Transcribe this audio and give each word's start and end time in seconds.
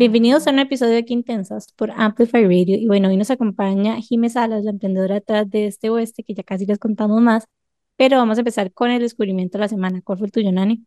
Bienvenidos 0.00 0.46
a 0.46 0.50
un 0.50 0.60
episodio 0.60 0.94
de 0.94 1.04
Quintensas 1.04 1.74
por 1.74 1.90
Amplify 1.90 2.44
Radio. 2.44 2.74
Y 2.78 2.86
bueno, 2.86 3.08
hoy 3.08 3.18
nos 3.18 3.30
acompaña 3.30 4.00
Jimé 4.00 4.30
Salas, 4.30 4.64
la 4.64 4.70
emprendedora 4.70 5.16
detrás 5.16 5.50
de 5.50 5.66
este 5.66 5.90
oeste, 5.90 6.24
que 6.24 6.32
ya 6.32 6.42
casi 6.42 6.64
les 6.64 6.78
contamos 6.78 7.20
más. 7.20 7.46
Pero 7.96 8.16
vamos 8.16 8.38
a 8.38 8.40
empezar 8.40 8.72
con 8.72 8.90
el 8.90 9.02
descubrimiento 9.02 9.58
de 9.58 9.64
la 9.64 9.68
semana. 9.68 10.00
¿Cuál 10.02 10.16
fue 10.16 10.28
el 10.28 10.32
tuyo, 10.32 10.52
Nani? 10.52 10.86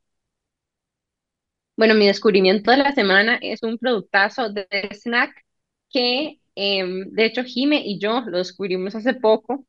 Bueno, 1.78 1.94
mi 1.94 2.08
descubrimiento 2.08 2.72
de 2.72 2.78
la 2.78 2.92
semana 2.94 3.38
es 3.40 3.62
un 3.62 3.78
productazo 3.78 4.50
de 4.50 4.68
snack 4.94 5.46
que, 5.92 6.40
em, 6.56 7.12
de 7.12 7.26
hecho, 7.26 7.44
Jime 7.44 7.84
y 7.86 8.00
yo 8.00 8.22
lo 8.22 8.40
descubrimos 8.40 8.96
hace 8.96 9.14
poco, 9.14 9.64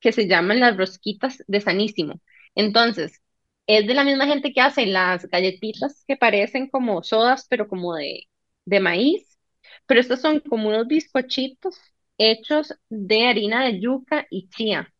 que 0.00 0.10
se 0.10 0.26
llaman 0.26 0.58
las 0.58 0.76
rosquitas 0.76 1.44
de 1.46 1.60
Sanísimo. 1.60 2.20
Entonces, 2.56 3.22
es 3.68 3.86
de 3.86 3.94
la 3.94 4.02
misma 4.02 4.26
gente 4.26 4.52
que 4.52 4.60
hace 4.60 4.86
las 4.86 5.24
galletitas 5.28 6.02
que 6.08 6.16
parecen 6.16 6.68
como 6.68 7.04
sodas, 7.04 7.46
pero 7.48 7.68
como 7.68 7.94
de, 7.94 8.24
de 8.68 8.80
maíz. 8.80 9.38
Pero 9.86 10.00
estos 10.00 10.20
son 10.20 10.40
como 10.40 10.68
unos 10.68 10.86
bizcochitos 10.88 11.78
hechos 12.18 12.74
de 12.88 13.26
harina 13.26 13.64
de 13.64 13.80
yuca 13.80 14.26
y 14.30 14.48
chía. 14.50 14.92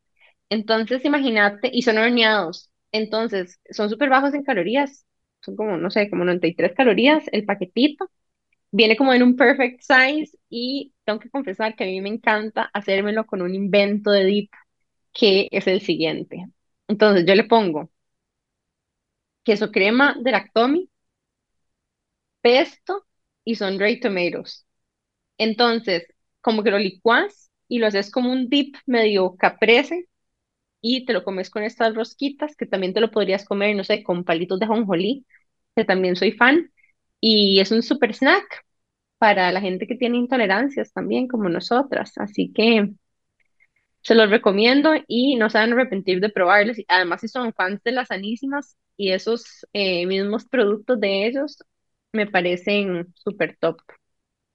Entonces, 0.50 1.04
imagínate, 1.04 1.70
y 1.72 1.82
son 1.82 1.98
horneados. 1.98 2.70
Entonces, 2.92 3.60
son 3.70 3.90
súper 3.90 4.10
bajos 4.10 4.34
en 4.34 4.44
calorías. 4.44 5.06
Son 5.40 5.56
como, 5.56 5.76
no 5.78 5.90
sé, 5.90 6.10
como 6.10 6.24
93 6.24 6.74
calorías 6.74 7.24
el 7.32 7.44
paquetito. 7.46 8.10
Viene 8.70 8.96
como 8.96 9.14
en 9.14 9.22
un 9.22 9.36
perfect 9.36 9.80
size 9.82 10.38
y 10.50 10.94
tengo 11.04 11.20
que 11.20 11.30
confesar 11.30 11.76
que 11.76 11.84
a 11.84 11.86
mí 11.86 12.00
me 12.02 12.08
encanta 12.10 12.70
hacérmelo 12.74 13.26
con 13.26 13.42
un 13.42 13.54
invento 13.54 14.10
de 14.10 14.24
dip 14.26 14.52
que 15.12 15.48
es 15.52 15.66
el 15.68 15.80
siguiente. 15.82 16.46
Entonces, 16.88 17.24
yo 17.26 17.34
le 17.34 17.44
pongo 17.44 17.90
queso 19.44 19.66
crema 19.72 20.14
de 20.22 20.30
lactomi, 20.30 20.88
pesto 22.42 23.06
y 23.48 23.54
sun-dried 23.54 24.00
tomatoes. 24.02 24.66
Entonces, 25.38 26.06
como 26.42 26.62
que 26.62 26.70
lo 26.70 26.78
licuas 26.78 27.50
y 27.66 27.78
lo 27.78 27.86
haces 27.86 28.10
como 28.10 28.30
un 28.30 28.50
dip 28.50 28.76
medio 28.86 29.36
caprese 29.36 30.06
y 30.82 31.06
te 31.06 31.14
lo 31.14 31.24
comes 31.24 31.50
con 31.50 31.62
estas 31.62 31.94
rosquitas, 31.94 32.56
que 32.56 32.66
también 32.66 32.92
te 32.94 33.00
lo 33.00 33.10
podrías 33.10 33.46
comer, 33.46 33.74
no 33.74 33.84
sé, 33.84 34.02
con 34.02 34.24
palitos 34.24 34.60
de 34.60 34.66
jonjolí, 34.66 35.26
que 35.74 35.84
también 35.84 36.16
soy 36.16 36.32
fan, 36.32 36.70
y 37.20 37.60
es 37.60 37.70
un 37.72 37.82
super 37.82 38.14
snack 38.14 38.66
para 39.18 39.50
la 39.52 39.62
gente 39.62 39.86
que 39.86 39.96
tiene 39.96 40.18
intolerancias 40.18 40.92
también, 40.92 41.26
como 41.28 41.48
nosotras, 41.48 42.12
así 42.18 42.52
que 42.52 42.90
se 44.02 44.14
los 44.14 44.30
recomiendo 44.30 44.92
y 45.06 45.36
no 45.36 45.48
se 45.50 45.58
van 45.58 45.70
a 45.72 45.74
arrepentir 45.74 46.20
de 46.20 46.28
probarlos, 46.30 46.76
además 46.88 47.22
si 47.22 47.28
son 47.28 47.54
fans 47.54 47.82
de 47.82 47.92
las 47.92 48.08
sanísimas 48.08 48.76
y 48.96 49.12
esos 49.12 49.66
eh, 49.72 50.06
mismos 50.06 50.44
productos 50.46 51.00
de 51.00 51.26
ellos, 51.26 51.58
me 52.12 52.26
parecen 52.26 53.12
súper 53.16 53.56
top. 53.60 53.78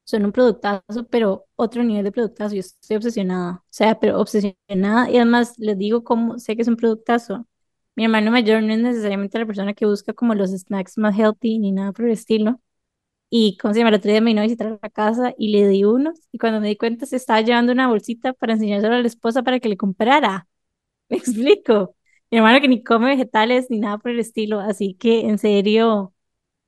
Son 0.06 0.26
un 0.26 0.32
productazo, 0.34 1.08
pero 1.09 1.46
otro 1.56 1.84
nivel 1.84 2.04
de 2.06 2.12
productazo. 2.12 2.56
Yo 2.56 2.62
estoy 2.62 2.98
obsesionada. 2.98 3.54
O 3.64 3.64
sea, 3.70 4.00
pero 4.00 4.20
obsesionada. 4.20 5.09
Y 5.09 5.18
además 5.18 5.56
les 5.58 5.78
digo 5.78 6.04
cómo 6.04 6.40
sé 6.40 6.56
que 6.56 6.62
es 6.64 6.68
un 6.68 6.76
productazo. 6.78 7.48
Mi 7.96 8.06
hermano 8.06 8.31
mayor 8.31 8.64
no 8.64 8.74
es 8.74 8.80
necesariamente 8.80 9.40
la 9.40 9.46
persona 9.46 9.74
que 9.74 9.86
busca 9.86 10.14
como 10.14 10.36
los 10.36 10.52
snacks 10.52 10.98
más 10.98 11.18
healthy 11.18 11.59
ni 11.59 11.72
nada 11.72 11.91
por 11.94 12.06
el 12.06 12.12
estilo. 12.12 12.59
Y, 13.30 13.58
¿cómo 13.58 13.74
se 13.74 13.80
llama? 13.80 13.90
El 13.90 13.96
otro 13.96 14.12
día 14.12 14.20
a 14.20 14.80
la 14.81 14.90
casa 14.91 15.34
y 15.38 15.50
le 15.52 15.68
di 15.68 15.84
unos. 15.85 16.20
Y 16.31 16.38
cuando 16.38 16.62
me 16.62 16.68
di 16.70 16.78
cuenta, 16.78 17.06
se 17.08 17.16
estaba 17.18 17.41
llevando 17.41 17.72
una 17.74 17.88
bolsita 17.88 18.34
para 18.34 18.53
enseñárselo 18.53 18.96
a 18.96 19.00
la 19.02 19.08
esposa 19.08 19.44
para 19.44 19.59
que 19.59 19.70
le 19.70 19.78
comprara. 19.78 20.47
¿Me 21.09 21.18
explico? 21.18 21.96
Mi 22.31 22.38
hermano 22.40 22.62
que 22.62 22.68
ni 22.70 22.84
come 22.84 23.08
vegetales 23.09 23.68
ni 23.70 23.80
nada 23.80 23.97
por 24.00 24.12
el 24.12 24.20
estilo. 24.20 24.59
Así 24.59 24.96
que, 24.96 25.22
en 25.22 25.38
serio, 25.40 26.12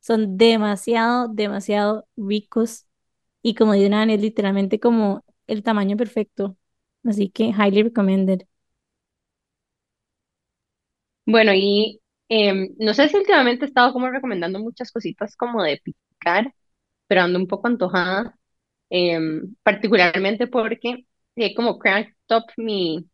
son 0.05 0.38
demasiado, 0.38 1.27
demasiado 1.29 2.07
ricos. 2.17 2.88
Y 3.43 3.55
como 3.55 3.73
dice 3.73 3.89
Nani, 3.89 4.16
es 4.16 4.21
literalmente 4.21 4.79
como 4.79 5.25
el 5.47 5.63
tamaño 5.63 5.97
perfecto. 5.97 6.57
Así 7.05 7.29
que, 7.29 7.45
highly 7.49 7.83
recommended. 7.83 8.43
Bueno, 11.25 11.53
y 11.53 12.01
em, 12.29 12.69
no 12.79 12.93
sé 12.93 13.09
si 13.09 13.17
últimamente 13.17 13.66
he 13.66 13.67
estado 13.67 13.93
como 13.93 14.09
recomendando 14.09 14.59
muchas 14.59 14.91
cositas 14.91 15.35
como 15.35 15.63
de 15.63 15.81
picar, 15.83 16.53
pero 17.07 17.22
ando 17.23 17.39
un 17.39 17.47
poco 17.47 17.67
antojada, 17.67 18.37
em, 18.89 19.55
particularmente 19.63 20.47
porque 20.47 21.05
he 21.35 21.55
como 21.55 21.79
cranked 21.79 22.13
up 22.31 22.45
mi, 22.57 23.09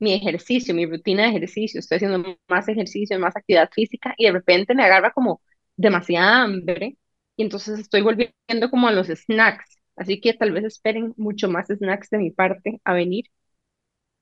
mi 0.00 0.14
ejercicio, 0.14 0.74
mi 0.74 0.86
rutina 0.86 1.24
de 1.24 1.30
ejercicio, 1.30 1.80
estoy 1.80 1.96
haciendo 1.96 2.38
más 2.48 2.68
ejercicio, 2.68 3.18
más 3.20 3.36
actividad 3.36 3.70
física 3.74 4.14
y 4.18 4.26
de 4.26 4.32
repente 4.32 4.74
me 4.74 4.84
agarra 4.84 5.12
como 5.12 5.42
demasiada 5.76 6.42
hambre 6.44 6.98
y 7.36 7.42
entonces 7.42 7.78
estoy 7.80 8.02
volviendo 8.02 8.70
como 8.70 8.88
a 8.88 8.92
los 8.92 9.08
snacks, 9.08 9.78
así 9.96 10.20
que 10.20 10.34
tal 10.34 10.52
vez 10.52 10.64
esperen 10.64 11.14
mucho 11.16 11.48
más 11.50 11.68
snacks 11.68 12.10
de 12.10 12.18
mi 12.18 12.30
parte 12.30 12.80
a 12.84 12.94
venir. 12.94 13.26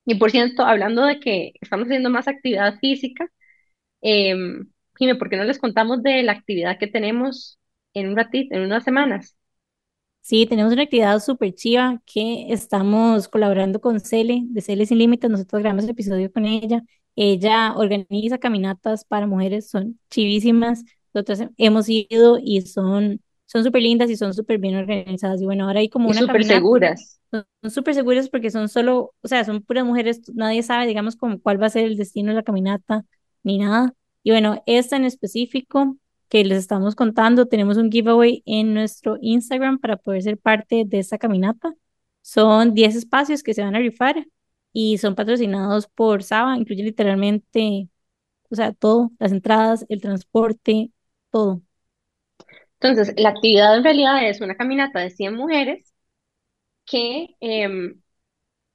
Y 0.05 0.17
por 0.17 0.31
cierto, 0.31 0.65
hablando 0.65 1.05
de 1.05 1.21
que 1.21 1.53
estamos 1.61 1.87
haciendo 1.87 2.11
más 2.11 2.27
actividad 2.29 2.79
física, 2.81 3.29
eh, 4.03 4.35
¿por 5.19 5.31
qué 5.31 5.37
no 5.37 5.45
les 5.45 5.59
contamos 5.59 6.03
de 6.03 6.23
la 6.23 6.33
actividad 6.33 6.79
que 6.79 6.89
tenemos 6.89 7.59
en 7.95 8.09
un 8.11 8.17
ratito, 8.17 8.55
en 8.57 8.63
unas 8.63 8.85
semanas? 8.85 9.37
Sí, 10.21 10.47
tenemos 10.47 10.73
una 10.73 10.83
actividad 10.83 11.19
súper 11.21 11.53
chiva 11.55 12.01
que 12.07 12.53
estamos 12.53 13.27
colaborando 13.29 13.81
con 13.81 13.99
Cele, 14.01 14.43
de 14.47 14.61
Cele 14.61 14.87
Sin 14.87 14.99
Límites. 14.99 15.29
Nosotros 15.31 15.61
grabamos 15.63 15.85
el 15.85 15.91
episodio 15.91 16.33
con 16.33 16.45
ella. 16.47 16.83
Ella 17.17 17.75
organiza 17.77 18.39
caminatas 18.39 19.05
para 19.05 19.27
mujeres, 19.27 19.69
son 19.69 19.99
chivísimas. 20.11 20.85
Nosotros 21.15 21.49
hemos 21.57 21.89
ido 21.89 22.39
y 22.43 22.63
son 22.63 23.21
son 23.53 23.65
súper 23.65 23.83
lindas 23.83 24.09
y 24.09 24.17
son 24.17 24.33
súper 24.33 24.59
bien 24.59 24.77
organizadas. 24.77 25.43
Y 25.43 25.45
bueno, 25.45 25.67
ahora 25.67 25.81
hay 25.81 25.91
como 25.91 26.09
Y 26.09 26.13
una 26.13 26.21
súper 26.21 26.45
seguras. 26.45 27.21
son 27.31 27.45
son 27.61 27.71
súper 27.71 27.95
seguras 27.95 28.29
porque 28.31 28.51
son 28.51 28.69
solo, 28.69 29.15
o 29.21 29.29
sea, 29.29 29.45
son 29.45 29.63
puras 29.63 29.85
mujeres, 29.85 30.23
nadie 30.35 30.63
sabe, 30.63 30.87
digamos, 30.87 31.17
como 31.17 31.39
cuál 31.39 31.61
va 31.61 31.67
a 31.67 31.71
ser 31.71 31.85
el 31.85 31.97
destino 31.99 32.31
de 32.31 32.37
la 32.37 32.43
caminata 32.43 33.05
ni 33.43 33.59
nada. 33.59 33.95
Y 34.23 34.31
bueno, 34.31 34.63
esta 34.67 34.97
en 34.97 35.05
específico 35.05 35.99
que 36.31 36.45
les 36.45 36.59
estamos 36.59 36.95
contando, 36.95 37.47
tenemos 37.47 37.77
un 37.77 37.91
giveaway 37.93 38.43
en 38.47 38.73
nuestro 38.73 39.19
Instagram 39.21 39.79
para 39.81 39.99
poder 39.99 40.23
ser 40.23 40.39
parte 40.39 40.85
de 40.87 40.99
esta 40.99 41.19
caminata. 41.19 41.75
Son 42.23 42.73
10 42.73 42.97
espacios 42.97 43.43
que 43.43 43.53
se 43.53 43.63
van 43.63 43.75
a 43.75 43.81
rifar 43.81 44.27
y 44.73 44.97
son 44.97 45.15
patrocinados 45.15 45.89
por 45.89 46.23
Saba, 46.23 46.57
incluye 46.57 46.83
literalmente, 46.85 47.89
o 48.49 48.55
sea, 48.57 48.73
todo, 48.73 49.13
las 49.19 49.33
entradas, 49.33 49.85
el 49.91 50.01
transporte, 50.01 50.91
todo. 51.33 51.63
Entonces, 52.81 53.15
la 53.19 53.31
actividad 53.31 53.77
en 53.77 53.85
realidad 53.85 54.29
es 54.29 54.41
una 54.41 54.57
caminata 54.57 55.01
de 55.01 55.11
100 55.11 55.35
mujeres 55.37 55.93
que 56.87 57.37
em, 57.41 58.01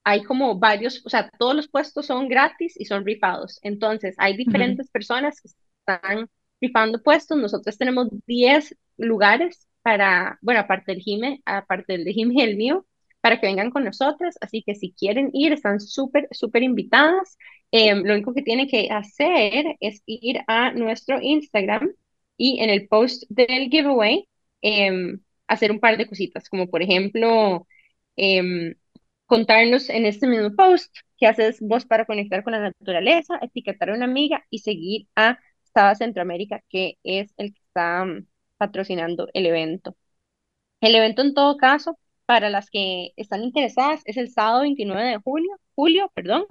hay 0.04 0.24
como 0.24 0.60
varios, 0.60 1.06
o 1.06 1.10
sea, 1.10 1.30
todos 1.40 1.56
los 1.56 1.70
puestos 1.70 2.08
son 2.08 2.30
gratis 2.30 2.76
y 2.80 2.86
son 2.86 3.06
rifados. 3.06 3.60
Entonces, 3.64 4.16
hay 4.20 4.38
diferentes 4.38 4.90
personas 4.92 5.42
que 5.42 5.50
están 5.50 6.30
rifando 6.62 7.04
puestos. 7.04 7.38
Nosotros 7.38 7.78
tenemos 7.78 8.10
10 8.28 8.76
lugares 8.98 9.68
para, 9.84 10.40
bueno, 10.42 10.62
aparte 10.62 10.94
del 10.94 11.02
Jime, 11.02 11.42
aparte 11.46 11.94
del 11.94 12.06
de 12.06 12.14
Jime 12.14 12.36
y 12.36 12.42
el 12.42 12.58
mío, 12.58 12.86
para 13.22 13.40
que 13.40 13.48
vengan 13.48 13.72
con 13.72 13.84
nosotras. 13.86 14.38
Así 14.42 14.64
que 14.64 14.76
si 14.76 14.94
quieren 14.94 15.30
ir, 15.34 15.54
están 15.54 15.80
súper, 15.82 16.28
súper 16.32 16.64
invitadas. 16.64 17.38
Em, 17.72 18.04
lo 18.04 18.14
único 18.14 18.34
que 18.34 18.44
tienen 18.44 18.68
que 18.68 18.90
hacer 18.92 19.78
es 19.82 20.04
ir 20.06 20.40
a 20.48 20.72
nuestro 20.72 21.22
Instagram 21.22 21.92
y 22.38 22.60
en 22.62 22.70
el 22.70 22.88
post 22.88 23.24
del 23.30 23.70
giveaway, 23.70 24.28
em, 24.62 25.20
hacer 25.48 25.72
un 25.72 25.80
par 25.80 25.98
de 25.98 26.08
cositas, 26.08 26.50
como 26.50 26.68
por 26.70 26.82
ejemplo, 26.82 27.68
em, 28.16 28.76
contarnos 29.26 29.90
en 29.90 30.06
este 30.06 30.28
mismo 30.28 30.56
post 30.56 30.96
qué 31.18 31.28
haces 31.28 31.60
vos 31.62 31.86
para 31.86 32.06
conectar 32.06 32.44
con 32.44 32.54
la 32.54 32.60
naturaleza, 32.62 33.40
etiquetar 33.42 33.90
a 33.90 33.96
una 33.96 34.06
amiga 34.06 34.46
y 34.50 34.60
seguir 34.60 35.08
a 35.16 35.40
Saba 35.74 35.96
Centroamérica, 35.96 36.64
que 36.70 36.98
es 37.04 37.34
el 37.38 37.54
que 37.54 37.60
está 37.62 38.06
mm, 38.06 38.28
patrocinando 38.58 39.28
el 39.34 39.46
evento. 39.46 39.96
El 40.82 40.96
evento 40.96 41.22
en 41.22 41.34
todo 41.34 41.58
caso, 41.58 42.00
para 42.26 42.50
las 42.50 42.70
que 42.70 43.12
están 43.18 43.44
interesadas, 43.44 44.02
es 44.06 44.18
el 44.18 44.30
sábado 44.32 44.62
29 44.62 45.04
de 45.10 45.18
julio, 45.18 45.52
julio, 45.76 46.12
perdón. 46.16 46.46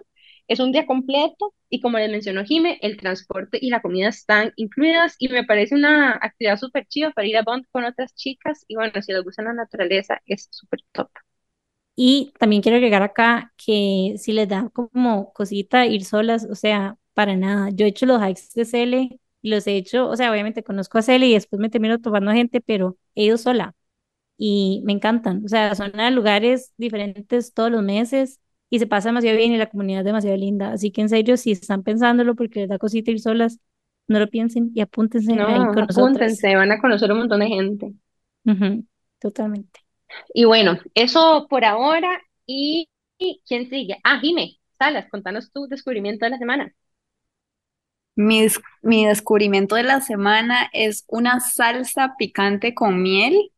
Es 0.49 0.61
un 0.61 0.73
día 0.73 0.87
completo 0.87 1.55
y 1.71 1.81
como 1.81 1.99
les 1.99 2.11
mencionó 2.11 2.45
Jime, 2.45 2.79
el 2.83 2.97
transporte 2.97 3.59
y 3.61 3.71
la 3.71 3.83
comida 3.83 4.09
están 4.09 4.53
incluidas 4.57 5.17
y 5.19 5.29
me 5.29 5.45
parece 5.45 5.75
una 5.75 6.13
actividad 6.13 6.57
súper 6.59 6.87
chiva 6.87 7.11
para 7.13 7.27
ir 7.29 7.37
a 7.37 7.43
Bond 7.43 7.65
con 7.73 7.85
otras 7.85 8.15
chicas 8.15 8.65
y 8.69 8.77
bueno, 8.77 9.01
si 9.03 9.13
les 9.13 9.23
gusta 9.25 9.43
la 9.43 9.53
naturaleza, 9.55 10.21
es 10.27 10.49
súper 10.51 10.81
top. 10.93 11.11
Y 11.95 12.33
también 12.39 12.61
quiero 12.63 12.77
agregar 12.77 13.03
acá 13.03 13.53
que 13.57 14.17
si 14.19 14.33
les 14.33 14.49
da 14.49 14.71
como 14.75 15.33
cosita 15.33 15.87
ir 15.87 16.05
solas, 16.05 16.47
o 16.51 16.55
sea, 16.55 16.99
para 17.15 17.37
nada. 17.37 17.71
Yo 17.73 17.87
he 17.87 17.89
hecho 17.89 18.05
los 18.07 18.21
hikes 18.23 18.43
de 18.55 18.65
Cele 18.67 19.21
y 19.43 19.51
los 19.51 19.67
he 19.67 19.77
hecho, 19.77 20.09
o 20.09 20.17
sea, 20.17 20.31
obviamente 20.31 20.63
conozco 20.63 20.99
a 20.99 21.03
Cele 21.03 21.27
y 21.27 21.35
después 21.35 21.59
me 21.61 21.71
termino 21.71 21.99
tomando 22.01 22.33
gente, 22.33 22.61
pero 22.61 22.99
he 23.15 23.25
ido 23.25 23.39
sola 23.39 23.75
y 24.39 24.83
me 24.85 24.93
encantan. 24.93 25.45
O 25.45 25.49
sea, 25.49 25.75
son 25.75 25.93
lugares 26.15 26.73
diferentes 26.79 27.55
todos 27.55 27.71
los 27.71 27.83
meses 27.83 28.41
y 28.71 28.79
se 28.79 28.87
pasa 28.87 29.09
demasiado 29.11 29.37
bien 29.39 29.53
y 29.53 29.59
la 29.59 29.69
comunidad 29.71 30.01
es 30.01 30.07
demasiado 30.07 30.37
linda. 30.37 30.73
Así 30.73 30.91
que 30.93 31.01
en 31.03 31.09
serio, 31.09 31.37
si 31.37 31.53
están 31.53 31.83
pensándolo 31.83 32.35
porque 32.37 32.61
les 32.61 32.69
da 32.69 32.79
cosita 32.79 33.11
ir 33.11 33.21
solas, 33.21 33.61
no 34.09 34.19
lo 34.21 34.29
piensen 34.29 34.71
y 34.75 34.81
apúntense 34.81 35.33
ahí 35.47 35.69
No, 35.69 35.71
con 35.71 35.87
nosotras. 35.87 36.25
apúntense, 36.25 36.57
van 36.57 36.73
a 36.73 36.81
conocer 36.81 37.13
un 37.13 37.19
montón 37.19 37.41
de 37.41 37.49
gente. 37.49 37.93
Totalmente. 39.19 39.81
Y 40.35 40.45
bueno, 40.45 40.79
eso 40.95 41.47
por 41.49 41.65
ahora. 41.65 42.09
¿Y, 42.47 42.89
y 43.19 43.43
quién 43.47 43.69
sigue? 43.69 43.99
Ah, 44.05 44.21
Jime, 44.21 44.59
Salas, 44.79 45.09
contanos 45.11 45.51
tu 45.53 45.67
descubrimiento 45.69 46.25
de 46.27 46.31
la 46.31 46.39
semana. 46.39 46.73
Mi, 48.15 48.47
mi 48.83 49.07
descubrimiento 49.07 49.75
de 49.77 49.83
la 49.85 50.01
semana 50.03 50.69
es 50.75 51.05
una 51.09 51.41
salsa 51.41 52.15
picante 52.19 52.75
con 52.75 53.03
miel 53.03 53.53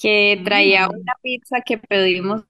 que 0.00 0.40
traía 0.44 0.88
Mm. 0.88 0.90
una 0.90 1.14
pizza 1.22 1.60
que 1.64 1.78
pedimos 1.78 2.42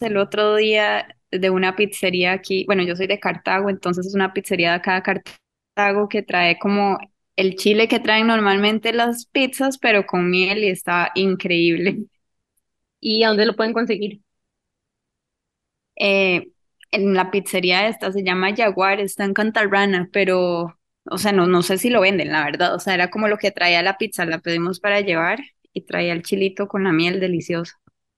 el 0.00 0.16
otro 0.16 0.56
día 0.56 1.16
de 1.30 1.50
una 1.50 1.76
pizzería 1.76 2.32
aquí. 2.32 2.64
Bueno, 2.66 2.82
yo 2.82 2.96
soy 2.96 3.06
de 3.06 3.20
Cartago, 3.20 3.70
entonces 3.70 4.06
es 4.06 4.14
una 4.14 4.32
pizzería 4.32 4.70
de 4.70 4.76
acá 4.76 4.94
de 4.96 5.02
Cartago 5.74 6.08
que 6.08 6.22
trae 6.22 6.58
como 6.58 6.98
el 7.36 7.56
chile 7.56 7.88
que 7.88 8.00
traen 8.00 8.28
normalmente 8.28 8.92
las 8.92 9.26
pizzas, 9.26 9.78
pero 9.78 10.06
con 10.06 10.30
miel 10.30 10.64
y 10.64 10.68
está 10.68 11.10
increíble. 11.14 12.04
¿Y 13.00 13.22
a 13.24 13.28
dónde 13.28 13.46
lo 13.46 13.56
pueden 13.56 13.72
conseguir? 13.72 14.22
Eh, 15.96 16.48
en 16.90 17.14
la 17.14 17.30
pizzería 17.30 17.88
esta 17.88 18.12
se 18.12 18.22
llama 18.24 18.54
Jaguar, 18.56 19.00
está 19.00 19.24
en 19.24 19.34
Cantarrana, 19.34 20.08
pero, 20.12 20.78
o 21.10 21.18
sea, 21.18 21.32
no, 21.32 21.46
no 21.46 21.62
sé 21.62 21.78
si 21.78 21.90
lo 21.90 22.00
venden, 22.00 22.30
la 22.32 22.44
verdad. 22.44 22.74
O 22.74 22.78
sea, 22.80 22.94
era 22.94 23.10
como 23.10 23.28
lo 23.28 23.38
que 23.38 23.50
traía 23.50 23.82
la 23.82 23.98
pizza, 23.98 24.24
la 24.26 24.38
pedimos 24.40 24.80
para 24.80 25.00
llevar 25.00 25.40
y 25.72 25.82
traía 25.82 26.12
el 26.12 26.22
chilito 26.22 26.68
con 26.68 26.84
la 26.84 26.92
miel 26.92 27.20
deliciosa. 27.20 27.74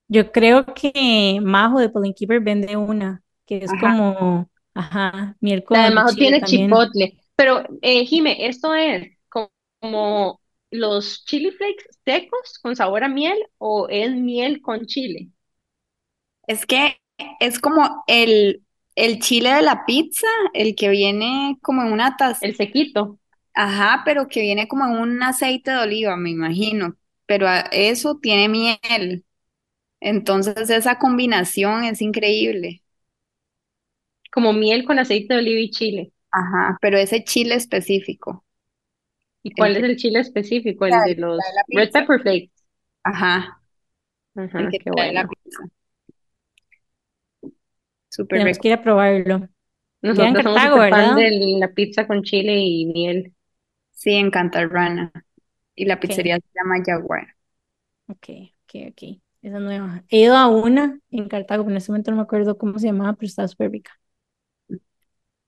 Yo 0.08 0.30
creo 0.32 0.66
que 0.74 1.40
Majo 1.42 1.80
de 1.80 1.88
Pollen 1.90 2.14
Keeper 2.14 2.40
vende 2.40 2.76
una, 2.76 3.22
que 3.46 3.58
es 3.64 3.74
Ajá. 3.74 4.02
como, 4.04 4.50
ajá, 4.74 5.36
miel 5.40 5.64
con 5.64 6.04
Además 6.04 6.04
chile 6.04 6.34
tiene 6.34 6.40
también. 6.40 6.84
chipotle. 6.84 7.18
Pero, 7.36 7.64
eh, 7.82 8.04
Jime, 8.06 8.46
¿esto 8.46 8.74
es 8.74 9.16
co- 9.28 9.52
como 9.80 10.40
los 10.70 11.24
chili 11.24 11.50
flakes 11.52 11.84
secos 12.04 12.58
con 12.62 12.74
sabor 12.76 13.04
a 13.04 13.08
miel 13.08 13.38
o 13.58 13.88
es 13.88 14.10
miel 14.12 14.60
con 14.62 14.86
chile? 14.86 15.30
Es 16.46 16.66
que 16.66 17.00
es 17.40 17.58
como 17.58 18.04
el, 18.06 18.64
el 18.94 19.20
chile 19.20 19.52
de 19.54 19.62
la 19.62 19.84
pizza, 19.86 20.26
el 20.54 20.74
que 20.74 20.88
viene 20.88 21.58
como 21.62 21.82
en 21.82 21.92
una 21.92 22.16
taza, 22.16 22.40
El 22.40 22.56
sequito, 22.56 23.18
ajá, 23.54 24.02
pero 24.04 24.28
que 24.28 24.40
viene 24.40 24.68
como 24.68 24.84
en 24.86 24.92
un 25.00 25.22
aceite 25.22 25.70
de 25.72 25.78
oliva, 25.78 26.16
me 26.16 26.30
imagino. 26.30 26.96
Pero 27.26 27.48
a- 27.48 27.60
eso 27.72 28.18
tiene 28.20 28.48
miel. 28.48 29.24
Entonces 30.06 30.70
esa 30.70 30.98
combinación 30.98 31.84
es 31.84 32.00
increíble. 32.00 32.82
como 34.30 34.52
miel 34.52 34.84
con 34.84 35.00
aceite 35.00 35.34
de 35.34 35.40
oliva 35.40 35.58
y 35.60 35.70
chile. 35.70 36.12
Ajá, 36.30 36.78
pero 36.80 36.98
ese 36.98 37.24
chile 37.24 37.56
específico, 37.56 38.44
¿Y 39.42 39.52
el 39.56 39.70
cuál 39.70 39.76
es 39.76 39.82
el 39.82 39.96
chile 39.96 40.20
específico? 40.20 40.84
El 40.86 41.02
de 41.02 41.14
los 41.16 41.54
red 41.72 41.90
pepper 41.90 42.20
flakes. 42.20 42.52
Ajá, 43.04 43.62
el 44.56 44.68
Ajá, 44.68 44.70
que 44.70 44.80
qué 44.80 44.90
trae 44.90 45.12
la 45.14 45.24
bueno. 45.24 45.28
pizza. 45.28 45.64
Súper 48.08 48.42
Tenemos 48.42 48.58
que 48.58 48.68
ir 48.68 48.74
rico. 48.74 48.74
a 48.74 48.82
probarlo. 48.82 49.48
En 50.16 50.34
Nosotros 50.34 50.46
somos 50.46 50.72
Cartago, 50.72 51.14
de 51.14 51.56
la 51.60 51.68
pizza 51.74 52.06
con 52.06 52.22
chile 52.22 52.54
y 52.58 52.86
miel. 52.86 53.34
Sí, 53.92 54.12
en 54.14 54.30
Cantarrana. 54.30 55.12
Y 55.76 55.86
la 55.86 56.00
pizzería 56.00 56.36
se 56.36 56.42
llama 56.54 56.82
Jaguar. 56.84 57.36
ok, 58.08 58.26
ok, 58.64 58.72
ok. 58.90 59.00
Esa 59.46 59.58
es 59.58 59.62
nueva. 59.62 60.04
He 60.08 60.22
ido 60.22 60.36
a 60.36 60.48
una 60.48 60.98
en 61.10 61.28
Cartago, 61.28 61.62
pero 61.62 61.70
en 61.72 61.76
este 61.76 61.92
momento 61.92 62.10
no 62.10 62.16
me 62.16 62.24
acuerdo 62.24 62.58
cómo 62.58 62.80
se 62.80 62.86
llamaba, 62.88 63.12
pero 63.14 63.28
estaba 63.28 63.46
súper 63.46 63.70
rica. 63.70 63.92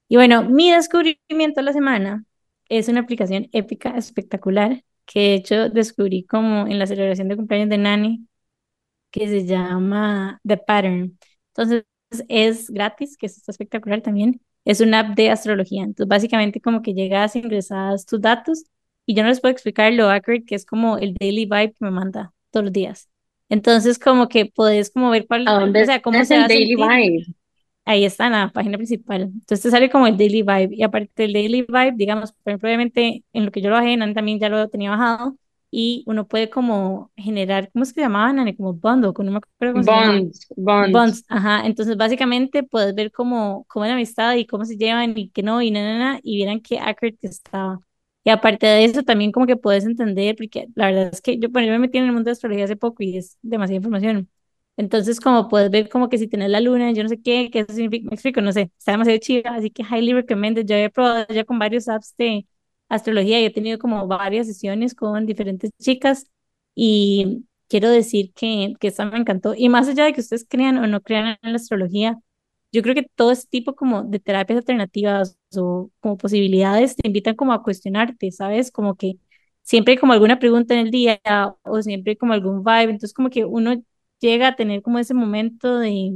Y 0.09 0.17
bueno, 0.17 0.43
mi 0.49 0.71
descubrimiento 0.71 1.61
de 1.61 1.63
la 1.65 1.73
semana 1.73 2.25
es 2.69 2.89
una 2.89 3.01
aplicación 3.01 3.49
épica, 3.53 3.91
espectacular, 3.97 4.85
que 5.07 5.21
de 5.21 5.35
hecho 5.35 5.69
descubrí 5.69 6.25
como 6.25 6.67
en 6.67 6.79
la 6.79 6.87
celebración 6.87 7.29
de 7.29 7.37
cumpleaños 7.37 7.71
de 7.71 7.79
Nani, 7.79 8.29
que 9.11 9.29
se 9.29 9.47
llama 9.47 10.41
The 10.47 10.59
Pattern. 10.59 11.19
Entonces 11.49 11.85
es 12.29 12.71
gratis, 12.71 13.17
que 13.17 13.27
está 13.27 13.53
espectacular 13.53 14.03
también. 14.03 14.41
Es 14.65 14.81
una 14.81 15.01
app 15.01 15.17
de 15.17 15.31
astrología. 15.31 15.83
Entonces 15.85 16.09
básicamente 16.09 16.61
como 16.61 16.83
que 16.83 16.95
llegas, 16.95 17.37
ingresas 17.37 18.07
tus 18.07 18.21
datos 18.21 18.65
y 19.07 19.15
yo 19.15 19.23
no 19.25 19.31
les 19.31 19.41
puedo 19.41 19.53
explicar 19.53 19.93
lo 19.95 20.11
accurate 20.11 20.45
que 20.47 20.55
es 20.57 20.67
como 20.67 20.99
el 20.99 21.15
daily 21.15 21.47
vibe 21.47 21.73
que 21.73 21.85
me 21.85 21.91
manda 21.93 22.33
todos 22.51 22.65
los 22.65 22.73
días. 22.73 23.09
Entonces 23.49 23.99
como 23.99 24.29
que 24.29 24.47
podés 24.47 24.91
como 24.91 25.11
ver 25.11 25.27
¿A 25.27 25.27
cuál, 25.27 25.49
o 25.57 25.61
dónde 25.61 25.85
sea, 25.85 26.03
cómo 26.03 26.21
es 26.21 26.29
se 26.29 26.37
el 26.37 26.47
Daily 26.47 26.75
Vibe? 26.77 27.27
Ahí 27.85 28.05
está 28.05 28.27
en 28.27 28.33
la 28.33 28.51
página 28.53 28.77
principal. 28.77 29.23
Entonces 29.23 29.63
te 29.63 29.71
sale 29.71 29.89
como 29.91 30.07
el 30.07 30.19
daily 30.19 30.43
vibe. 30.43 30.69
Y 30.73 30.83
aparte 30.83 31.23
del 31.23 31.33
daily 31.33 31.63
vibe, 31.63 31.95
digamos, 31.97 32.33
por 32.33 32.51
ejemplo, 32.51 32.69
obviamente 32.69 33.25
en 33.33 33.47
lo 33.47 33.51
que 33.51 33.63
yo 33.63 33.71
lo 33.71 33.77
bajé, 33.77 33.97
Nani 33.97 34.13
también 34.13 34.39
ya 34.39 34.51
lo 34.51 34.69
tenía 34.69 34.91
bajado. 34.91 35.37
Y 35.71 36.03
uno 36.07 36.27
puede 36.29 36.51
como 36.51 37.11
generar, 37.17 37.71
¿cómo 37.73 37.85
es 37.85 37.91
que 37.93 38.01
se 38.01 38.03
llamaba, 38.03 38.33
Nani? 38.33 38.55
Como 38.57 38.75
bundle, 38.75 39.13
no 39.17 39.31
me 39.33 39.39
acuerdo. 39.39 39.83
Bonds, 39.83 40.47
bonds. 40.57 40.93
Bonds, 40.93 41.25
ajá. 41.29 41.67
Entonces, 41.67 41.97
básicamente 41.97 42.63
puedes 42.63 42.95
ver 42.95 43.11
cómo, 43.11 43.65
cómo 43.69 43.85
es 43.87 43.89
la 43.91 43.95
amistad 43.95 44.35
y 44.37 44.47
cómo 44.47 44.65
se 44.67 44.77
llevan 44.77 45.17
y 45.17 45.31
qué 45.31 45.43
no, 45.43 45.63
y 45.63 45.71
nada, 45.71 45.99
nada, 45.99 46.21
y 46.23 46.37
vieran 46.37 46.61
qué 46.61 46.79
accurate 46.79 47.17
que 47.19 47.27
estaba. 47.29 47.81
Y 48.25 48.31
aparte 48.31 48.67
de 48.67 48.85
eso, 48.85 49.03
también 49.05 49.33
como 49.33 49.47
que 49.47 49.57
puedes 49.57 49.85
entender, 49.87 50.37
porque 50.37 50.69
la 50.75 50.87
verdad 50.87 51.11
es 51.13 51.21
que 51.23 51.39
yo, 51.39 51.49
bueno, 51.51 51.67
yo 51.69 51.73
me 51.73 51.79
metí 51.79 51.99
en 51.99 52.05
el 52.05 52.13
mundo 52.13 52.29
de 52.29 52.33
astrología 52.33 52.65
hace 52.65 52.77
poco 52.77 53.03
y 53.03 53.17
es 53.17 53.39
demasiada 53.43 53.77
información. 53.77 54.29
Entonces, 54.77 55.19
como 55.21 55.49
puedes 55.49 55.71
ver 55.71 55.89
como 55.89 56.09
que 56.09 56.19
si 56.19 56.29
tienes 56.29 56.51
la 56.51 56.61
luna, 56.61 56.93
yo 56.93 57.03
no 57.03 57.09
sé 57.09 57.21
qué, 57.21 57.51
qué 57.51 57.61
eso 57.61 57.73
significa, 57.73 58.09
me 58.11 58.15
explico, 58.15 58.41
no 58.43 58.53
sé, 58.53 58.71
está 58.79 58.93
demasiado 58.93 59.19
chido, 59.19 59.51
así 59.51 59.71
que 59.71 59.83
highly 59.83 60.13
recommended. 60.13 60.67
Yo 60.67 60.77
he 60.77 60.91
probado 60.91 61.27
ya 61.35 61.45
con 61.45 61.59
varios 61.59 61.89
apps 61.89 62.15
de 62.17 62.47
astrología 62.89 63.41
y 63.41 63.45
he 63.47 63.51
tenido 63.53 63.79
como 63.79 64.07
varias 64.07 64.47
sesiones 64.47 64.95
con 64.95 65.27
diferentes 65.27 65.71
chicas 65.81 66.27
y 66.75 67.45
quiero 67.69 67.91
decir 67.91 68.33
que, 68.35 68.75
que 68.79 68.89
esta 68.89 69.05
me 69.07 69.19
encantó. 69.19 69.55
Y 69.57 69.69
más 69.69 69.89
allá 69.89 70.05
de 70.05 70.13
que 70.13 70.21
ustedes 70.21 70.47
crean 70.49 70.79
o 70.79 70.87
no 70.87 71.01
crean 71.03 71.39
en 71.43 71.53
la 71.53 71.57
astrología, 71.57 72.19
yo 72.73 72.83
creo 72.83 72.95
que 72.95 73.05
todo 73.15 73.33
este 73.33 73.49
tipo 73.49 73.75
como 73.75 74.05
de 74.05 74.21
terapias 74.21 74.59
alternativas 74.59 75.38
o 75.57 75.91
como 76.01 76.17
posibilidades 76.19 76.97
te 76.97 77.07
invitan 77.09 77.37
como 77.37 77.53
a 77.53 77.63
cuestionarte, 77.63 78.31
¿sabes? 78.33 78.71
Como 78.71 78.97
que 78.97 79.15
siempre 79.63 79.93
hay 79.93 79.99
como 79.99 80.13
alguna 80.13 80.39
pregunta 80.39 80.75
en 80.75 80.81
el 80.81 80.91
día 80.91 81.21
o 81.63 81.83
siempre 81.83 82.13
hay 82.13 82.17
como 82.17 82.33
algún 82.33 82.63
vibe, 82.65 82.85
entonces 82.85 83.15
como 83.15 83.31
que 83.31 83.45
uno 83.45 83.75
llega 84.21 84.49
a 84.49 84.57
tener 84.57 84.83
como 84.83 84.99
ese 84.99 85.15
momento 85.15 85.79
de 85.79 86.13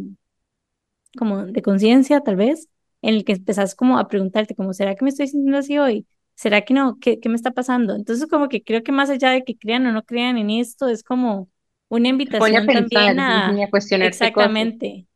como 1.18 1.44
de 1.46 1.62
conciencia 1.62 2.20
tal 2.20 2.36
vez, 2.36 2.68
en 3.02 3.14
el 3.16 3.24
que 3.24 3.32
empezás 3.32 3.74
como 3.74 3.98
a 3.98 4.08
preguntarte 4.08 4.54
como, 4.54 4.72
¿será 4.72 4.94
que 4.94 5.04
me 5.04 5.10
estoy 5.10 5.26
sintiendo 5.28 5.58
así 5.58 5.78
hoy? 5.78 6.06
¿Será 6.34 6.62
que 6.62 6.74
no? 6.74 6.98
¿Qué, 7.00 7.20
qué 7.20 7.28
me 7.28 7.34
está 7.36 7.50
pasando? 7.52 7.94
Entonces 7.94 8.26
como 8.28 8.48
que 8.48 8.62
creo 8.62 8.82
que 8.82 8.92
más 8.92 9.10
allá 9.10 9.30
de 9.30 9.44
que 9.44 9.56
crean 9.58 9.86
o 9.86 9.92
no 9.92 10.02
crean 10.04 10.38
en 10.38 10.50
esto, 10.50 10.88
es 10.88 11.02
como 11.02 11.50
una 11.88 12.08
pone 12.36 12.56
a 12.58 12.62
invitación 12.62 12.70
pensar 12.70 13.18
también 13.20 13.20
a, 13.20 13.62
a 13.62 13.70
cuestionarte 13.70 14.30
cosas. 14.32 14.52
exactamente, 14.60 15.06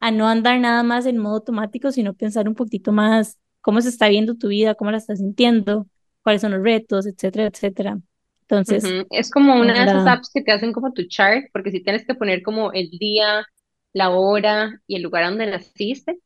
a 0.00 0.10
no 0.12 0.28
andar 0.28 0.60
nada 0.60 0.82
más 0.84 1.06
en 1.06 1.18
modo 1.18 1.36
automático, 1.36 1.92
sino 1.92 2.14
pensar 2.14 2.48
un 2.48 2.56
poquito 2.56 2.92
más 2.92 3.38
cómo 3.60 3.80
se 3.80 3.88
está 3.90 4.08
viendo 4.08 4.36
tu 4.36 4.48
vida, 4.48 4.74
cómo 4.74 4.90
la 4.90 4.98
estás 4.98 5.18
sintiendo, 5.18 5.86
cuáles 6.22 6.42
son 6.42 6.52
los 6.52 6.62
retos, 6.62 7.06
etcétera, 7.06 7.46
etcétera. 7.48 7.98
Entonces, 8.42 8.94
Ujú, 8.94 9.06
Es 9.10 9.30
como 9.30 9.54
una 9.60 9.74
de 9.78 9.84
esas 9.84 10.06
apps 10.06 10.30
que 10.32 10.42
te 10.42 10.52
hacen 10.52 10.72
como 10.72 10.92
tu 10.92 11.06
chart, 11.08 11.46
porque 11.52 11.70
si 11.70 11.82
tienes 11.82 12.06
que 12.06 12.14
poner 12.14 12.42
como 12.42 12.72
el 12.72 12.90
día, 12.90 13.44
la 13.92 14.10
hora 14.10 14.80
y 14.86 14.96
el 14.96 15.02
lugar 15.02 15.24
donde 15.24 15.46
naciste. 15.46 16.18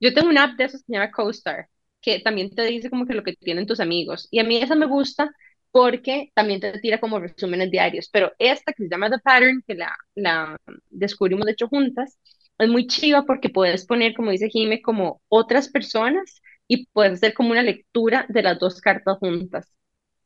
Yo 0.00 0.14
tengo 0.14 0.30
una 0.30 0.44
app 0.44 0.58
de 0.58 0.64
esos 0.66 0.82
que 0.82 0.86
se 0.88 0.92
llama 0.94 1.12
CoStar, 1.12 1.68
que 2.02 2.20
también 2.20 2.50
te 2.54 2.64
dice 2.64 2.90
como 2.90 3.06
que 3.06 3.14
lo 3.14 3.24
que 3.24 3.34
tienen 3.36 3.66
tus 3.66 3.80
amigos. 3.80 4.28
Y 4.30 4.40
a 4.40 4.44
mí 4.44 4.58
esa 4.58 4.74
me 4.76 4.86
gusta 4.86 5.30
porque 5.72 6.30
también 6.34 6.60
te 6.60 6.78
tira 6.80 7.00
como 7.00 7.20
resúmenes 7.20 7.70
diarios. 7.70 8.08
Pero 8.12 8.32
esta 8.38 8.72
que 8.72 8.84
se 8.84 8.90
llama 8.90 9.10
The 9.10 9.18
Pattern, 9.20 9.62
que 9.66 9.74
la, 9.76 9.96
la 10.16 10.58
descubrimos 10.90 11.46
de 11.46 11.52
hecho 11.52 11.68
juntas, 11.68 12.18
es 12.58 12.68
muy 12.68 12.86
chiva 12.86 13.24
porque 13.26 13.50
puedes 13.50 13.86
poner, 13.86 14.14
como 14.14 14.30
dice 14.32 14.48
Jime, 14.50 14.82
como 14.82 15.22
otras 15.28 15.68
personas 15.70 16.42
y 16.68 16.86
puedes 16.88 17.14
hacer 17.14 17.34
como 17.34 17.50
una 17.52 17.62
lectura 17.62 18.26
de 18.28 18.42
las 18.42 18.58
dos 18.58 18.80
cartas 18.80 19.18
juntas. 19.18 19.72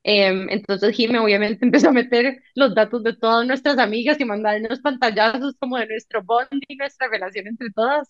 Em, 0.05 0.49
entonces 0.51 0.97
Jime 0.97 1.19
obviamente 1.21 1.65
empezó 1.67 1.91
a 1.91 1.93
meter 1.93 2.43
los 2.55 2.75
datos 2.75 3.03
de 3.05 3.17
todas 3.17 3.47
nuestras 3.47 3.79
amigas 3.79 4.21
y 4.21 4.25
mandarnos 4.27 4.81
pantallazos 4.81 5.57
como 5.59 5.79
de 5.79 5.87
nuestro 5.89 6.23
bond 6.25 6.49
y 6.69 6.77
nuestra 6.77 7.09
relación 7.09 7.49
entre 7.49 7.71
todas 7.73 8.09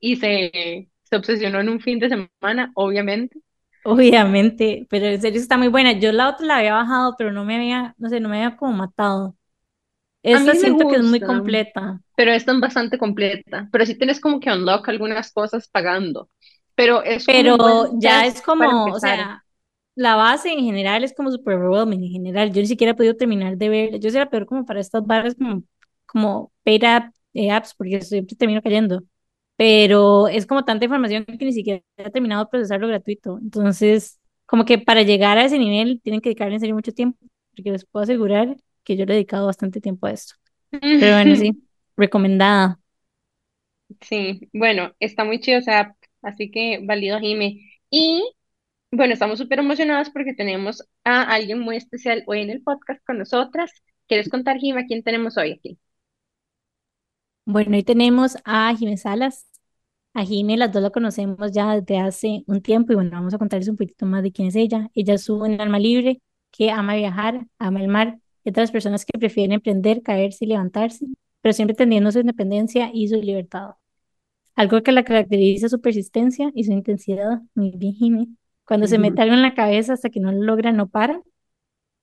y 0.00 0.16
se, 0.16 0.90
se 1.02 1.16
obsesionó 1.16 1.60
en 1.60 1.68
un 1.68 1.80
fin 1.80 1.98
de 1.98 2.08
semana, 2.08 2.72
obviamente. 2.74 3.40
Obviamente, 3.82 4.86
pero 4.90 5.06
en 5.06 5.20
serio 5.20 5.40
está 5.40 5.56
muy 5.56 5.68
buena. 5.68 5.92
Yo 5.98 6.12
la 6.12 6.28
otra 6.28 6.46
la 6.46 6.56
había 6.58 6.74
bajado, 6.74 7.14
pero 7.16 7.32
no 7.32 7.44
me 7.44 7.56
había, 7.56 7.94
no 7.98 8.08
sé, 8.10 8.20
no 8.20 8.28
me 8.28 8.42
había 8.44 8.56
como 8.56 8.72
matado. 8.74 9.36
Esta 10.22 10.54
siento 10.54 10.86
que 10.88 10.96
es 10.96 11.02
muy 11.02 11.22
gusta, 11.22 11.24
completa, 11.24 12.00
pero 12.16 12.32
esta 12.32 12.52
es 12.52 12.60
bastante 12.60 12.98
completa. 12.98 13.68
Pero 13.72 13.86
sí 13.86 13.96
tienes 13.96 14.20
como 14.20 14.40
que 14.40 14.50
unlock 14.52 14.88
algunas 14.88 15.32
cosas 15.32 15.68
pagando. 15.68 16.30
Pero 16.80 17.02
es 17.02 17.24
pero 17.26 17.98
ya 17.98 18.26
es 18.26 18.40
como, 18.40 18.86
o 18.86 18.98
sea, 18.98 19.44
la 19.94 20.16
base 20.16 20.50
en 20.52 20.64
general 20.64 21.04
es 21.04 21.12
como 21.14 21.30
super 21.30 21.56
overwhelming 21.56 22.04
en 22.04 22.10
general. 22.10 22.52
Yo 22.52 22.62
ni 22.62 22.66
siquiera 22.66 22.92
he 22.92 22.94
podido 22.94 23.16
terminar 23.16 23.56
de 23.58 23.68
ver, 23.68 24.00
yo 24.00 24.10
soy 24.10 24.18
la 24.20 24.30
peor 24.30 24.46
como 24.46 24.64
para 24.64 24.80
estas 24.80 25.06
barras 25.06 25.34
como, 25.34 25.62
como 26.06 26.52
paid 26.64 26.84
app, 26.84 27.14
eh, 27.34 27.50
apps, 27.50 27.74
porque 27.74 28.00
siempre 28.00 28.36
termino 28.36 28.62
cayendo. 28.62 29.02
Pero 29.56 30.28
es 30.28 30.46
como 30.46 30.64
tanta 30.64 30.86
información 30.86 31.24
que 31.26 31.44
ni 31.44 31.52
siquiera 31.52 31.82
he 31.98 32.10
terminado 32.10 32.44
de 32.44 32.50
procesarlo 32.50 32.88
gratuito. 32.88 33.38
Entonces, 33.42 34.18
como 34.46 34.64
que 34.64 34.78
para 34.78 35.02
llegar 35.02 35.36
a 35.38 35.44
ese 35.44 35.58
nivel 35.58 36.00
tienen 36.02 36.20
que 36.22 36.30
dedicarle 36.30 36.54
en 36.54 36.60
serio 36.60 36.74
mucho 36.74 36.92
tiempo, 36.92 37.18
porque 37.54 37.70
les 37.70 37.84
puedo 37.84 38.04
asegurar 38.04 38.56
que 38.84 38.96
yo 38.96 39.04
le 39.04 39.12
he 39.12 39.16
dedicado 39.16 39.46
bastante 39.46 39.80
tiempo 39.80 40.06
a 40.06 40.12
esto. 40.12 40.34
Pero 40.70 41.16
bueno, 41.16 41.36
sí, 41.36 41.62
recomendada. 41.96 42.78
Sí, 44.02 44.48
bueno, 44.52 44.94
está 45.00 45.24
muy 45.24 45.40
chido, 45.40 45.58
o 45.58 45.62
sea, 45.62 45.96
así 46.22 46.50
que 46.50 46.80
válido, 46.84 47.18
Jime. 47.20 47.60
Y 47.90 48.22
bueno, 48.92 49.14
estamos 49.14 49.38
súper 49.38 49.60
emocionados 49.60 50.10
porque 50.10 50.34
tenemos 50.34 50.82
a 51.04 51.22
alguien 51.22 51.60
muy 51.60 51.76
especial 51.76 52.24
hoy 52.26 52.40
en 52.42 52.50
el 52.50 52.62
podcast 52.62 53.04
con 53.06 53.18
nosotras. 53.18 53.70
¿Quieres 54.08 54.28
contar, 54.28 54.58
Jime, 54.58 54.86
quién 54.86 55.02
tenemos 55.02 55.36
hoy 55.36 55.52
aquí? 55.52 55.78
Bueno, 57.44 57.76
hoy 57.76 57.82
tenemos 57.82 58.36
a 58.44 58.74
Jimé 58.76 58.96
Salas. 58.96 59.46
A 60.14 60.24
Jimé, 60.24 60.56
las 60.56 60.72
dos 60.72 60.82
la 60.82 60.90
conocemos 60.90 61.52
ya 61.52 61.76
desde 61.80 61.98
hace 62.00 62.42
un 62.46 62.62
tiempo 62.62 62.92
y 62.92 62.96
bueno, 62.96 63.10
vamos 63.12 63.34
a 63.34 63.38
contarles 63.38 63.68
un 63.68 63.76
poquito 63.76 64.06
más 64.06 64.22
de 64.22 64.32
quién 64.32 64.48
es 64.48 64.56
ella. 64.56 64.90
Ella 64.94 65.14
es 65.14 65.28
un 65.28 65.60
alma 65.60 65.78
libre 65.78 66.20
que 66.50 66.70
ama 66.70 66.96
viajar, 66.96 67.46
ama 67.58 67.80
el 67.80 67.88
mar, 67.88 68.18
de 68.44 68.60
las 68.60 68.70
personas 68.72 69.04
que 69.04 69.18
prefieren 69.18 69.52
emprender, 69.52 70.02
caerse 70.02 70.44
y 70.44 70.48
levantarse, 70.48 71.06
pero 71.40 71.52
siempre 71.52 71.76
teniendo 71.76 72.10
su 72.12 72.20
independencia 72.20 72.90
y 72.92 73.08
su 73.08 73.16
libertad. 73.22 73.70
Algo 74.56 74.82
que 74.82 74.92
la 74.92 75.04
caracteriza 75.04 75.68
su 75.68 75.80
persistencia 75.80 76.50
y 76.54 76.64
su 76.64 76.72
intensidad. 76.72 77.40
Muy 77.54 77.72
bien, 77.76 77.94
Jimé. 77.94 78.28
Cuando 78.64 78.86
se 78.86 78.98
mete 78.98 79.22
algo 79.22 79.34
en 79.34 79.42
la 79.42 79.54
cabeza 79.54 79.94
hasta 79.94 80.10
que 80.10 80.20
no 80.20 80.30
lo 80.32 80.42
logra, 80.42 80.72
no 80.72 80.88
para. 80.88 81.22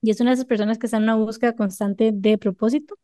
Y 0.01 0.11
es 0.11 0.19
una 0.21 0.31
de 0.31 0.35
esas 0.35 0.45
personas 0.45 0.77
que 0.77 0.87
está 0.87 0.97
en 0.97 1.03
una 1.03 1.15
búsqueda 1.15 1.55
constante 1.55 2.11
de 2.13 2.37
propósito. 2.37 2.95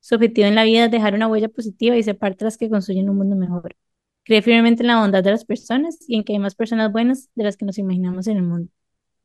Su 0.00 0.16
objetivo 0.16 0.46
en 0.46 0.54
la 0.54 0.64
vida 0.64 0.86
es 0.86 0.90
dejar 0.90 1.14
una 1.14 1.28
huella 1.28 1.48
positiva 1.48 1.96
y 1.96 2.02
ser 2.02 2.18
parte 2.18 2.38
de 2.40 2.46
las 2.46 2.58
que 2.58 2.68
construyen 2.70 3.08
un 3.10 3.16
mundo 3.16 3.36
mejor. 3.36 3.76
Cree 4.24 4.42
firmemente 4.42 4.82
en 4.82 4.88
la 4.88 5.00
bondad 5.00 5.22
de 5.22 5.30
las 5.30 5.44
personas 5.44 5.98
y 6.08 6.16
en 6.16 6.24
que 6.24 6.32
hay 6.34 6.38
más 6.38 6.54
personas 6.54 6.92
buenas 6.92 7.30
de 7.34 7.44
las 7.44 7.56
que 7.56 7.64
nos 7.64 7.78
imaginamos 7.78 8.26
en 8.26 8.38
el 8.38 8.42
mundo. 8.42 8.70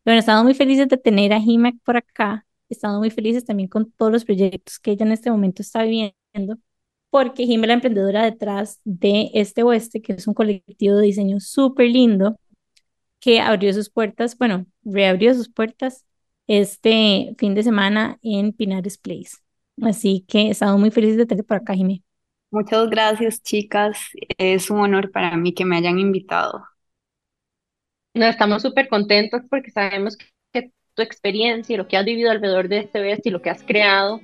Bueno, 0.06 0.20
estamos 0.20 0.44
muy 0.44 0.54
felices 0.54 0.88
de 0.88 0.98
tener 0.98 1.34
a 1.34 1.40
Jimé 1.42 1.80
por 1.86 1.98
acá. 1.98 2.46
Estamos 2.70 3.00
muy 3.00 3.10
felices 3.10 3.46
también 3.46 3.70
con 3.70 3.92
todos 3.92 4.12
los 4.12 4.26
proyectos 4.26 4.80
que 4.80 4.92
ella 4.92 5.06
en 5.06 5.12
este 5.12 5.32
momento 5.32 5.62
está 5.62 5.84
viviendo, 5.84 6.58
porque 7.10 7.46
Jimé 7.46 7.68
la 7.68 7.74
emprendedora 7.74 8.24
detrás 8.24 8.80
de 8.84 9.32
Este 9.34 9.64
Oeste, 9.64 10.02
que 10.02 10.14
es 10.14 10.28
un 10.28 10.34
colectivo 10.34 10.96
de 10.96 11.06
diseño 11.06 11.40
súper 11.40 11.90
lindo, 11.90 12.40
que 13.20 13.40
abrió 13.40 13.74
sus 13.74 13.90
puertas, 13.90 14.38
bueno, 14.38 14.66
reabrió 14.84 15.34
sus 15.34 15.50
puertas 15.50 16.06
este 16.48 17.36
fin 17.38 17.54
de 17.56 17.64
semana 17.64 18.18
en 18.22 18.54
Pinares 18.54 18.98
Place. 18.98 19.38
Así 19.82 20.26
que 20.28 20.50
estamos 20.50 20.80
muy 20.80 20.92
felices 20.92 21.18
de 21.18 21.26
tenerte 21.26 21.48
por 21.48 21.58
acá, 21.58 21.74
Jimé. 21.74 22.04
Muchas 22.52 22.90
gracias, 22.90 23.42
chicas. 23.44 24.00
Es 24.38 24.70
un 24.70 24.80
honor 24.80 25.12
para 25.12 25.38
mí 25.38 25.54
que 25.54 25.66
me 25.66 25.78
hayan 25.78 26.00
invitado. 26.00 26.64
No, 28.16 28.26
estamos 28.26 28.64
súper 28.64 28.90
contentos 28.90 29.42
porque 29.50 29.72
sabemos 29.72 30.18
que 30.52 30.72
tu 30.96 31.02
experiencia 31.02 31.74
y 31.74 31.78
lo 31.78 31.88
que 31.88 31.98
has 31.98 32.06
vivido 32.06 32.32
alrededor 32.32 32.68
de 32.68 32.80
este 32.80 33.00
vez 33.00 33.20
y 33.24 33.30
lo 33.30 33.42
que 33.42 33.52
has 33.52 33.64
creado 33.64 34.20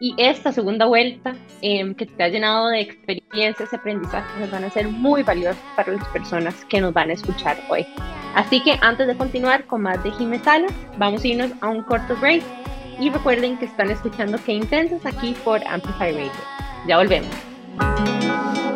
y 0.00 0.14
esta 0.16 0.52
segunda 0.52 0.86
vuelta 0.86 1.34
em, 1.60 1.94
que 1.94 2.06
te 2.06 2.22
ha 2.22 2.28
llenado 2.28 2.68
de 2.68 2.80
experiencias 2.80 3.72
y 3.72 3.76
aprendizajes 3.76 4.40
nos 4.40 4.50
van 4.50 4.64
a 4.64 4.70
ser 4.70 4.88
muy 4.88 5.22
valiosos 5.22 5.60
para 5.74 5.92
las 5.92 6.06
personas 6.08 6.64
que 6.66 6.80
nos 6.80 6.92
van 6.92 7.10
a 7.10 7.14
escuchar 7.14 7.56
hoy. 7.68 7.84
Así 8.34 8.62
que 8.62 8.76
antes 8.80 9.06
de 9.06 9.16
continuar 9.16 9.66
con 9.66 9.82
más 9.82 10.02
de 10.04 10.12
Jiménez 10.12 10.42
Salas, 10.42 10.72
vamos 10.98 11.24
a 11.24 11.26
irnos 11.26 11.50
a 11.60 11.68
un 11.68 11.82
corto 11.82 12.14
break 12.16 12.42
y 13.00 13.10
recuerden 13.10 13.58
que 13.58 13.64
están 13.64 13.90
escuchando 13.90 14.38
Qué 14.44 14.52
Intensas 14.52 15.04
aquí 15.04 15.34
por 15.44 15.66
Amplify 15.66 16.12
Radio. 16.12 16.30
Ya 16.86 16.98
volvemos. 16.98 17.30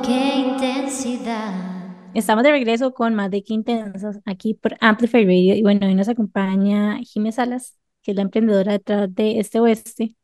Qué 0.04 0.36
intensidad. 0.38 1.52
Estamos 2.14 2.42
de 2.42 2.50
regreso 2.50 2.92
con 2.92 3.14
más 3.14 3.30
de 3.30 3.44
Qué 3.44 3.54
Intensas 3.54 4.18
aquí 4.26 4.54
por 4.54 4.76
Amplify 4.80 5.24
Radio 5.24 5.54
y 5.54 5.62
bueno, 5.62 5.86
hoy 5.86 5.94
nos 5.94 6.08
acompaña 6.08 6.98
Jiménez 7.04 7.36
Salas, 7.36 7.78
que 8.02 8.10
es 8.10 8.16
la 8.16 8.22
emprendedora 8.22 8.72
detrás 8.72 9.14
de 9.14 9.38
este 9.38 9.60
oeste 9.60 10.16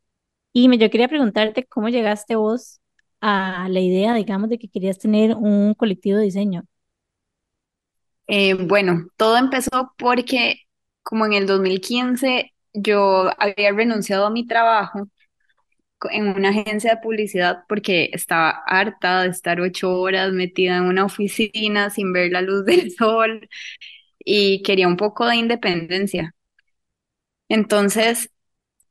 y 0.64 0.68
me, 0.68 0.78
yo 0.78 0.90
quería 0.90 1.08
preguntarte 1.08 1.64
cómo 1.66 1.88
llegaste 1.88 2.36
vos 2.36 2.80
a 3.20 3.68
la 3.70 3.80
idea, 3.80 4.14
digamos, 4.14 4.48
de 4.50 4.58
que 4.58 4.68
querías 4.68 4.98
tener 4.98 5.34
un 5.36 5.74
colectivo 5.74 6.18
de 6.18 6.24
diseño. 6.24 6.64
Eh, 8.26 8.54
bueno, 8.54 9.06
todo 9.16 9.36
empezó 9.38 9.94
porque 9.98 10.56
como 11.02 11.24
en 11.26 11.32
el 11.32 11.46
2015 11.46 12.52
yo 12.74 13.30
había 13.38 13.72
renunciado 13.72 14.26
a 14.26 14.30
mi 14.30 14.46
trabajo 14.46 15.08
en 16.10 16.28
una 16.28 16.50
agencia 16.50 16.94
de 16.94 17.00
publicidad 17.02 17.64
porque 17.68 18.10
estaba 18.12 18.50
harta 18.66 19.22
de 19.22 19.28
estar 19.30 19.60
ocho 19.60 19.92
horas 20.00 20.32
metida 20.32 20.76
en 20.76 20.84
una 20.84 21.04
oficina 21.04 21.90
sin 21.90 22.12
ver 22.12 22.32
la 22.32 22.42
luz 22.42 22.64
del 22.64 22.90
sol 22.96 23.48
y 24.20 24.62
quería 24.62 24.88
un 24.88 24.96
poco 24.96 25.26
de 25.26 25.36
independencia. 25.36 26.34
Entonces 27.48 28.30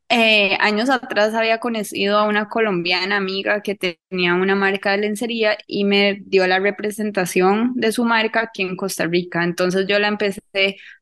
eh, 0.10 0.58
años 0.62 0.90
atrás 0.90 1.34
había 1.34 1.60
conocido 1.60 2.18
a 2.18 2.24
una 2.28 2.48
colombiana 2.50 3.18
amiga 3.18 3.62
que 3.62 3.76
tenía 3.76 4.36
una 4.36 4.56
marca 4.56 4.92
de 4.92 5.00
lencería 5.00 5.58
y 5.68 5.84
me 5.84 6.20
dio 6.26 6.48
la 6.48 6.60
representación 6.60 7.74
de 7.76 7.92
su 7.92 8.06
marca 8.06 8.42
aquí 8.42 8.62
en 8.64 8.76
Costa 8.78 9.06
Rica. 9.08 9.44
Entonces 9.44 9.86
yo 9.88 10.00
la 10.00 10.08
empecé 10.08 10.42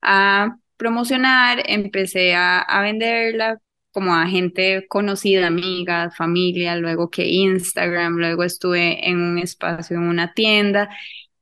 a 0.02 0.58
promocionar, 0.78 1.64
empecé 1.68 2.34
a, 2.36 2.60
a 2.62 2.82
venderla 2.82 3.60
como 3.92 4.14
a 4.16 4.28
gente 4.28 4.86
conocida, 4.90 5.48
amigas, 5.48 6.16
familia, 6.18 6.76
luego 6.76 7.10
que 7.10 7.28
Instagram, 7.28 8.18
luego 8.18 8.44
estuve 8.44 9.08
en 9.10 9.20
un 9.22 9.38
espacio, 9.40 9.98
en 9.98 10.04
una 10.04 10.34
tienda 10.34 10.90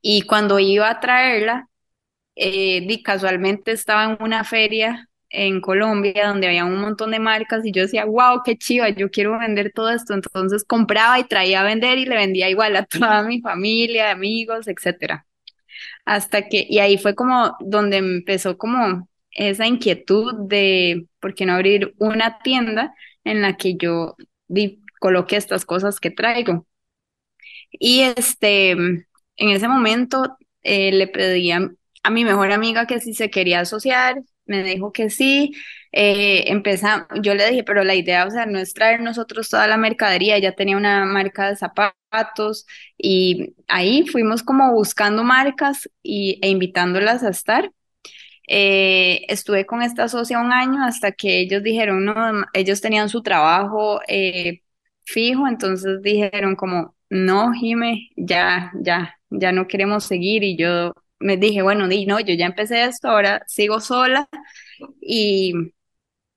y 0.02 0.22
cuando 0.22 0.58
iba 0.60 0.90
a 0.90 1.00
traerla, 1.00 1.68
eh, 2.36 3.02
casualmente 3.02 3.72
estaba 3.72 4.04
en 4.04 4.16
una 4.20 4.44
feria 4.44 5.08
en 5.34 5.60
Colombia 5.60 6.28
donde 6.28 6.46
había 6.46 6.64
un 6.64 6.80
montón 6.80 7.10
de 7.10 7.18
marcas 7.18 7.64
y 7.66 7.72
yo 7.72 7.82
decía, 7.82 8.04
wow, 8.04 8.42
qué 8.44 8.56
chiva, 8.56 8.88
yo 8.90 9.10
quiero 9.10 9.38
vender 9.38 9.72
todo 9.74 9.90
esto. 9.90 10.14
Entonces 10.14 10.64
compraba 10.64 11.18
y 11.18 11.24
traía 11.24 11.60
a 11.60 11.64
vender 11.64 11.98
y 11.98 12.06
le 12.06 12.16
vendía 12.16 12.48
igual 12.50 12.76
a 12.76 12.86
toda 12.86 13.22
mi 13.24 13.40
familia, 13.40 14.10
amigos, 14.10 14.68
etcétera. 14.68 15.26
Hasta 16.04 16.48
que, 16.48 16.66
y 16.68 16.78
ahí 16.78 16.98
fue 16.98 17.14
como 17.14 17.56
donde 17.60 17.98
empezó 17.98 18.58
como 18.58 19.08
esa 19.32 19.66
inquietud 19.66 20.34
de, 20.48 21.06
¿por 21.20 21.34
qué 21.34 21.46
no 21.46 21.54
abrir 21.54 21.94
una 21.98 22.38
tienda 22.40 22.94
en 23.24 23.42
la 23.42 23.56
que 23.56 23.76
yo 23.76 24.16
coloque 25.00 25.36
estas 25.36 25.64
cosas 25.64 26.00
que 26.00 26.10
traigo? 26.10 26.66
Y 27.72 28.02
este, 28.02 28.70
en 28.70 29.06
ese 29.36 29.68
momento 29.68 30.36
eh, 30.62 30.92
le 30.92 31.08
pedí 31.08 31.50
a 31.50 32.10
mi 32.10 32.24
mejor 32.24 32.52
amiga 32.52 32.86
que 32.86 33.00
si 33.00 33.14
se 33.14 33.30
quería 33.30 33.60
asociar, 33.60 34.16
me 34.46 34.62
dijo 34.62 34.92
que 34.92 35.10
sí. 35.10 35.52
Eh, 35.92 36.46
yo 37.22 37.34
le 37.34 37.48
dije, 37.50 37.64
pero 37.64 37.84
la 37.84 37.94
idea, 37.94 38.26
o 38.26 38.30
sea, 38.30 38.46
no 38.46 38.58
es 38.58 38.74
traer 38.74 39.00
nosotros 39.00 39.48
toda 39.48 39.66
la 39.66 39.76
mercadería, 39.76 40.36
ella 40.36 40.54
tenía 40.54 40.76
una 40.76 41.04
marca 41.04 41.48
de 41.48 41.56
zapatos 41.56 42.66
y 42.98 43.54
ahí 43.68 44.06
fuimos 44.06 44.42
como 44.42 44.72
buscando 44.72 45.22
marcas 45.24 45.88
y, 46.02 46.38
e 46.42 46.48
invitándolas 46.48 47.22
a 47.22 47.30
estar. 47.30 47.70
Eh, 48.48 49.24
estuve 49.28 49.64
con 49.66 49.82
esta 49.82 50.08
socia 50.08 50.38
un 50.40 50.52
año 50.52 50.84
hasta 50.84 51.12
que 51.12 51.40
ellos 51.40 51.62
dijeron, 51.62 52.04
no, 52.04 52.14
ellos 52.52 52.80
tenían 52.80 53.08
su 53.08 53.22
trabajo 53.22 54.00
eh, 54.08 54.62
fijo, 55.04 55.48
entonces 55.48 56.02
dijeron 56.02 56.56
como, 56.56 56.94
no, 57.08 57.52
Jime, 57.52 58.10
ya, 58.16 58.72
ya, 58.82 59.18
ya 59.30 59.52
no 59.52 59.66
queremos 59.68 60.04
seguir 60.04 60.42
y 60.44 60.56
yo 60.58 60.92
me 61.24 61.36
dije, 61.38 61.62
bueno, 61.62 61.88
di, 61.88 62.06
no, 62.06 62.20
yo 62.20 62.34
ya 62.34 62.46
empecé 62.46 62.84
esto, 62.84 63.08
ahora 63.08 63.42
sigo 63.46 63.80
sola 63.80 64.28
y 65.00 65.54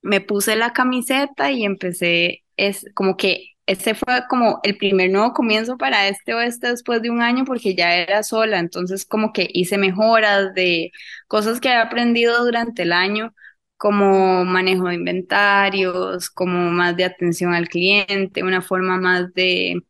me 0.02 0.20
puse 0.20 0.56
la 0.56 0.72
camiseta 0.72 1.50
y 1.52 1.64
empecé, 1.64 2.44
es 2.56 2.86
como 2.94 3.16
que 3.16 3.52
ese 3.66 3.94
fue 3.94 4.22
como 4.30 4.60
el 4.62 4.78
primer 4.78 5.10
nuevo 5.10 5.32
comienzo 5.34 5.76
para 5.76 6.08
este 6.08 6.34
oeste 6.34 6.68
después 6.70 7.02
de 7.02 7.10
un 7.10 7.20
año 7.22 7.44
porque 7.44 7.74
ya 7.74 7.94
era 7.96 8.22
sola, 8.22 8.58
entonces 8.58 9.04
como 9.06 9.32
que 9.32 9.48
hice 9.52 9.76
mejoras 9.78 10.54
de 10.54 10.90
cosas 11.28 11.60
que 11.60 11.68
he 11.68 11.74
aprendido 11.76 12.44
durante 12.44 12.82
el 12.82 12.92
año, 12.92 13.34
como 13.76 14.44
manejo 14.44 14.88
de 14.88 14.94
inventarios, 14.96 16.30
como 16.30 16.70
más 16.70 16.96
de 16.96 17.04
atención 17.04 17.54
al 17.54 17.68
cliente, 17.68 18.42
una 18.42 18.62
forma 18.62 18.98
más 18.98 19.34
de 19.34 19.82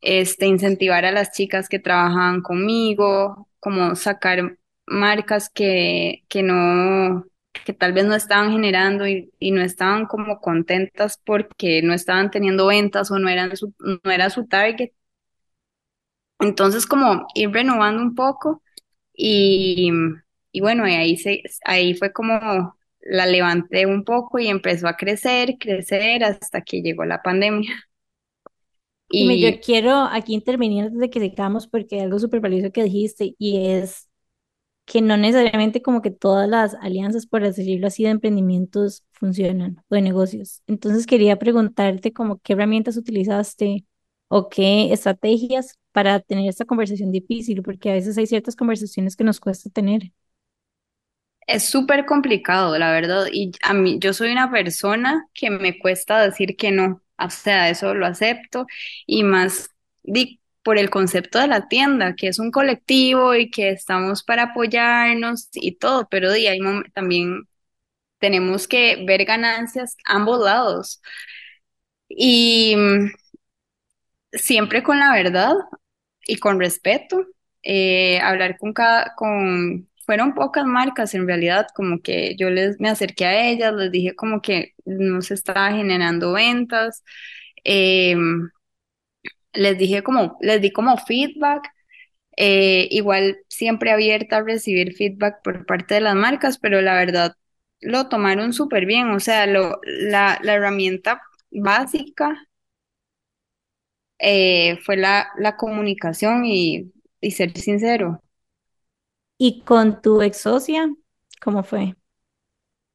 este, 0.00 0.46
incentivar 0.46 1.04
a 1.04 1.12
las 1.12 1.32
chicas 1.32 1.68
que 1.68 1.78
trabajaban 1.78 2.42
conmigo, 2.42 3.47
como 3.60 3.94
sacar 3.96 4.58
marcas 4.86 5.50
que, 5.50 6.24
que 6.28 6.42
no, 6.42 7.24
que 7.64 7.72
tal 7.72 7.92
vez 7.92 8.06
no 8.06 8.14
estaban 8.14 8.52
generando 8.52 9.06
y, 9.06 9.30
no 9.40 9.60
estaban 9.62 10.06
como 10.06 10.40
contentas 10.40 11.20
porque 11.24 11.82
no 11.82 11.92
estaban 11.94 12.30
teniendo 12.30 12.66
ventas 12.66 13.10
o 13.10 13.18
no 13.18 13.28
eran 13.28 13.56
su, 13.56 13.74
no 13.78 14.10
era 14.10 14.30
su 14.30 14.46
target. 14.46 14.90
Entonces 16.40 16.86
como 16.86 17.26
ir 17.34 17.50
renovando 17.50 18.02
un 18.02 18.14
poco 18.14 18.62
y, 19.14 19.92
y 20.52 20.60
bueno, 20.60 20.84
ahí, 20.84 21.16
se, 21.16 21.42
ahí 21.64 21.94
fue 21.94 22.12
como 22.12 22.76
la 23.00 23.26
levanté 23.26 23.86
un 23.86 24.04
poco 24.04 24.38
y 24.38 24.48
empezó 24.48 24.88
a 24.88 24.96
crecer, 24.96 25.56
crecer 25.58 26.24
hasta 26.24 26.62
que 26.62 26.82
llegó 26.82 27.04
la 27.04 27.22
pandemia. 27.22 27.87
Y 29.10 29.40
yo 29.40 29.60
quiero 29.60 29.92
aquí 30.02 30.34
intervenir 30.34 30.84
antes 30.84 30.98
de 31.00 31.10
que 31.10 31.20
sigamos 31.20 31.66
porque 31.66 31.96
hay 31.96 32.02
algo 32.02 32.18
súper 32.18 32.40
valioso 32.40 32.70
que 32.72 32.84
dijiste 32.84 33.34
y 33.38 33.66
es 33.68 34.08
que 34.86 35.02
no 35.02 35.16
necesariamente 35.18 35.82
como 35.82 36.02
que 36.02 36.10
todas 36.10 36.48
las 36.48 36.74
alianzas, 36.76 37.26
por 37.26 37.42
decirlo 37.42 37.88
así, 37.88 38.04
de 38.04 38.10
emprendimientos 38.10 39.04
funcionan 39.12 39.78
o 39.88 39.94
de 39.96 40.02
negocios. 40.02 40.62
Entonces 40.66 41.06
quería 41.06 41.38
preguntarte 41.38 42.12
como 42.12 42.38
qué 42.40 42.54
herramientas 42.54 42.96
utilizaste 42.96 43.86
o 44.28 44.48
qué 44.48 44.92
estrategias 44.92 45.78
para 45.92 46.20
tener 46.20 46.48
esta 46.48 46.64
conversación 46.66 47.12
difícil, 47.12 47.62
porque 47.62 47.90
a 47.90 47.94
veces 47.94 48.18
hay 48.18 48.26
ciertas 48.26 48.56
conversaciones 48.56 49.16
que 49.16 49.24
nos 49.24 49.40
cuesta 49.40 49.70
tener. 49.70 50.12
Es 51.48 51.68
súper 51.68 52.04
complicado, 52.06 52.78
la 52.78 52.92
verdad. 52.92 53.26
Y 53.32 53.52
a 53.62 53.72
mí, 53.74 53.98
yo 53.98 54.12
soy 54.12 54.30
una 54.32 54.50
persona 54.50 55.26
que 55.34 55.50
me 55.50 55.78
cuesta 55.78 56.20
decir 56.20 56.56
que 56.56 56.70
no. 56.72 57.02
O 57.18 57.30
sea, 57.30 57.70
eso 57.70 57.94
lo 57.94 58.06
acepto. 58.06 58.66
Y 59.06 59.22
más 59.24 59.70
por 60.62 60.78
el 60.78 60.90
concepto 60.90 61.38
de 61.38 61.46
la 61.48 61.68
tienda, 61.68 62.14
que 62.16 62.28
es 62.28 62.38
un 62.38 62.50
colectivo 62.50 63.34
y 63.34 63.50
que 63.50 63.70
estamos 63.70 64.22
para 64.22 64.44
apoyarnos 64.44 65.48
y 65.54 65.76
todo. 65.76 66.08
Pero 66.10 66.32
di, 66.32 66.46
hay 66.46 66.58
también 66.94 67.44
tenemos 68.20 68.68
que 68.68 69.04
ver 69.06 69.24
ganancias 69.26 69.96
ambos 70.06 70.40
lados. 70.44 71.02
Y 72.08 72.74
mm, 72.76 73.10
siempre 74.32 74.82
con 74.82 74.98
la 74.98 75.12
verdad 75.12 75.54
y 76.26 76.38
con 76.38 76.60
respeto, 76.60 77.26
eh, 77.62 78.20
hablar 78.20 78.58
con 78.58 78.72
cada, 78.72 79.14
con, 79.16 79.88
fueron 80.08 80.34
pocas 80.34 80.66
marcas 80.66 81.14
en 81.14 81.28
realidad, 81.28 81.68
como 81.76 82.00
que 82.02 82.34
yo 82.38 82.50
les, 82.50 82.80
me 82.80 82.90
acerqué 82.90 83.26
a 83.26 83.48
ellas, 83.50 83.74
les 83.74 83.92
dije 83.92 84.16
como 84.16 84.42
que 84.42 84.74
no 84.86 85.22
se 85.22 85.34
estaba 85.34 85.70
generando 85.72 86.32
ventas, 86.34 87.04
eh, 87.64 88.16
les 89.52 89.78
dije 89.78 90.02
como, 90.02 90.36
les 90.40 90.60
di 90.60 90.70
como 90.72 90.96
feedback, 90.98 91.68
eh, 92.36 92.88
igual 92.92 93.38
siempre 93.48 93.92
abierta 93.92 94.38
a 94.38 94.44
recibir 94.44 94.94
feedback 94.96 95.42
por 95.44 95.66
parte 95.66 95.96
de 95.96 96.00
las 96.02 96.16
marcas, 96.16 96.58
pero 96.58 96.80
la 96.82 96.94
verdad 96.96 97.34
lo 97.82 98.08
tomaron 98.08 98.52
súper 98.54 98.86
bien, 98.86 99.10
o 99.10 99.20
sea, 99.20 99.46
lo, 99.46 99.80
la, 99.84 100.38
la 100.42 100.54
herramienta 100.54 101.22
básica 101.52 102.48
eh, 104.18 104.78
fue 104.84 104.96
la, 104.96 105.28
la 105.38 105.56
comunicación 105.56 106.44
y, 106.46 106.92
y 107.20 107.30
ser 107.32 107.56
sincero. 107.58 108.22
Y 109.38 109.62
con 109.62 110.02
tu 110.02 110.20
ex 110.20 110.42
socia, 110.42 110.90
¿cómo 111.40 111.62
fue? 111.62 111.94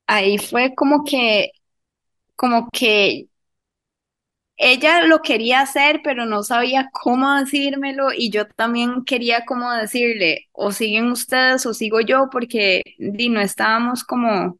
Ahí 0.07 0.37
fue 0.37 0.73
como 0.75 1.03
que, 1.03 1.51
como 2.35 2.69
que 2.71 3.27
ella 4.57 5.03
lo 5.05 5.21
quería 5.21 5.61
hacer, 5.61 6.01
pero 6.03 6.25
no 6.25 6.43
sabía 6.43 6.89
cómo 6.93 7.33
decírmelo 7.35 8.13
y 8.13 8.29
yo 8.29 8.47
también 8.47 9.03
quería 9.05 9.45
como 9.45 9.71
decirle, 9.71 10.47
o 10.51 10.71
siguen 10.71 11.11
ustedes 11.11 11.65
o 11.65 11.73
sigo 11.73 12.01
yo, 12.01 12.29
porque 12.31 12.83
no 12.99 13.41
estábamos 13.41 14.03
como 14.03 14.57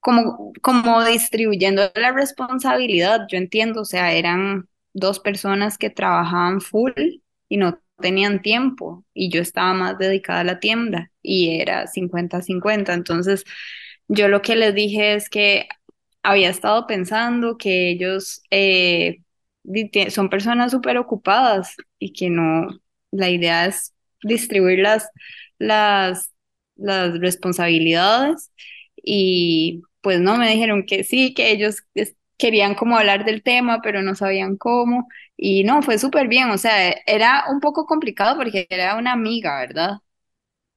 como, 0.00 0.52
como 0.62 1.04
distribuyendo 1.04 1.90
la 1.94 2.12
responsabilidad, 2.12 3.26
yo 3.30 3.38
entiendo, 3.38 3.82
o 3.82 3.84
sea, 3.84 4.12
eran 4.12 4.68
dos 4.92 5.20
personas 5.20 5.78
que 5.78 5.90
trabajaban 5.90 6.60
full 6.60 6.92
y 7.48 7.56
no 7.56 7.78
tenían 8.00 8.42
tiempo 8.42 9.04
y 9.14 9.30
yo 9.30 9.40
estaba 9.42 9.74
más 9.74 9.98
dedicada 9.98 10.40
a 10.40 10.44
la 10.44 10.60
tienda 10.60 11.10
y 11.22 11.60
era 11.60 11.86
cincuenta 11.86 12.42
cincuenta 12.42 12.94
entonces 12.94 13.44
yo 14.08 14.28
lo 14.28 14.42
que 14.42 14.56
les 14.56 14.74
dije 14.74 15.14
es 15.14 15.28
que 15.30 15.68
había 16.22 16.50
estado 16.50 16.86
pensando 16.86 17.58
que 17.58 17.90
ellos 17.90 18.42
eh, 18.50 19.22
son 20.10 20.30
personas 20.30 20.72
súper 20.72 20.98
ocupadas 20.98 21.76
y 21.98 22.12
que 22.12 22.30
no, 22.30 22.68
la 23.10 23.30
idea 23.30 23.66
es 23.66 23.94
distribuir 24.22 24.80
las, 24.80 25.08
las, 25.58 26.32
las 26.76 27.18
responsabilidades 27.20 28.50
y 28.96 29.82
pues 30.00 30.20
no, 30.20 30.36
me 30.36 30.50
dijeron 30.50 30.86
que 30.86 31.04
sí, 31.04 31.34
que 31.34 31.50
ellos 31.50 31.82
querían 32.36 32.74
como 32.74 32.96
hablar 32.96 33.24
del 33.24 33.42
tema, 33.42 33.80
pero 33.82 34.02
no 34.02 34.14
sabían 34.14 34.56
cómo. 34.56 35.08
Y 35.38 35.64
no, 35.64 35.82
fue 35.82 35.98
súper 35.98 36.28
bien, 36.28 36.50
o 36.50 36.58
sea, 36.58 36.90
era 37.06 37.44
un 37.50 37.60
poco 37.60 37.86
complicado 37.86 38.36
porque 38.36 38.66
era 38.70 38.96
una 38.96 39.12
amiga, 39.12 39.60
¿verdad? 39.60 39.98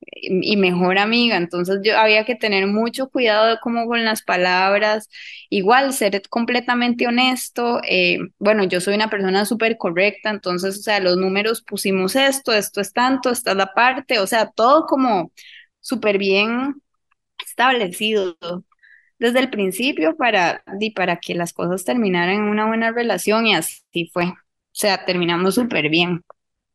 Y 0.03 0.57
mejor 0.57 0.97
amiga, 0.97 1.37
entonces 1.37 1.79
yo 1.83 1.97
había 1.97 2.25
que 2.25 2.35
tener 2.35 2.67
mucho 2.67 3.09
cuidado 3.09 3.59
como 3.61 3.85
con 3.87 4.03
las 4.03 4.23
palabras, 4.23 5.09
igual 5.49 5.93
ser 5.93 6.21
completamente 6.29 7.07
honesto, 7.07 7.79
eh, 7.87 8.19
bueno, 8.39 8.63
yo 8.63 8.81
soy 8.81 8.95
una 8.95 9.09
persona 9.11 9.45
súper 9.45 9.77
correcta, 9.77 10.31
entonces, 10.31 10.79
o 10.79 10.81
sea, 10.81 10.99
los 10.99 11.17
números 11.17 11.61
pusimos 11.63 12.15
esto, 12.15 12.51
esto 12.53 12.81
es 12.81 12.93
tanto, 12.93 13.29
esta 13.29 13.51
es 13.51 13.57
la 13.57 13.73
parte, 13.73 14.19
o 14.19 14.27
sea, 14.27 14.49
todo 14.51 14.85
como 14.87 15.31
súper 15.81 16.17
bien 16.17 16.81
establecido 17.45 18.37
desde 19.19 19.39
el 19.39 19.49
principio 19.51 20.17
para, 20.17 20.63
y 20.79 20.91
para 20.91 21.17
que 21.17 21.35
las 21.35 21.53
cosas 21.53 21.85
terminaran 21.85 22.35
en 22.35 22.43
una 22.43 22.67
buena 22.67 22.91
relación 22.91 23.47
y 23.47 23.55
así 23.55 24.09
fue. 24.13 24.33
Sea, 24.81 25.05
terminamos 25.05 25.53
súper 25.53 25.89
bien. 25.89 26.23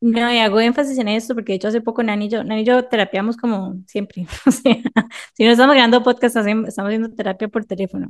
No, 0.00 0.32
y 0.32 0.38
hago 0.38 0.60
énfasis 0.60 0.96
en 0.98 1.08
esto 1.08 1.34
porque 1.34 1.52
de 1.52 1.56
hecho 1.56 1.68
hace 1.68 1.80
poco 1.80 2.02
Nani 2.04 2.26
y 2.26 2.28
yo, 2.28 2.44
Nani 2.44 2.60
y 2.60 2.64
yo 2.64 2.84
terapiamos 2.86 3.36
como 3.36 3.82
siempre. 3.88 4.26
O 4.46 4.50
sea, 4.52 4.76
si 5.34 5.44
no 5.44 5.50
estamos 5.50 5.74
grabando 5.74 6.04
podcast, 6.04 6.36
estamos 6.36 6.78
haciendo 6.78 7.10
terapia 7.10 7.48
por 7.48 7.64
teléfono. 7.64 8.08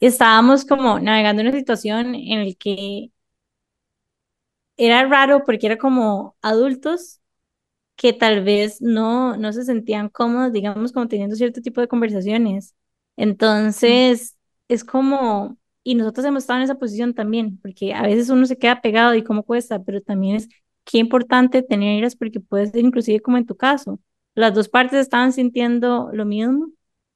Estábamos 0.00 0.66
como 0.66 1.00
navegando 1.00 1.40
una 1.42 1.52
situación 1.52 2.14
en 2.14 2.46
la 2.46 2.54
que 2.58 3.10
era 4.76 5.06
raro 5.06 5.44
porque 5.44 5.66
era 5.66 5.78
como 5.78 6.36
adultos 6.42 7.20
que 7.96 8.12
tal 8.14 8.44
vez 8.44 8.82
no, 8.82 9.36
no 9.36 9.52
se 9.52 9.64
sentían 9.64 10.08
cómodos, 10.10 10.52
digamos, 10.52 10.92
como 10.92 11.08
teniendo 11.08 11.36
cierto 11.36 11.62
tipo 11.62 11.80
de 11.80 11.88
conversaciones. 11.88 12.74
Entonces, 13.16 14.36
es 14.68 14.84
como, 14.84 15.58
y 15.90 15.94
nosotros 15.94 16.26
hemos 16.26 16.42
estado 16.44 16.58
en 16.58 16.64
esa 16.64 16.76
posición 16.76 17.14
también, 17.14 17.58
porque 17.62 17.94
a 17.94 18.02
veces 18.02 18.30
uno 18.30 18.46
se 18.46 18.58
queda 18.58 18.80
pegado 18.80 19.14
y 19.14 19.24
cómo 19.24 19.42
cuesta, 19.44 19.82
pero 19.82 20.00
también 20.02 20.36
es 20.36 20.48
qué 20.84 20.98
importante 20.98 21.62
tenerlas 21.62 22.16
porque 22.16 22.40
puede 22.40 22.66
ser 22.68 22.84
inclusive 22.84 23.20
como 23.20 23.38
en 23.38 23.46
tu 23.46 23.56
caso. 23.56 24.00
Las 24.34 24.54
dos 24.54 24.68
partes 24.68 25.00
estaban 25.00 25.32
sintiendo 25.32 26.10
lo 26.12 26.24
mismo, 26.26 26.70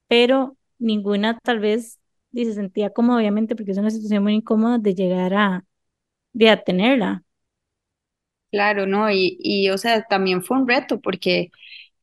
pero 0.07 0.57
ninguna 0.79 1.37
tal 1.43 1.59
vez 1.59 1.99
y 2.31 2.45
se 2.45 2.53
sentía 2.53 2.89
cómoda, 2.91 3.19
obviamente, 3.19 3.55
porque 3.55 3.71
es 3.71 3.77
una 3.77 3.91
situación 3.91 4.23
muy 4.23 4.33
incómoda 4.35 4.77
de 4.79 4.95
llegar 4.95 5.33
a, 5.35 5.65
de 6.33 6.49
a 6.51 6.63
tenerla. 6.63 7.23
Claro, 8.51 8.85
¿no? 8.85 9.09
Y, 9.09 9.35
y, 9.39 9.69
o 9.71 9.77
sea, 9.79 10.03
también 10.03 10.43
fue 10.43 10.57
un 10.59 10.67
reto 10.67 11.01
porque 11.01 11.49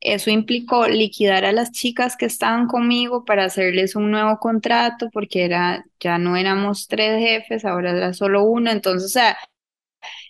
eso 0.00 0.30
implicó 0.30 0.88
liquidar 0.88 1.44
a 1.44 1.52
las 1.52 1.72
chicas 1.72 2.16
que 2.16 2.26
estaban 2.26 2.66
conmigo 2.68 3.24
para 3.24 3.44
hacerles 3.44 3.96
un 3.96 4.10
nuevo 4.10 4.38
contrato 4.38 5.10
porque 5.12 5.44
era, 5.44 5.84
ya 6.00 6.18
no 6.18 6.36
éramos 6.36 6.88
tres 6.88 7.18
jefes, 7.20 7.64
ahora 7.64 7.90
era 7.92 8.12
solo 8.14 8.44
uno. 8.44 8.70
Entonces, 8.70 9.06
o 9.06 9.12
sea, 9.12 9.36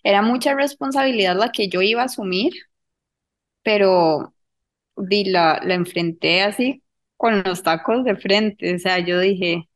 era 0.03 0.23
mucha 0.23 0.55
responsabilidad 0.55 1.37
la 1.37 1.53
que 1.53 1.69
yo 1.69 1.83
iba 1.83 2.03
a 2.03 2.07
asumir, 2.07 2.53
pero 3.63 4.35
la, 4.97 5.61
la 5.65 5.75
enfrenté 5.75 6.43
así 6.43 6.85
con 7.19 7.43
los 7.45 7.65
tacos 7.65 8.05
de 8.05 8.17
frente. 8.17 8.77
O 8.77 8.81
sea, 8.81 9.01
yo 9.01 9.21
dije, 9.21 9.69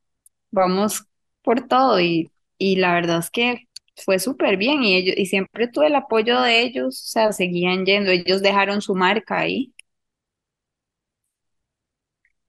vamos 0.53 1.07
por 1.43 1.69
todo 1.69 2.01
y, 2.01 2.33
y 2.59 2.77
la 2.79 2.95
verdad 2.95 3.21
es 3.21 3.31
que 3.31 3.69
fue 3.97 4.21
súper 4.21 4.59
bien 4.59 4.85
y 4.85 4.97
ellos, 4.97 5.17
y 5.19 5.27
siempre 5.27 5.69
tuve 5.69 5.89
el 5.89 5.97
apoyo 5.97 6.41
de 6.43 6.63
ellos, 6.63 7.03
o 7.05 7.09
sea, 7.09 7.33
seguían 7.35 7.87
yendo, 7.87 8.13
ellos 8.13 8.43
dejaron 8.43 8.83
su 8.83 8.97
marca 8.97 9.41
ahí. 9.41 9.74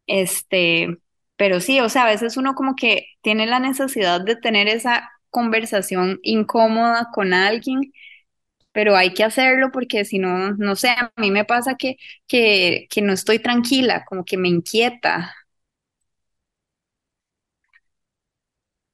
Este, 0.08 0.98
pero 1.38 1.60
sí, 1.60 1.80
o 1.80 1.90
sea, 1.90 2.04
a 2.04 2.08
veces 2.08 2.38
uno 2.38 2.56
como 2.56 2.76
que 2.76 3.08
tiene 3.22 3.48
la 3.48 3.60
necesidad 3.60 4.22
de 4.22 4.36
tener 4.36 4.68
esa 4.68 5.10
conversación 5.30 6.20
incómoda 6.24 7.10
con 7.14 7.34
alguien, 7.34 7.92
pero 8.74 8.96
hay 8.98 9.14
que 9.14 9.24
hacerlo 9.24 9.72
porque 9.74 10.06
si 10.06 10.20
no, 10.20 10.54
no 10.54 10.76
sé, 10.76 10.90
a 10.90 11.12
mí 11.18 11.32
me 11.32 11.46
pasa 11.46 11.76
que, 11.78 11.98
que, 12.28 12.88
que 12.90 13.02
no 13.02 13.14
estoy 13.14 13.40
tranquila, 13.40 14.06
como 14.06 14.26
que 14.26 14.38
me 14.38 14.50
inquieta. 14.50 15.36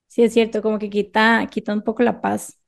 Sí, 0.07 0.23
es 0.23 0.33
cierto, 0.33 0.61
como 0.61 0.77
que 0.79 0.89
quita, 0.89 1.47
quita 1.49 1.73
un 1.73 1.83
poco 1.83 2.03
la 2.03 2.19
paz. 2.21 2.59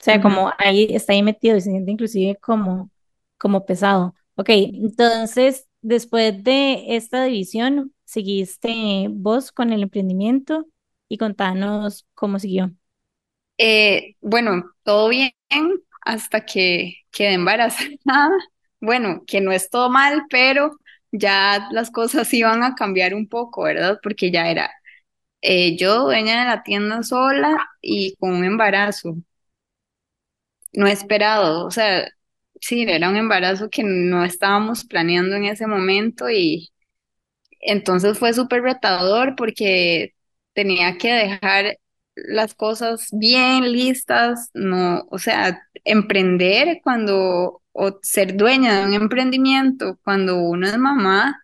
O 0.00 0.04
sea, 0.04 0.20
como 0.22 0.52
ahí 0.58 0.88
está 0.94 1.12
ahí 1.14 1.22
metido 1.22 1.56
y 1.56 1.60
se 1.62 1.70
siente 1.70 1.90
inclusive 1.92 2.36
como, 2.38 2.90
como 3.38 3.66
pesado. 3.66 4.14
Ok, 4.36 4.50
entonces, 4.50 5.68
después 5.82 6.42
de 6.44 6.96
esta 6.96 7.24
división, 7.24 7.94
seguiste 8.04 9.08
vos 9.10 9.52
con 9.52 9.72
el 9.72 9.82
emprendimiento 9.82 10.66
y 11.08 11.18
contanos 11.18 12.06
cómo 12.14 12.38
siguió. 12.38 12.72
Eh, 13.58 14.16
bueno, 14.20 14.64
todo 14.82 15.08
bien 15.08 15.32
hasta 16.02 16.44
que 16.44 16.96
quedé 17.10 17.34
embarazada. 17.34 17.90
Bueno, 18.84 19.22
que 19.28 19.40
no 19.40 19.52
es 19.52 19.70
todo 19.70 19.90
mal, 19.90 20.24
pero 20.28 20.76
ya 21.12 21.68
las 21.70 21.90
cosas 21.92 22.32
iban 22.34 22.64
a 22.64 22.74
cambiar 22.74 23.14
un 23.14 23.28
poco, 23.28 23.62
¿verdad? 23.62 24.00
Porque 24.02 24.32
ya 24.32 24.50
era 24.50 24.72
eh, 25.42 25.76
yo 25.76 26.04
dueña 26.04 26.40
de 26.42 26.46
la 26.48 26.62
tienda 26.64 27.02
sola 27.04 27.56
y 27.82 28.16
con 28.16 28.32
un 28.34 28.44
embarazo 28.44 29.16
no 30.72 30.86
esperado. 30.86 31.66
O 31.66 31.70
sea, 31.70 32.08
sí, 32.62 32.82
era 32.88 33.10
un 33.10 33.16
embarazo 33.16 33.70
que 33.70 33.84
no 33.84 34.24
estábamos 34.24 34.84
planeando 34.84 35.36
en 35.36 35.44
ese 35.46 35.66
momento 35.68 36.30
y 36.30 36.70
entonces 37.60 38.18
fue 38.18 38.34
súper 38.34 38.62
retador 38.62 39.36
porque 39.36 40.14
tenía 40.54 40.98
que 40.98 41.12
dejar 41.12 41.78
las 42.16 42.54
cosas 42.54 43.08
bien 43.12 43.72
listas, 43.72 44.50
no, 44.54 45.04
o 45.10 45.18
sea, 45.18 45.62
emprender 45.84 46.80
cuando, 46.84 47.62
o 47.72 48.00
ser 48.02 48.36
dueña 48.36 48.80
de 48.80 48.86
un 48.86 48.94
emprendimiento 48.94 49.98
cuando 50.04 50.38
uno 50.42 50.66
es 50.68 50.78
mamá, 50.78 51.42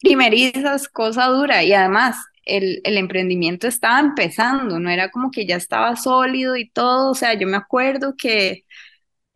primeriza 0.00 0.74
es 0.74 0.88
cosa 0.88 1.26
dura. 1.26 1.62
Y 1.64 1.72
además 1.72 2.16
el, 2.44 2.80
el 2.84 2.96
emprendimiento 2.98 3.66
estaba 3.68 4.00
empezando, 4.00 4.78
no 4.80 4.90
era 4.90 5.10
como 5.10 5.30
que 5.30 5.46
ya 5.46 5.56
estaba 5.56 5.96
sólido 5.96 6.56
y 6.56 6.70
todo, 6.70 7.10
o 7.10 7.14
sea, 7.14 7.34
yo 7.34 7.46
me 7.48 7.56
acuerdo 7.56 8.14
que 8.16 8.64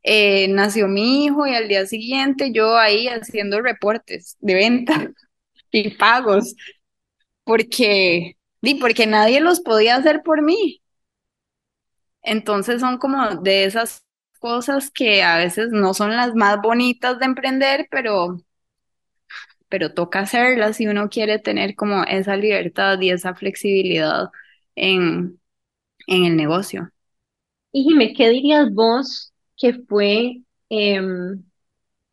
eh, 0.02 0.48
nació 0.48 0.88
mi 0.88 1.24
hijo 1.26 1.46
y 1.46 1.54
al 1.54 1.68
día 1.68 1.86
siguiente 1.86 2.52
yo 2.52 2.76
ahí 2.78 3.08
haciendo 3.08 3.60
reportes 3.62 4.36
de 4.40 4.54
venta 4.54 5.10
y 5.72 5.90
pagos, 5.96 6.56
porque, 7.44 8.36
di, 8.62 8.76
porque 8.76 9.06
nadie 9.06 9.40
los 9.40 9.60
podía 9.60 9.96
hacer 9.96 10.22
por 10.24 10.42
mí. 10.42 10.82
Entonces 12.22 12.80
son 12.80 12.98
como 12.98 13.36
de 13.36 13.64
esas 13.64 14.04
cosas 14.40 14.90
que 14.90 15.22
a 15.22 15.38
veces 15.38 15.70
no 15.70 15.94
son 15.94 16.16
las 16.16 16.34
más 16.34 16.60
bonitas 16.62 17.18
de 17.18 17.26
emprender, 17.26 17.86
pero, 17.90 18.38
pero 19.68 19.94
toca 19.94 20.20
hacerlas 20.20 20.76
si 20.76 20.86
uno 20.86 21.08
quiere 21.08 21.38
tener 21.38 21.74
como 21.76 22.04
esa 22.04 22.36
libertad 22.36 23.00
y 23.00 23.10
esa 23.10 23.34
flexibilidad 23.34 24.28
en, 24.74 25.40
en 26.06 26.24
el 26.26 26.36
negocio. 26.36 26.90
Y 27.72 27.84
Jimé, 27.84 28.14
¿qué 28.14 28.30
dirías 28.30 28.72
vos 28.72 29.31
que 29.62 29.74
fue 29.88 30.42
em, 30.70 31.44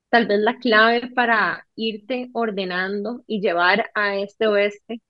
tal 0.09 0.27
vez 0.27 0.39
la 0.39 0.59
clave 0.59 1.09
para 1.15 1.67
irte 1.75 2.29
ordenando 2.33 3.23
y 3.25 3.41
llevar 3.41 3.89
a 3.95 4.17
este 4.17 4.45
oeste 4.45 5.01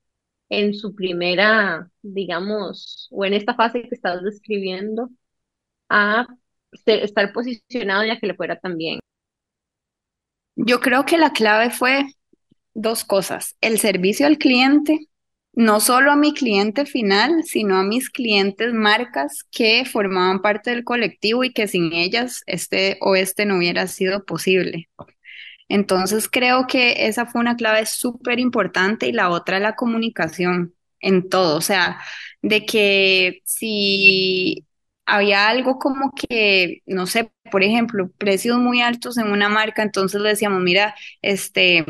en 0.48 0.72
su 0.72 0.94
primera, 0.94 1.90
digamos, 2.00 3.08
o 3.10 3.26
en 3.26 3.34
esta 3.34 3.54
fase 3.54 3.82
que 3.82 3.94
estás 3.94 4.22
describiendo, 4.22 5.10
a 5.90 6.28
estar 6.86 7.30
posicionado 7.34 8.06
y 8.06 8.10
a 8.10 8.18
que 8.18 8.26
le 8.26 8.34
fuera 8.34 8.58
tan 8.58 8.78
bien? 8.78 9.00
Yo 10.56 10.80
creo 10.80 11.04
que 11.04 11.18
la 11.18 11.32
clave 11.32 11.68
fue 11.68 12.06
dos 12.72 13.04
cosas, 13.04 13.54
el 13.60 13.78
servicio 13.78 14.26
al 14.26 14.38
cliente, 14.38 15.09
no 15.52 15.80
solo 15.80 16.12
a 16.12 16.16
mi 16.16 16.32
cliente 16.34 16.86
final, 16.86 17.42
sino 17.44 17.76
a 17.76 17.82
mis 17.84 18.10
clientes 18.10 18.72
marcas 18.72 19.44
que 19.50 19.84
formaban 19.84 20.42
parte 20.42 20.70
del 20.70 20.84
colectivo 20.84 21.44
y 21.44 21.52
que 21.52 21.68
sin 21.68 21.92
ellas 21.92 22.42
este 22.46 22.98
oeste 23.00 23.46
no 23.46 23.58
hubiera 23.58 23.86
sido 23.86 24.24
posible. 24.24 24.88
Entonces 25.68 26.28
creo 26.28 26.66
que 26.66 27.06
esa 27.06 27.26
fue 27.26 27.40
una 27.40 27.56
clave 27.56 27.86
súper 27.86 28.40
importante 28.40 29.06
y 29.06 29.12
la 29.12 29.30
otra 29.30 29.60
la 29.60 29.76
comunicación 29.76 30.74
en 31.00 31.28
todo, 31.28 31.56
o 31.56 31.60
sea, 31.60 32.00
de 32.42 32.66
que 32.66 33.40
si 33.44 34.66
había 35.06 35.48
algo 35.48 35.78
como 35.78 36.12
que, 36.12 36.82
no 36.86 37.06
sé, 37.06 37.32
por 37.50 37.62
ejemplo, 37.62 38.10
precios 38.18 38.58
muy 38.58 38.80
altos 38.82 39.16
en 39.18 39.30
una 39.32 39.48
marca, 39.48 39.82
entonces 39.82 40.20
le 40.20 40.30
decíamos, 40.30 40.60
mira, 40.62 40.94
este, 41.22 41.84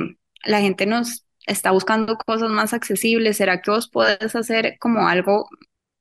la 0.44 0.60
gente 0.60 0.86
nos 0.86 1.24
está 1.46 1.70
buscando 1.72 2.16
cosas 2.18 2.50
más 2.50 2.72
accesibles, 2.74 3.36
¿será 3.38 3.60
que 3.62 3.70
vos 3.70 3.88
podés 3.88 4.34
hacer 4.36 4.76
como 4.80 5.08
algo 5.08 5.48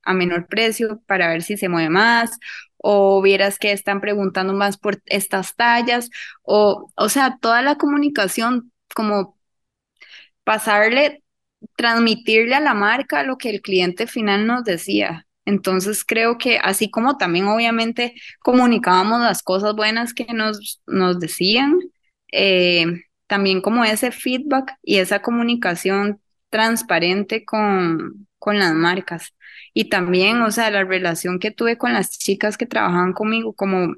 a 0.02 0.14
menor 0.14 0.46
precio 0.48 1.00
para 1.06 1.28
ver 1.28 1.42
si 1.42 1.56
se 1.56 1.68
mueve 1.68 1.90
más? 1.90 2.38
O 2.78 3.20
vieras 3.22 3.58
que 3.58 3.72
están 3.72 4.00
preguntando 4.00 4.52
más 4.54 4.78
por 4.78 5.02
estas 5.06 5.54
tallas, 5.56 6.10
o, 6.42 6.90
o 6.96 7.08
sea, 7.08 7.38
toda 7.40 7.62
la 7.62 7.76
comunicación, 7.76 8.72
como 8.94 9.38
pasarle, 10.44 11.22
transmitirle 11.76 12.54
a 12.54 12.60
la 12.60 12.74
marca 12.74 13.22
lo 13.22 13.38
que 13.38 13.50
el 13.50 13.60
cliente 13.62 14.06
final 14.06 14.46
nos 14.46 14.64
decía. 14.64 15.26
Entonces 15.44 16.04
creo 16.04 16.38
que 16.38 16.58
así 16.58 16.90
como 16.90 17.16
también 17.18 17.46
obviamente 17.46 18.14
comunicábamos 18.40 19.20
las 19.20 19.42
cosas 19.42 19.74
buenas 19.74 20.14
que 20.14 20.26
nos, 20.32 20.80
nos 20.86 21.18
decían, 21.20 21.78
eh, 22.32 22.86
también 23.30 23.62
como 23.62 23.84
ese 23.86 24.12
feedback 24.12 24.74
y 24.82 24.98
esa 24.98 25.22
comunicación 25.22 26.20
transparente 26.50 27.46
con, 27.46 28.28
con 28.38 28.58
las 28.60 28.74
marcas. 28.74 29.34
Y 29.74 29.90
también, 29.90 30.42
o 30.42 30.52
sea, 30.52 30.70
la 30.72 30.84
relación 30.84 31.40
que 31.40 31.52
tuve 31.52 31.78
con 31.78 31.94
las 31.94 32.18
chicas 32.18 32.58
que 32.58 32.66
trabajaban 32.66 33.14
conmigo, 33.14 33.54
como 33.54 33.94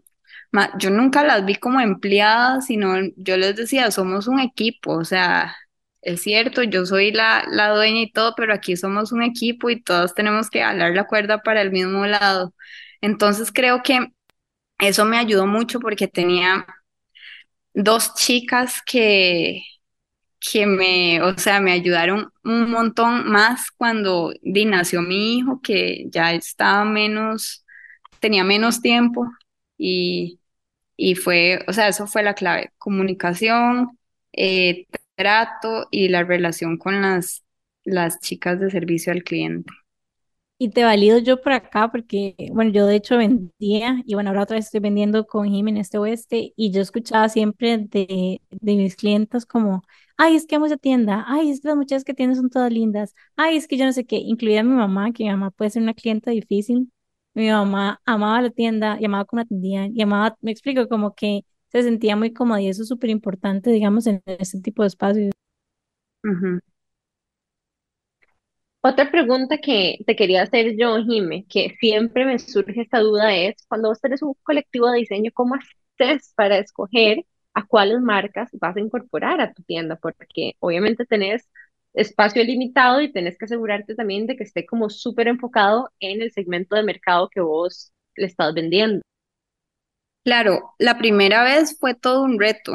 yo 0.78 0.90
nunca 0.90 1.24
las 1.24 1.44
vi 1.46 1.54
como 1.56 1.80
empleadas, 1.80 2.66
sino 2.66 2.96
yo 3.16 3.36
les 3.38 3.56
decía, 3.56 3.90
somos 3.90 4.28
un 4.28 4.40
equipo, 4.40 4.92
o 4.94 5.04
sea, 5.04 5.56
es 6.02 6.22
cierto, 6.22 6.62
yo 6.62 6.84
soy 6.86 7.12
la, 7.12 7.44
la 7.50 7.70
dueña 7.70 8.02
y 8.02 8.12
todo, 8.12 8.34
pero 8.36 8.52
aquí 8.54 8.76
somos 8.76 9.12
un 9.12 9.22
equipo 9.22 9.70
y 9.70 9.82
todos 9.82 10.14
tenemos 10.14 10.50
que 10.50 10.62
jalar 10.62 10.92
la 10.94 11.06
cuerda 11.06 11.42
para 11.42 11.62
el 11.62 11.70
mismo 11.72 12.06
lado. 12.06 12.54
Entonces 13.00 13.50
creo 13.52 13.82
que 13.82 14.08
eso 14.78 15.04
me 15.04 15.18
ayudó 15.18 15.46
mucho 15.46 15.80
porque 15.80 16.08
tenía 16.08 16.66
dos 17.74 18.14
chicas 18.14 18.82
que, 18.86 19.62
que 20.40 20.66
me, 20.66 21.22
o 21.22 21.36
sea, 21.38 21.60
me 21.60 21.72
ayudaron 21.72 22.32
un 22.44 22.70
montón 22.70 23.30
más 23.30 23.70
cuando 23.72 24.32
di, 24.42 24.64
nació 24.66 25.02
mi 25.02 25.38
hijo, 25.38 25.60
que 25.62 26.06
ya 26.10 26.32
estaba 26.34 26.84
menos, 26.84 27.64
tenía 28.20 28.44
menos 28.44 28.82
tiempo 28.82 29.26
y, 29.78 30.40
y 30.96 31.14
fue, 31.16 31.64
o 31.68 31.72
sea, 31.72 31.88
eso 31.88 32.06
fue 32.06 32.22
la 32.22 32.34
clave, 32.34 32.72
comunicación, 32.78 33.98
eh, 34.32 34.86
trato 35.16 35.88
y 35.90 36.08
la 36.08 36.24
relación 36.24 36.78
con 36.78 37.02
las, 37.02 37.44
las 37.84 38.20
chicas 38.20 38.60
de 38.60 38.70
servicio 38.70 39.12
al 39.12 39.24
cliente. 39.24 39.72
Y 40.64 40.70
te 40.70 40.84
valido 40.84 41.18
yo 41.18 41.40
por 41.42 41.52
acá 41.54 41.90
porque, 41.90 42.36
bueno, 42.52 42.70
yo 42.70 42.86
de 42.86 42.94
hecho 42.96 43.16
vendía 43.16 44.00
y 44.06 44.14
bueno, 44.14 44.30
ahora 44.30 44.42
otra 44.44 44.56
vez 44.56 44.66
estoy 44.66 44.78
vendiendo 44.80 45.26
con 45.26 45.48
Jim 45.48 45.66
en 45.68 45.76
este 45.76 45.98
oeste 45.98 46.52
y 46.56 46.70
yo 46.70 46.80
escuchaba 46.82 47.28
siempre 47.28 47.78
de, 47.78 48.40
de 48.50 48.76
mis 48.76 48.94
clientes 48.94 49.44
como, 49.44 49.82
ay, 50.16 50.36
es 50.36 50.46
que 50.46 50.54
amo 50.54 50.66
esa 50.66 50.76
tienda, 50.76 51.24
ay, 51.26 51.50
es 51.50 51.60
que 51.60 51.66
las 51.68 51.76
muchachas 51.76 52.04
que 52.04 52.14
tienen 52.14 52.36
son 52.36 52.48
todas 52.48 52.70
lindas, 52.72 53.12
ay, 53.34 53.56
es 53.56 53.66
que 53.66 53.76
yo 53.76 53.84
no 53.86 53.92
sé 53.92 54.04
qué, 54.06 54.16
incluida 54.18 54.62
mi 54.62 54.74
mamá, 54.76 55.12
que 55.12 55.24
mi 55.24 55.30
mamá 55.30 55.50
puede 55.50 55.70
ser 55.70 55.82
una 55.82 55.94
clienta 55.94 56.30
difícil, 56.30 56.92
mi 57.34 57.48
mamá 57.50 58.00
amaba 58.04 58.40
la 58.42 58.50
tienda 58.50 58.98
y 59.00 59.04
amaba 59.06 59.24
cómo 59.24 59.40
la 59.40 59.44
atendían 59.44 59.90
y 59.96 60.02
amaba, 60.02 60.36
me 60.42 60.52
explico, 60.52 60.86
como 60.88 61.14
que 61.16 61.44
se 61.72 61.82
sentía 61.82 62.14
muy 62.14 62.32
cómoda 62.32 62.60
y 62.60 62.68
eso 62.68 62.82
es 62.82 62.88
súper 62.88 63.10
importante, 63.10 63.70
digamos, 63.70 64.06
en 64.06 64.22
este 64.26 64.60
tipo 64.60 64.82
de 64.82 64.88
espacios. 64.88 65.32
Ujú. 66.24 66.60
Otra 68.84 69.10
pregunta 69.10 69.58
que 69.58 69.98
te 70.06 70.16
quería 70.16 70.42
hacer 70.42 70.76
yo, 70.76 70.96
Jime, 71.04 71.46
que 71.48 71.76
siempre 71.80 72.24
me 72.24 72.38
surge 72.38 72.80
esta 72.82 72.98
duda 72.98 73.34
es, 73.34 73.54
cuando 73.68 73.88
vos 73.88 74.00
tenés 74.00 74.22
un 74.22 74.34
colectivo 74.42 74.90
de 74.90 74.98
diseño, 74.98 75.30
¿cómo 75.34 75.54
haces 75.54 76.32
para 76.34 76.58
escoger 76.58 77.24
a 77.54 77.64
cuáles 77.64 78.00
marcas 78.00 78.50
vas 78.54 78.76
a 78.76 78.80
incorporar 78.80 79.40
a 79.40 79.52
tu 79.52 79.62
tienda? 79.62 79.96
Porque 79.96 80.54
obviamente 80.58 81.06
tenés 81.06 81.48
espacio 81.94 82.42
limitado 82.42 83.00
y 83.02 83.12
tenés 83.12 83.38
que 83.38 83.44
asegurarte 83.44 83.94
también 83.94 84.26
de 84.26 84.36
que 84.36 84.42
esté 84.44 84.66
como 84.66 84.90
súper 84.90 85.28
enfocado 85.28 85.90
en 86.00 86.20
el 86.22 86.32
segmento 86.32 86.74
de 86.74 86.82
mercado 86.82 87.28
que 87.28 87.40
vos 87.40 87.92
le 88.16 88.26
estás 88.26 88.52
vendiendo. 88.52 89.02
Claro, 90.24 90.74
la 90.78 90.98
primera 90.98 91.44
vez 91.44 91.76
fue 91.78 91.94
todo 91.94 92.22
un 92.22 92.40
reto 92.40 92.72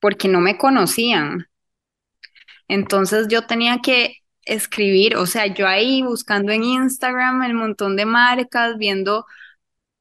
porque 0.00 0.28
no 0.28 0.40
me 0.40 0.58
conocían. 0.58 1.46
Entonces 2.68 3.28
yo 3.28 3.46
tenía 3.46 3.78
que 3.82 4.16
escribir, 4.46 5.16
o 5.16 5.26
sea, 5.26 5.46
yo 5.46 5.66
ahí 5.66 6.02
buscando 6.02 6.52
en 6.52 6.64
Instagram 6.64 7.42
el 7.44 7.54
montón 7.54 7.96
de 7.96 8.06
marcas, 8.06 8.76
viendo, 8.78 9.26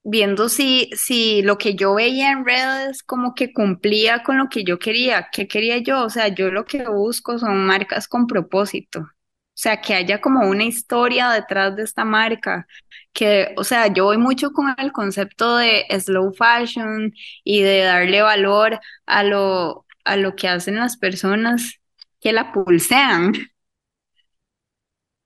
viendo 0.03 0.49
si, 0.49 0.89
si 0.95 1.41
lo 1.43 1.57
que 1.57 1.75
yo 1.75 1.95
veía 1.95 2.31
en 2.31 2.45
redes 2.45 3.03
como 3.03 3.35
que 3.35 3.53
cumplía 3.53 4.23
con 4.23 4.37
lo 4.37 4.49
que 4.49 4.63
yo 4.63 4.79
quería. 4.79 5.29
¿Qué 5.31 5.47
quería 5.47 5.77
yo? 5.79 6.03
O 6.03 6.09
sea, 6.09 6.29
yo 6.29 6.51
lo 6.51 6.65
que 6.65 6.87
busco 6.87 7.39
son 7.39 7.65
marcas 7.65 8.07
con 8.07 8.27
propósito. 8.27 9.01
O 9.01 9.55
sea, 9.55 9.81
que 9.81 9.93
haya 9.93 10.19
como 10.21 10.47
una 10.49 10.63
historia 10.63 11.29
detrás 11.29 11.75
de 11.75 11.83
esta 11.83 12.05
marca. 12.05 12.67
Que, 13.13 13.53
o 13.57 13.63
sea, 13.63 13.87
yo 13.93 14.05
voy 14.05 14.17
mucho 14.17 14.51
con 14.51 14.73
el 14.77 14.91
concepto 14.91 15.57
de 15.57 15.85
slow 15.99 16.33
fashion 16.33 17.13
y 17.43 17.61
de 17.61 17.81
darle 17.81 18.21
valor 18.23 18.79
a 19.05 19.23
lo, 19.23 19.85
a 20.05 20.15
lo 20.17 20.35
que 20.35 20.47
hacen 20.47 20.75
las 20.77 20.97
personas 20.97 21.75
que 22.19 22.33
la 22.33 22.51
pulsean. 22.51 23.33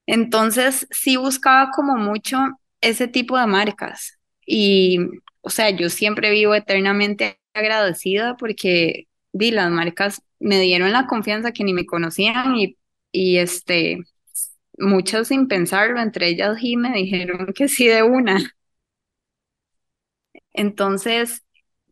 Entonces, 0.08 0.88
sí 0.92 1.18
buscaba 1.18 1.72
como 1.72 1.98
mucho 1.98 2.40
ese 2.82 3.10
tipo 3.10 3.38
de 3.40 3.48
marcas. 3.48 4.20
Y, 4.48 5.00
o 5.42 5.52
sea, 5.52 5.72
yo 5.72 5.90
siempre 5.92 6.32
vivo 6.32 6.56
eternamente 6.56 7.40
agradecida 7.56 8.38
porque 8.38 9.08
di, 9.34 9.52
las 9.52 9.72
marcas 9.72 10.24
me 10.40 10.60
dieron 10.62 10.94
la 10.94 11.08
confianza 11.08 11.54
que 11.54 11.66
ni 11.66 11.74
me 11.74 11.88
conocían 11.88 12.56
y, 12.58 12.78
y 13.14 13.40
este, 13.40 14.00
muchas 14.78 15.30
sin 15.30 15.48
pensarlo, 15.48 16.00
entre 16.02 16.30
ellas 16.30 16.58
y 16.62 16.78
me 16.78 16.94
dijeron 16.94 17.54
que 17.56 17.68
sí 17.68 17.88
de 17.88 18.04
una. 18.04 18.40
Entonces, 20.54 21.44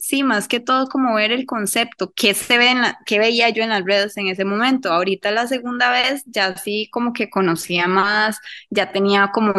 sí, 0.07 0.23
más 0.23 0.47
que 0.47 0.59
todo 0.59 0.87
como 0.87 1.15
ver 1.15 1.31
el 1.31 1.45
concepto, 1.45 2.13
qué 2.15 2.33
se 2.33 2.57
ve 2.57 2.69
en 2.71 2.81
la, 2.81 2.97
qué 3.05 3.19
veía 3.19 3.49
yo 3.49 3.63
en 3.63 3.69
las 3.69 3.83
redes 3.85 4.17
en 4.17 4.27
ese 4.27 4.45
momento. 4.45 4.91
Ahorita 4.91 5.31
la 5.31 5.47
segunda 5.47 5.91
vez 5.91 6.23
ya 6.25 6.55
sí 6.57 6.89
como 6.91 7.13
que 7.13 7.29
conocía 7.29 7.87
más, 7.87 8.39
ya 8.69 8.91
tenía 8.91 9.31
como 9.33 9.53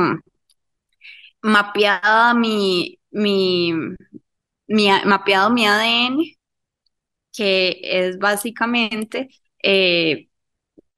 mapeada 1.43 2.35
mi, 2.35 2.99
mi, 3.11 3.73
mi 4.69 4.89
mapeado 5.05 5.51
mi 5.51 5.67
ADN, 5.67 6.23
que 7.35 7.81
es 7.83 8.19
básicamente 8.19 9.31
eh, 9.63 10.29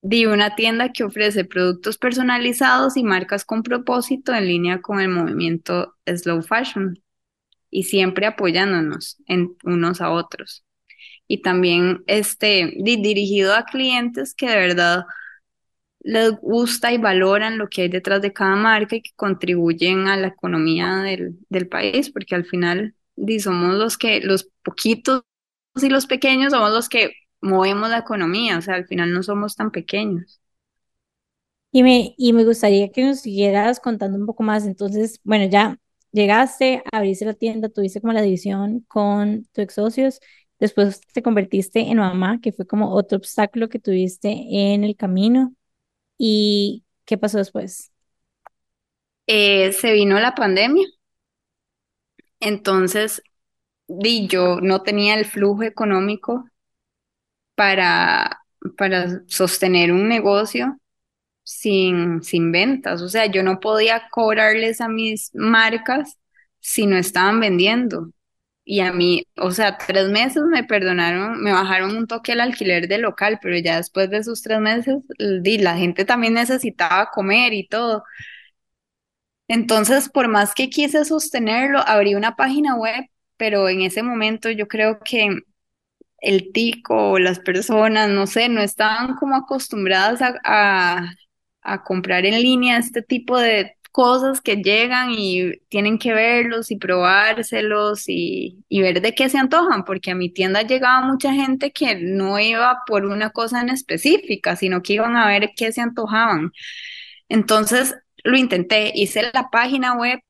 de 0.03 0.29
una 0.29 0.57
tienda 0.57 0.93
que 0.93 1.05
ofrece 1.05 1.45
productos 1.45 1.99
personalizados 1.99 2.97
y 2.97 3.05
marcas 3.05 3.45
con 3.45 3.63
propósito 3.65 4.35
en 4.35 4.47
línea 4.47 4.83
con 4.83 5.01
el 5.01 5.11
movimiento 5.11 5.97
Slow 6.07 6.43
Fashion 6.43 7.01
y 7.71 7.85
siempre 7.85 8.27
apoyándonos 8.27 9.19
en 9.27 9.57
unos 9.65 10.01
a 10.01 10.11
otros. 10.11 10.65
Y 11.29 11.43
también 11.43 12.05
este, 12.07 12.75
dirigido 12.79 13.55
a 13.55 13.65
clientes 13.65 14.35
que 14.35 14.49
de 14.49 14.57
verdad 14.57 15.05
les 16.01 16.33
gusta 16.41 16.93
y 16.93 16.99
valoran 16.99 17.59
lo 17.59 17.69
que 17.69 17.83
hay 17.83 17.89
detrás 17.89 18.23
de 18.23 18.33
cada 18.33 18.57
marca 18.57 18.97
y 18.97 19.03
que 19.03 19.11
contribuyen 19.17 20.09
a 20.09 20.17
la 20.17 20.29
economía 20.29 20.97
del, 20.99 21.39
del 21.49 21.69
país, 21.69 22.11
porque 22.11 22.35
al 22.35 22.45
final 22.45 22.95
somos 23.41 23.75
los 23.77 23.99
que, 23.99 24.21
los 24.21 24.49
poquitos 24.63 25.23
y 25.83 25.89
los 25.89 26.07
pequeños 26.07 26.53
somos 26.53 26.71
los 26.73 26.89
que 26.89 27.13
movemos 27.41 27.91
la 27.91 27.99
economía, 27.99 28.59
o 28.59 28.63
sea, 28.63 28.75
al 28.75 28.87
final 28.87 29.13
no 29.13 29.23
somos 29.23 29.57
tan 29.57 29.71
pequeños. 29.71 30.41
Y 31.73 31.83
me, 31.83 32.15
y 32.17 32.33
me 32.33 32.45
gustaría 32.45 32.91
que 32.91 33.05
nos 33.05 33.21
siguieras 33.21 33.81
contando 33.81 34.19
un 34.19 34.27
poco 34.27 34.43
más. 34.43 34.67
Entonces, 34.67 35.21
bueno, 35.25 35.47
ya 35.51 35.79
llegaste, 36.13 36.83
abriste 36.93 37.25
la 37.25 37.35
tienda, 37.35 37.69
tuviste 37.69 38.01
como 38.01 38.13
la 38.13 38.23
división 38.23 38.81
con 38.89 39.45
tus 39.53 39.65
ex 39.65 39.75
socios, 39.75 40.21
después 40.59 41.01
te 41.13 41.23
convertiste 41.23 41.81
en 41.81 41.99
mamá, 41.99 42.41
que 42.41 42.53
fue 42.53 42.67
como 42.67 42.93
otro 42.95 43.19
obstáculo 43.19 43.69
que 43.69 43.79
tuviste 43.79 44.29
en 44.51 44.85
el 44.85 44.97
camino. 44.97 45.55
¿Y 46.19 46.85
qué 47.07 47.19
pasó 47.19 47.39
después? 47.39 47.93
Eh, 49.27 49.73
se 49.73 49.93
vino 49.93 50.19
la 50.19 50.35
pandemia, 50.35 50.87
entonces 52.41 53.23
di, 53.89 54.29
yo 54.29 54.61
no 54.61 54.83
tenía 54.83 55.15
el 55.15 55.27
flujo 55.27 55.65
económico 55.65 56.47
para, 57.55 58.41
para 58.77 59.23
sostener 59.27 59.93
un 59.93 60.09
negocio 60.09 60.79
sin, 61.49 62.23
sin 62.23 62.53
ventas. 62.53 63.01
O 63.03 63.09
sea, 63.09 63.27
yo 63.27 63.43
no 63.43 63.59
podía 63.61 64.09
cobrarles 64.11 64.81
a 64.83 64.89
mis 64.89 65.31
marcas 65.35 66.19
si 66.61 66.87
no 66.87 66.97
estaban 66.99 67.41
vendiendo. 67.41 68.11
Y 68.65 68.81
a 68.81 68.93
mí, 68.93 69.25
o 69.39 69.51
sea, 69.53 69.79
tres 69.79 70.09
meses 70.11 70.43
me 70.45 70.65
perdonaron, 70.65 71.43
me 71.43 71.53
bajaron 71.53 71.97
un 71.97 72.07
toque 72.07 72.33
el 72.33 72.41
alquiler 72.43 72.89
del 72.89 73.03
local, 73.03 73.39
pero 73.43 73.57
ya 73.59 73.79
después 73.79 74.11
de 74.11 74.19
esos 74.19 74.43
tres 74.43 74.61
meses, 74.61 74.97
la 75.19 75.77
gente 75.79 76.05
también 76.05 76.35
necesitaba 76.35 77.11
comer 77.11 77.55
y 77.55 77.67
todo. 77.67 78.05
Entonces, 79.49 80.09
por 80.11 80.29
más 80.29 80.55
que 80.55 80.69
quise 80.71 81.05
sostenerlo, 81.05 81.81
abrí 81.87 82.15
una 82.15 82.37
página 82.37 82.77
web, 82.77 83.07
pero 83.39 83.69
en 83.69 83.83
ese 83.83 84.03
momento 84.03 84.51
yo 84.51 84.69
creo 84.69 85.01
que 85.01 85.31
el 86.21 86.53
tico 86.53 87.13
o 87.13 87.19
las 87.19 87.41
personas, 87.41 88.11
no 88.11 88.27
sé, 88.27 88.49
no 88.49 88.61
estaban 88.61 89.17
como 89.17 89.37
acostumbradas 89.37 90.21
a, 90.45 91.11
a 91.63 91.83
comprar 91.85 92.27
en 92.27 92.41
línea 92.43 92.79
este 92.79 93.03
tipo 93.03 93.39
de 93.39 93.77
cosas 93.93 94.41
que 94.41 94.57
llegan 94.57 95.11
y 95.11 95.59
tienen 95.69 95.99
que 95.99 96.13
verlos 96.13 96.71
y 96.71 96.77
probárselos 96.77 98.05
y, 98.09 98.65
y, 98.69 98.83
ver 98.83 99.01
de 99.01 99.15
qué 99.15 99.29
se 99.29 99.39
antojan, 99.39 99.85
porque 99.85 100.11
a 100.13 100.15
mi 100.15 100.31
tienda 100.31 100.63
llegaba 100.63 101.07
mucha 101.07 101.33
gente 101.35 101.73
que 101.73 101.97
no 101.97 102.39
iba 102.39 102.83
por 102.87 103.05
una 103.07 103.31
cosa 103.31 103.61
en 103.61 103.71
específica, 103.71 104.57
sino 104.57 104.83
que 104.83 104.95
iban 104.95 105.17
a 105.17 105.27
ver 105.27 105.51
qué 105.57 105.73
se 105.73 105.81
antojaban. 105.81 106.53
Entonces 107.29 107.97
lo 108.25 108.37
intenté, 108.37 108.93
hice 108.95 109.31
la 109.35 109.51
página 109.51 109.95
web 109.95 110.21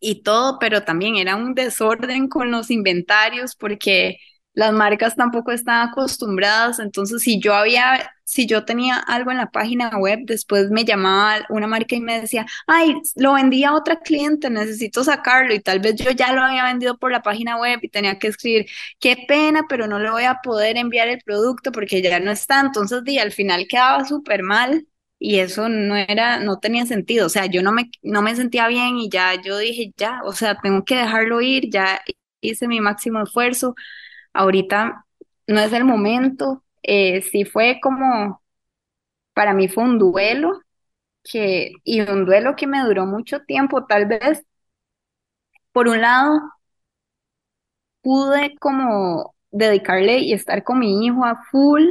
y 0.00 0.22
todo, 0.22 0.58
pero 0.58 0.82
también 0.84 1.16
era 1.16 1.36
un 1.36 1.54
desorden 1.54 2.28
con 2.28 2.50
los 2.50 2.70
inventarios 2.70 3.56
porque 3.56 4.18
las 4.52 4.72
marcas 4.72 5.14
tampoco 5.16 5.52
están 5.52 5.88
acostumbradas, 5.88 6.80
entonces 6.80 7.22
si 7.22 7.40
yo 7.40 7.54
había, 7.54 8.10
si 8.24 8.46
yo 8.46 8.64
tenía 8.64 8.96
algo 8.96 9.30
en 9.30 9.36
la 9.38 9.50
página 9.50 9.90
web, 9.98 10.20
después 10.24 10.70
me 10.70 10.84
llamaba 10.84 11.46
una 11.50 11.66
marca 11.68 11.94
y 11.94 12.00
me 12.00 12.20
decía, 12.20 12.46
ay, 12.66 12.94
lo 13.16 13.34
vendí 13.34 13.62
a 13.64 13.74
otra 13.74 14.00
cliente, 14.00 14.50
necesito 14.50 15.04
sacarlo 15.04 15.54
y 15.54 15.60
tal 15.60 15.78
vez 15.80 15.94
yo 15.96 16.10
ya 16.10 16.32
lo 16.32 16.42
había 16.42 16.64
vendido 16.64 16.98
por 16.98 17.12
la 17.12 17.22
página 17.22 17.56
web 17.58 17.78
y 17.82 17.88
tenía 17.88 18.18
que 18.18 18.26
escribir, 18.28 18.66
qué 18.98 19.16
pena, 19.28 19.64
pero 19.68 19.86
no 19.86 19.98
le 20.00 20.10
voy 20.10 20.24
a 20.24 20.40
poder 20.42 20.76
enviar 20.76 21.08
el 21.08 21.20
producto 21.24 21.70
porque 21.72 22.02
ya 22.02 22.18
no 22.20 22.30
está, 22.32 22.60
entonces 22.60 23.04
di, 23.04 23.18
al 23.18 23.32
final 23.32 23.66
quedaba 23.68 24.04
súper 24.04 24.42
mal 24.42 24.86
y 25.18 25.38
eso 25.38 25.68
no 25.68 25.96
era, 25.96 26.40
no 26.40 26.58
tenía 26.58 26.86
sentido, 26.86 27.26
o 27.26 27.28
sea, 27.28 27.46
yo 27.46 27.62
no 27.62 27.72
me, 27.72 27.90
no 28.02 28.22
me 28.22 28.34
sentía 28.36 28.66
bien 28.68 28.96
y 28.98 29.08
ya 29.10 29.40
yo 29.42 29.58
dije, 29.58 29.92
ya, 29.96 30.20
o 30.24 30.32
sea, 30.32 30.56
tengo 30.60 30.84
que 30.84 30.96
dejarlo 30.96 31.40
ir, 31.40 31.70
ya 31.70 32.00
hice 32.40 32.66
mi 32.68 32.80
máximo 32.80 33.22
esfuerzo 33.22 33.74
ahorita 34.32 35.06
no 35.46 35.60
es 35.60 35.72
el 35.72 35.84
momento. 35.84 36.64
Eh, 36.82 37.22
sí 37.22 37.44
fue 37.44 37.78
como, 37.82 38.42
para 39.34 39.54
mí 39.54 39.68
fue 39.68 39.84
un 39.84 39.98
duelo 39.98 40.60
que, 41.24 41.72
y 41.84 42.02
un 42.02 42.26
duelo 42.26 42.56
que 42.56 42.66
me 42.68 42.82
duró 42.84 43.06
mucho 43.06 43.42
tiempo, 43.44 43.86
tal 43.86 44.06
vez. 44.06 44.44
Por 45.72 45.88
un 45.88 46.00
lado, 46.00 46.40
pude 48.02 48.56
como 48.60 49.34
dedicarle 49.50 50.18
y 50.18 50.32
estar 50.32 50.62
con 50.64 50.78
mi 50.78 51.04
hijo 51.06 51.24
a 51.24 51.42
full, 51.50 51.82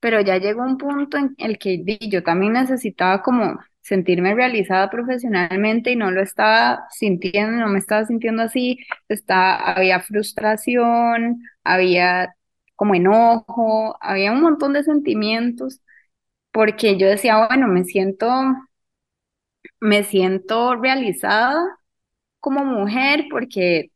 pero 0.00 0.20
ya 0.20 0.38
llegó 0.38 0.62
un 0.64 0.78
punto 0.78 1.18
en 1.18 1.34
el 1.38 1.58
que 1.58 1.84
yo 2.10 2.22
también 2.22 2.54
necesitaba 2.54 3.22
como 3.22 3.58
sentirme 3.86 4.34
realizada 4.34 4.90
profesionalmente 4.90 5.92
y 5.92 5.96
no 5.96 6.10
lo 6.10 6.22
estaba 6.22 6.86
sintiendo, 6.90 7.58
no 7.58 7.68
me 7.68 7.78
estaba 7.78 8.04
sintiendo 8.06 8.42
así, 8.42 8.78
está, 9.08 9.56
había 9.74 10.00
frustración, 10.00 11.40
había 11.64 12.34
como 12.76 12.94
enojo, 12.94 13.96
había 14.00 14.32
un 14.32 14.42
montón 14.42 14.72
de 14.74 14.82
sentimientos, 14.84 15.80
porque 16.52 16.98
yo 16.98 17.08
decía, 17.08 17.46
bueno, 17.48 17.68
me 17.68 17.84
siento, 17.84 18.26
me 19.80 20.04
siento 20.04 20.74
realizada 20.76 21.62
como 22.40 22.64
mujer 22.64 23.26
porque 23.30 23.92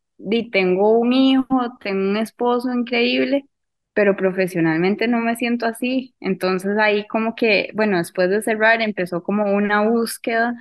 tengo 0.53 0.99
un 0.99 1.13
hijo, 1.13 1.47
tengo 1.81 2.11
un 2.11 2.17
esposo 2.19 2.73
increíble, 2.75 3.47
pero 3.95 4.17
profesionalmente 4.17 5.09
no 5.09 5.19
me 5.21 5.37
siento 5.37 5.67
así. 5.67 6.15
Entonces 6.21 6.79
ahí 6.79 7.07
como 7.09 7.35
que, 7.35 7.71
bueno, 7.75 7.99
después 7.99 8.31
de 8.31 8.43
cerrar 8.43 8.83
empezó 8.83 9.23
como 9.23 9.53
una 9.55 9.83
búsqueda 9.89 10.55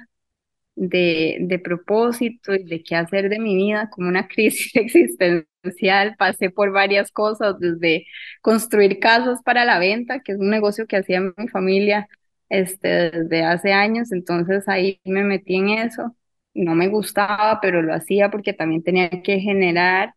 de, 0.75 1.37
de 1.41 1.59
propósito 1.59 2.53
y 2.55 2.63
de 2.63 2.83
qué 2.83 2.95
hacer 2.95 3.29
de 3.29 3.39
mi 3.39 3.55
vida, 3.55 3.89
como 3.91 4.07
una 4.09 4.27
crisis 4.29 4.71
existencial. 4.75 6.15
Pasé 6.17 6.49
por 6.49 6.71
varias 6.71 7.11
cosas, 7.11 7.59
desde 7.59 8.05
construir 8.41 8.99
casas 8.99 9.41
para 9.43 9.65
la 9.65 9.79
venta, 9.79 10.21
que 10.21 10.33
es 10.33 10.39
un 10.39 10.49
negocio 10.49 10.87
que 10.87 10.97
hacía 10.97 11.21
mi 11.21 11.47
familia 11.49 12.07
este, 12.49 13.11
desde 13.11 13.43
hace 13.43 13.73
años, 13.73 14.11
entonces 14.11 14.67
ahí 14.67 14.99
me 15.05 15.23
metí 15.23 15.55
en 15.55 15.69
eso. 15.69 16.15
No 16.53 16.75
me 16.75 16.87
gustaba, 16.89 17.59
pero 17.61 17.81
lo 17.81 17.93
hacía 17.93 18.31
porque 18.31 18.53
también 18.53 18.83
tenía 18.83 19.09
que 19.23 19.39
generar. 19.39 20.13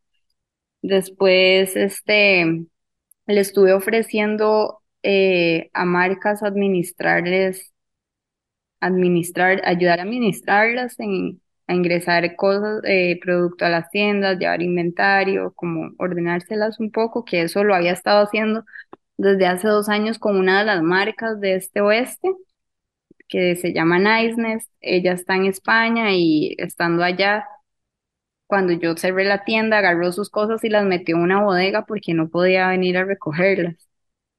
Después, 0.82 1.76
este, 1.76 2.66
le 3.32 3.40
estuve 3.40 3.72
ofreciendo 3.72 4.80
eh, 5.02 5.70
a 5.74 5.84
marcas 5.84 6.42
administrarles, 6.42 7.72
administrar, 8.80 9.60
ayudar 9.64 10.00
a 10.00 10.02
administrarlas 10.04 10.98
en, 11.00 11.40
a 11.66 11.74
ingresar 11.74 12.36
cosas, 12.36 12.80
eh, 12.84 13.18
producto 13.22 13.64
a 13.64 13.68
las 13.70 13.90
tiendas, 13.90 14.38
llevar 14.38 14.62
inventario, 14.62 15.52
como 15.54 15.90
ordenárselas 15.98 16.80
un 16.80 16.90
poco, 16.90 17.24
que 17.24 17.42
eso 17.42 17.64
lo 17.64 17.74
había 17.74 17.92
estado 17.92 18.24
haciendo 18.24 18.64
desde 19.16 19.46
hace 19.46 19.68
dos 19.68 19.88
años 19.88 20.18
con 20.18 20.36
una 20.36 20.60
de 20.60 20.66
las 20.66 20.82
marcas 20.82 21.40
de 21.40 21.56
este 21.56 21.80
oeste, 21.80 22.28
que 23.28 23.56
se 23.56 23.72
llama 23.72 23.98
Niceness. 23.98 24.68
Ella 24.80 25.12
está 25.12 25.36
en 25.36 25.46
España 25.46 26.12
y 26.12 26.54
estando 26.58 27.02
allá 27.04 27.46
cuando 28.52 28.74
yo 28.74 28.94
cerré 28.98 29.24
la 29.24 29.44
tienda, 29.44 29.78
agarró 29.78 30.12
sus 30.12 30.28
cosas 30.28 30.62
y 30.62 30.68
las 30.68 30.84
metió 30.84 31.16
en 31.16 31.22
una 31.22 31.42
bodega 31.42 31.86
porque 31.86 32.12
no 32.12 32.28
podía 32.28 32.68
venir 32.68 32.98
a 32.98 33.04
recogerlas. 33.06 33.76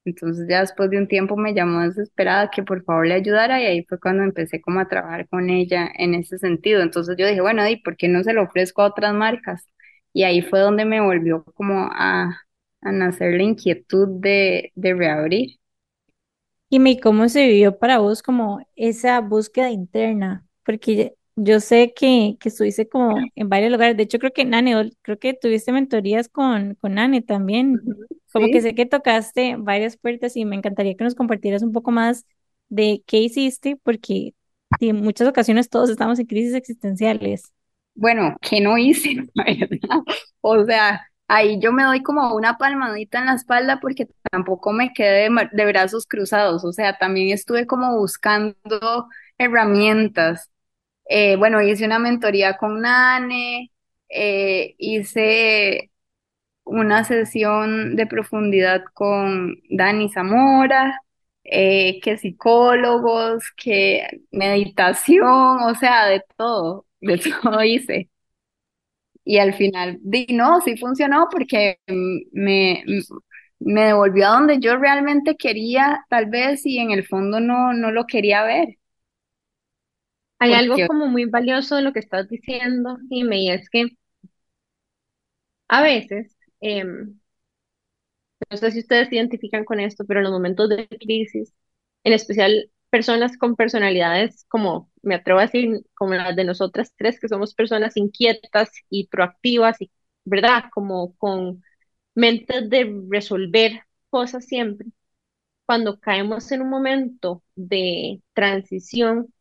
Entonces 0.06 0.46
ya 0.48 0.60
después 0.60 0.92
de 0.92 1.00
un 1.00 1.08
tiempo 1.08 1.36
me 1.36 1.56
llamó 1.56 1.82
desesperada 1.82 2.52
que 2.52 2.62
por 2.62 2.84
favor 2.84 3.08
le 3.08 3.16
ayudara 3.16 3.60
y 3.60 3.66
ahí 3.66 3.84
fue 3.86 4.00
cuando 4.00 4.24
empecé 4.24 4.62
como 4.62 4.80
a 4.82 4.88
trabajar 4.88 5.28
con 5.30 5.50
ella 5.50 5.90
en 5.98 6.14
ese 6.14 6.38
sentido. 6.38 6.84
Entonces 6.84 7.18
yo 7.18 7.26
dije, 7.28 7.42
bueno, 7.42 7.68
¿y 7.68 7.78
por 7.78 7.98
qué 7.98 8.08
no 8.08 8.24
se 8.24 8.34
lo 8.34 8.44
ofrezco 8.44 8.84
a 8.84 8.88
otras 8.90 9.16
marcas? 9.16 9.66
Y 10.14 10.26
ahí 10.26 10.44
fue 10.44 10.60
donde 10.60 10.86
me 10.86 11.02
volvió 11.02 11.44
como 11.56 11.90
a, 11.92 12.38
nacer 12.84 13.34
la 13.34 13.44
inquietud 13.44 14.10
de, 14.22 14.72
de 14.76 14.94
reabrir. 14.94 15.58
Y 16.70 16.78
me, 16.78 17.00
¿cómo 17.00 17.30
se 17.30 17.48
vivió 17.48 17.80
para 17.80 17.98
vos 17.98 18.22
como 18.22 18.60
esa 18.76 19.20
búsqueda 19.22 19.72
interna? 19.72 20.46
Porque 20.64 21.16
Yo 21.36 21.60
sé 21.60 21.94
que, 21.96 22.38
que 22.40 22.50
estuviste 22.50 22.88
como 22.88 23.16
en 23.36 23.50
varios 23.50 23.72
lugares. 23.72 23.98
De 23.98 24.04
hecho, 24.04 24.20
creo 24.20 24.32
que 24.34 24.46
Nane, 24.46 24.92
creo 25.02 25.18
que 25.20 25.34
tuviste 25.34 25.72
mentorías 25.72 26.30
con, 26.30 26.76
con 26.76 26.94
Nane 26.96 27.22
también. 27.22 27.82
Como 28.32 28.50
que 28.50 28.62
sé 28.62 28.76
que 28.76 28.86
tocaste 28.86 29.56
varias 29.58 29.98
puertas 29.98 30.36
y 30.38 30.46
me 30.46 30.56
encantaría 30.56 30.96
que 30.96 31.04
nos 31.04 31.16
compartieras 31.16 31.64
un 31.64 31.72
poco 31.72 31.92
más 31.92 32.26
de 32.70 33.04
qué 33.08 33.18
hiciste, 33.20 33.78
porque 33.84 34.36
en 34.80 34.98
muchas 34.98 35.28
ocasiones 35.28 35.70
todos 35.70 35.90
estamos 35.90 36.20
en 36.20 36.26
crisis 36.28 36.54
existenciales. 36.56 37.52
Bueno, 37.96 38.38
que 38.42 38.60
no 38.62 38.78
hice, 38.78 39.18
verdad. 39.36 40.02
O 40.42 40.64
sea, 40.66 41.02
ahí 41.28 41.60
yo 41.62 41.72
me 41.72 41.84
doy 41.84 42.02
como 42.04 42.34
una 42.36 42.58
palmadita 42.58 43.20
en 43.20 43.28
la 43.28 43.36
espalda 43.36 43.80
porque 43.82 44.08
tampoco 44.32 44.72
me 44.74 44.94
quedé 44.94 45.30
de, 45.30 45.50
de 45.52 45.66
brazos 45.68 46.06
cruzados. 46.08 46.64
O 46.66 46.72
sea, 46.74 46.98
también 46.98 47.30
estuve 47.34 47.68
como 47.68 47.96
buscando 47.98 49.08
herramientas. 49.38 50.50
Eh, 51.06 51.36
bueno, 51.36 51.62
hice 51.62 51.86
una 51.86 52.00
mentoría 52.00 52.58
con 52.58 52.82
Nane, 52.82 53.72
eh, 54.10 54.76
hice 54.78 55.92
una 56.66 57.04
sesión 57.06 57.96
de 57.96 58.08
profundidad 58.08 58.84
con 58.94 59.58
Dani 59.70 60.10
Zamora, 60.12 61.02
eh, 61.46 62.00
que 62.02 62.18
psicólogos, 62.18 63.44
que 63.58 64.24
meditación, 64.32 65.28
o 65.64 65.76
sea, 65.76 66.08
de 66.08 66.24
todo, 66.38 66.88
de 67.02 67.18
todo 67.44 67.64
hice. 67.64 68.10
Y 69.26 69.38
al 69.38 69.54
final, 69.54 70.00
di, 70.02 70.26
no, 70.32 70.60
sí 70.62 70.76
funcionó 70.78 71.28
porque 71.32 71.80
me, 72.34 72.84
me 73.60 73.86
devolvió 73.86 74.28
a 74.28 74.32
donde 74.34 74.60
yo 74.60 74.76
realmente 74.78 75.36
quería, 75.38 76.06
tal 76.10 76.26
vez, 76.30 76.66
y 76.66 76.80
en 76.80 76.92
el 76.92 77.06
fondo 77.08 77.40
no, 77.40 77.74
no 77.74 77.92
lo 77.92 78.06
quería 78.08 78.44
ver, 78.44 78.78
Hay 80.44 80.54
algo 80.54 80.76
porque 80.76 80.88
como 80.88 81.08
muy 81.08 81.26
valioso 81.26 81.76
de 81.76 81.82
lo 81.82 81.94
que 81.94 82.00
estás 82.00 82.28
diciendo, 82.30 82.98
Jime, 83.10 83.40
y 83.42 83.50
es 83.52 83.70
que 83.70 83.98
a 85.68 85.82
veces, 85.82 86.36
em, 86.62 87.20
no 88.50 88.58
sé 88.58 88.72
si 88.72 88.80
ustedes 88.80 89.10
se 89.10 89.16
identifican 89.16 89.66
con 89.66 89.80
esto, 89.80 90.06
pero 90.06 90.20
en 90.20 90.26
los 90.26 90.34
momentos 90.34 90.70
de 90.70 90.88
crisis, 90.88 91.54
en 92.04 92.14
especial 92.14 92.70
personas 92.90 93.38
con 93.38 93.56
personalidades 93.56 94.46
como, 94.50 94.92
me 95.02 95.16
atrevo 95.16 95.40
a 95.40 95.44
decir, 95.44 95.82
como 95.96 96.14
las 96.14 96.36
de 96.36 96.44
nosotras 96.46 96.94
tres, 96.98 97.20
que 97.20 97.28
somos 97.28 97.56
personas 97.56 97.98
inquietas 97.98 98.70
y 98.90 99.08
proactivas, 99.08 99.82
y, 99.82 99.92
¿verdad? 100.26 100.66
Como 100.74 101.16
con 101.18 101.64
mentes 102.16 102.70
de 102.70 103.04
resolver 103.10 103.84
cosas 104.10 104.46
siempre. 104.46 104.88
Cuando 105.66 106.00
caemos 106.00 106.52
en 106.52 106.62
un 106.64 106.70
momento 106.70 107.44
de 107.56 108.22
transición, 108.34 109.34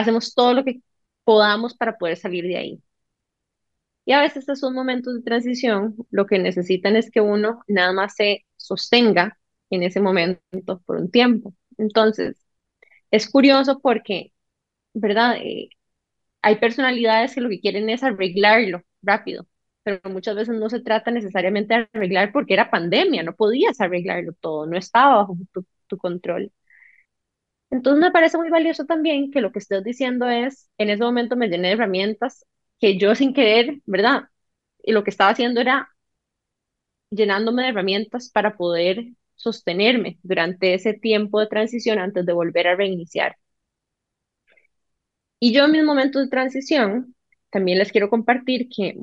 hacemos 0.00 0.34
todo 0.34 0.54
lo 0.54 0.64
que 0.64 0.80
podamos 1.24 1.74
para 1.76 1.98
poder 1.98 2.16
salir 2.16 2.44
de 2.44 2.56
ahí. 2.56 2.82
Y 4.04 4.12
a 4.12 4.20
veces 4.20 4.48
esos 4.48 4.72
momentos 4.72 5.14
de 5.14 5.22
transición 5.22 5.96
lo 6.10 6.26
que 6.26 6.38
necesitan 6.38 6.96
es 6.96 7.10
que 7.10 7.20
uno 7.20 7.62
nada 7.68 7.92
más 7.92 8.14
se 8.16 8.44
sostenga 8.56 9.38
en 9.70 9.82
ese 9.84 10.00
momento 10.00 10.80
por 10.86 10.96
un 10.96 11.10
tiempo. 11.10 11.54
Entonces, 11.78 12.36
es 13.10 13.30
curioso 13.30 13.80
porque, 13.80 14.32
¿verdad? 14.94 15.36
Eh, 15.38 15.70
hay 16.42 16.56
personalidades 16.58 17.34
que 17.34 17.40
lo 17.42 17.50
que 17.50 17.60
quieren 17.60 17.90
es 17.90 18.02
arreglarlo 18.04 18.82
rápido, 19.02 19.46
pero 19.84 20.00
muchas 20.10 20.36
veces 20.36 20.56
no 20.58 20.70
se 20.70 20.80
trata 20.82 21.10
necesariamente 21.12 21.74
de 21.74 21.88
arreglar 21.94 22.32
porque 22.32 22.54
era 22.54 22.70
pandemia, 22.70 23.22
no 23.24 23.34
podías 23.36 23.80
arreglarlo 23.80 24.34
todo, 24.40 24.66
no 24.66 24.76
estaba 24.78 25.18
bajo 25.18 25.36
tu, 25.52 25.66
tu 25.88 25.98
control. 25.98 26.52
Entonces 27.70 28.00
me 28.02 28.10
parece 28.10 28.36
muy 28.38 28.50
valioso 28.50 28.84
también 28.86 29.30
que 29.30 29.40
lo 29.40 29.52
que 29.52 29.60
estás 29.60 29.84
diciendo 29.84 30.28
es, 30.28 30.68
en 30.78 30.90
ese 30.90 31.02
momento 31.04 31.36
me 31.36 31.48
llené 31.48 31.68
de 31.68 31.74
herramientas 31.74 32.44
que 32.80 32.98
yo 32.98 33.14
sin 33.14 33.32
querer, 33.34 33.80
¿verdad? 33.86 34.24
Y 34.82 34.92
lo 34.92 35.04
que 35.04 35.10
estaba 35.10 35.30
haciendo 35.30 35.60
era 35.60 35.90
llenándome 37.10 37.62
de 37.62 37.68
herramientas 37.68 38.30
para 38.30 38.56
poder 38.56 39.12
sostenerme 39.36 40.18
durante 40.24 40.74
ese 40.74 40.92
tiempo 40.94 41.38
de 41.40 41.46
transición 41.46 41.98
antes 42.00 42.26
de 42.26 42.32
volver 42.32 42.66
a 42.68 42.74
reiniciar. 42.76 43.36
Y 45.38 45.52
yo 45.54 45.64
en 45.64 45.72
mis 45.72 45.84
momentos 45.84 46.22
de 46.22 46.28
transición, 46.28 47.14
también 47.50 47.78
les 47.78 47.92
quiero 47.92 48.10
compartir 48.10 48.68
que 48.68 48.96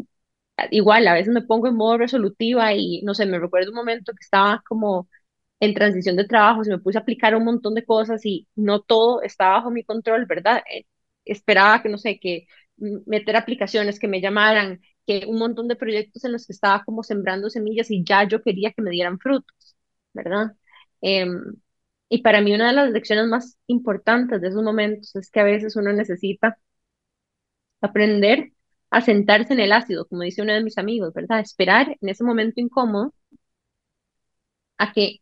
igual 0.72 1.08
a 1.08 1.14
veces 1.14 1.34
me 1.34 1.42
pongo 1.42 1.68
en 1.68 1.76
modo 1.76 1.98
resolutiva 2.00 2.74
y 2.74 3.02
no 3.04 3.14
sé, 3.16 3.26
me 3.26 3.40
recuerdo 3.40 3.72
un 3.72 3.78
momento 3.78 4.14
que 4.14 4.24
estaba 4.24 4.64
como 4.68 5.10
en 5.60 5.74
transición 5.74 6.16
de 6.16 6.26
trabajo, 6.28 6.64
se 6.64 6.72
me 6.72 6.80
puse 6.80 6.98
a 6.98 7.02
aplicar 7.02 7.36
un 7.36 7.44
montón 7.46 7.74
de 7.76 7.86
cosas 7.86 8.26
y 8.26 8.48
no 8.56 8.82
todo 8.82 9.22
estaba 9.24 9.56
bajo 9.56 9.72
mi 9.72 9.84
control, 9.84 10.26
¿verdad? 10.26 10.64
Eh, 10.72 10.86
esperaba 11.26 11.82
que, 11.82 11.90
no 11.90 11.98
sé, 11.98 12.20
que 12.20 12.48
meter 12.78 13.36
aplicaciones 13.36 14.00
que 14.00 14.08
me 14.08 14.22
llamaran, 14.22 14.82
que 15.06 15.26
un 15.28 15.40
montón 15.40 15.68
de 15.68 15.76
proyectos 15.76 16.24
en 16.26 16.34
los 16.34 16.46
que 16.48 16.54
estaba 16.54 16.84
como 16.84 17.04
sembrando 17.04 17.50
semillas 17.50 17.90
y 17.92 18.04
ya 18.04 18.28
yo 18.28 18.42
quería 18.42 18.72
que 18.74 18.82
me 18.82 18.92
dieran 18.92 19.20
frutos, 19.20 19.76
¿verdad? 20.14 20.54
Em, 21.02 21.56
y 22.10 22.22
para 22.22 22.42
mí 22.42 22.54
una 22.54 22.68
de 22.68 22.74
las 22.74 22.92
lecciones 22.92 23.28
más 23.28 23.58
importantes 23.68 24.42
de 24.42 24.48
esos 24.50 24.64
momentos 24.64 25.16
es 25.16 25.30
que 25.32 25.40
a 25.42 25.44
veces 25.44 25.76
uno 25.76 25.92
necesita 25.94 26.58
aprender 27.82 28.52
a 28.92 29.02
sentarse 29.02 29.54
en 29.54 29.60
el 29.60 29.72
ácido, 29.72 30.08
como 30.08 30.22
dice 30.24 30.42
uno 30.44 30.54
de 30.54 30.64
mis 30.64 30.78
amigos, 30.78 31.12
¿verdad? 31.14 31.40
Esperar 31.40 31.98
en 32.02 32.10
ese 32.10 32.24
momento 32.24 32.62
incómodo 32.62 33.14
a 34.78 34.92
que 34.94 35.22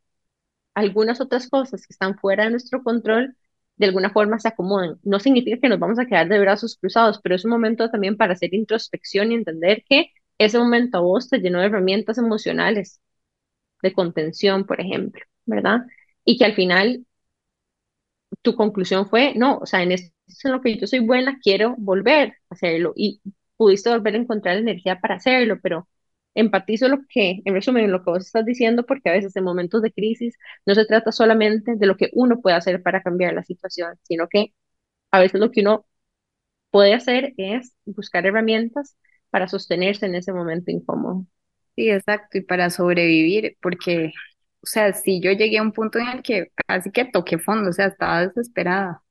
algunas 0.75 1.21
otras 1.21 1.49
cosas 1.49 1.87
que 1.87 1.93
están 1.93 2.17
fuera 2.19 2.45
de 2.45 2.51
nuestro 2.51 2.83
control 2.83 3.35
de 3.77 3.87
alguna 3.87 4.11
forma 4.11 4.39
se 4.39 4.47
acomoden. 4.49 4.97
No 5.03 5.19
significa 5.19 5.59
que 5.59 5.69
nos 5.69 5.79
vamos 5.79 5.99
a 5.99 6.05
quedar 6.05 6.29
de 6.29 6.39
brazos 6.39 6.77
cruzados, 6.79 7.19
pero 7.21 7.35
es 7.35 7.45
un 7.45 7.51
momento 7.51 7.89
también 7.91 8.17
para 8.17 8.33
hacer 8.33 8.53
introspección 8.53 9.31
y 9.31 9.35
entender 9.35 9.83
que 9.89 10.11
ese 10.37 10.59
momento 10.59 10.97
a 10.97 11.01
vos 11.01 11.29
te 11.29 11.39
llenó 11.39 11.59
de 11.59 11.67
herramientas 11.67 12.17
emocionales, 12.17 13.01
de 13.83 13.93
contención, 13.93 14.65
por 14.65 14.81
ejemplo, 14.81 15.21
¿verdad? 15.45 15.81
Y 16.25 16.37
que 16.37 16.45
al 16.45 16.55
final 16.55 17.05
tu 18.41 18.55
conclusión 18.55 19.07
fue, 19.07 19.33
no, 19.35 19.57
o 19.59 19.65
sea, 19.65 19.83
en 19.83 19.91
esto 19.93 20.11
en 20.43 20.51
lo 20.53 20.61
que 20.61 20.77
yo 20.77 20.87
soy 20.87 20.99
buena, 20.99 21.39
quiero 21.41 21.75
volver 21.77 22.29
a 22.49 22.55
hacerlo 22.55 22.93
y 22.95 23.21
pudiste 23.57 23.89
volver 23.89 24.15
a 24.15 24.17
encontrar 24.17 24.57
energía 24.57 24.99
para 24.99 25.15
hacerlo, 25.15 25.59
pero 25.61 25.87
empatizo 26.35 26.87
lo 26.89 26.99
que, 27.09 27.41
en 27.45 27.53
resumen, 27.55 27.91
lo 27.91 28.03
que 28.03 28.11
vos 28.11 28.25
estás 28.25 28.45
diciendo, 28.45 28.85
porque 28.85 29.09
a 29.09 29.13
veces 29.13 29.35
en 29.35 29.43
momentos 29.45 29.81
de 29.81 29.93
crisis 29.93 30.37
no 30.65 30.75
se 30.75 30.85
trata 30.85 31.11
solamente 31.11 31.75
de 31.77 31.85
lo 31.87 31.97
que 31.97 32.09
uno 32.13 32.41
puede 32.41 32.55
hacer 32.57 32.83
para 32.83 33.01
cambiar 33.03 33.33
la 33.33 33.43
situación, 33.43 33.97
sino 34.03 34.27
que 34.29 34.53
a 35.11 35.19
veces 35.21 35.41
lo 35.41 35.51
que 35.51 35.61
uno 35.61 35.85
puede 36.71 36.93
hacer 36.93 37.33
es 37.37 37.73
buscar 37.85 38.25
herramientas 38.27 38.97
para 39.31 39.47
sostenerse 39.47 40.05
en 40.07 40.15
ese 40.15 40.33
momento 40.33 40.71
incómodo. 40.71 41.25
sí, 41.75 41.89
exacto, 41.89 42.37
y 42.37 42.41
para 42.41 42.69
sobrevivir, 42.69 43.57
porque, 43.61 44.13
o 44.61 44.65
sea, 44.67 44.93
sí, 44.93 45.19
yo 45.21 45.31
llegué 45.31 45.57
a 45.57 45.61
un 45.61 45.71
punto 45.73 45.99
en 45.99 46.07
el 46.09 46.23
que 46.23 46.51
casi 46.67 46.91
que 46.91 47.05
toqué 47.05 47.37
fondo, 47.39 47.69
o 47.69 47.73
sea, 47.73 47.87
estaba 47.87 48.27
desesperada. 48.27 49.03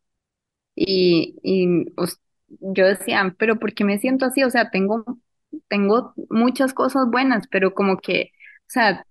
Y, 0.76 1.36
y 1.42 1.86
os- 1.96 2.20
yo 2.48 2.86
decía, 2.86 3.34
pero 3.38 3.58
¿por 3.58 3.74
qué 3.74 3.84
me 3.84 3.98
siento 3.98 4.26
así? 4.26 4.44
O 4.44 4.50
sea, 4.50 4.70
tengo, 4.70 5.04
tengo 5.68 6.14
muchas 6.30 6.74
cosas 6.74 7.06
buenas, 7.10 7.46
pero 7.50 7.74
como 7.74 7.98
que, 7.98 8.32
o 8.62 8.64
sea, 8.70 9.06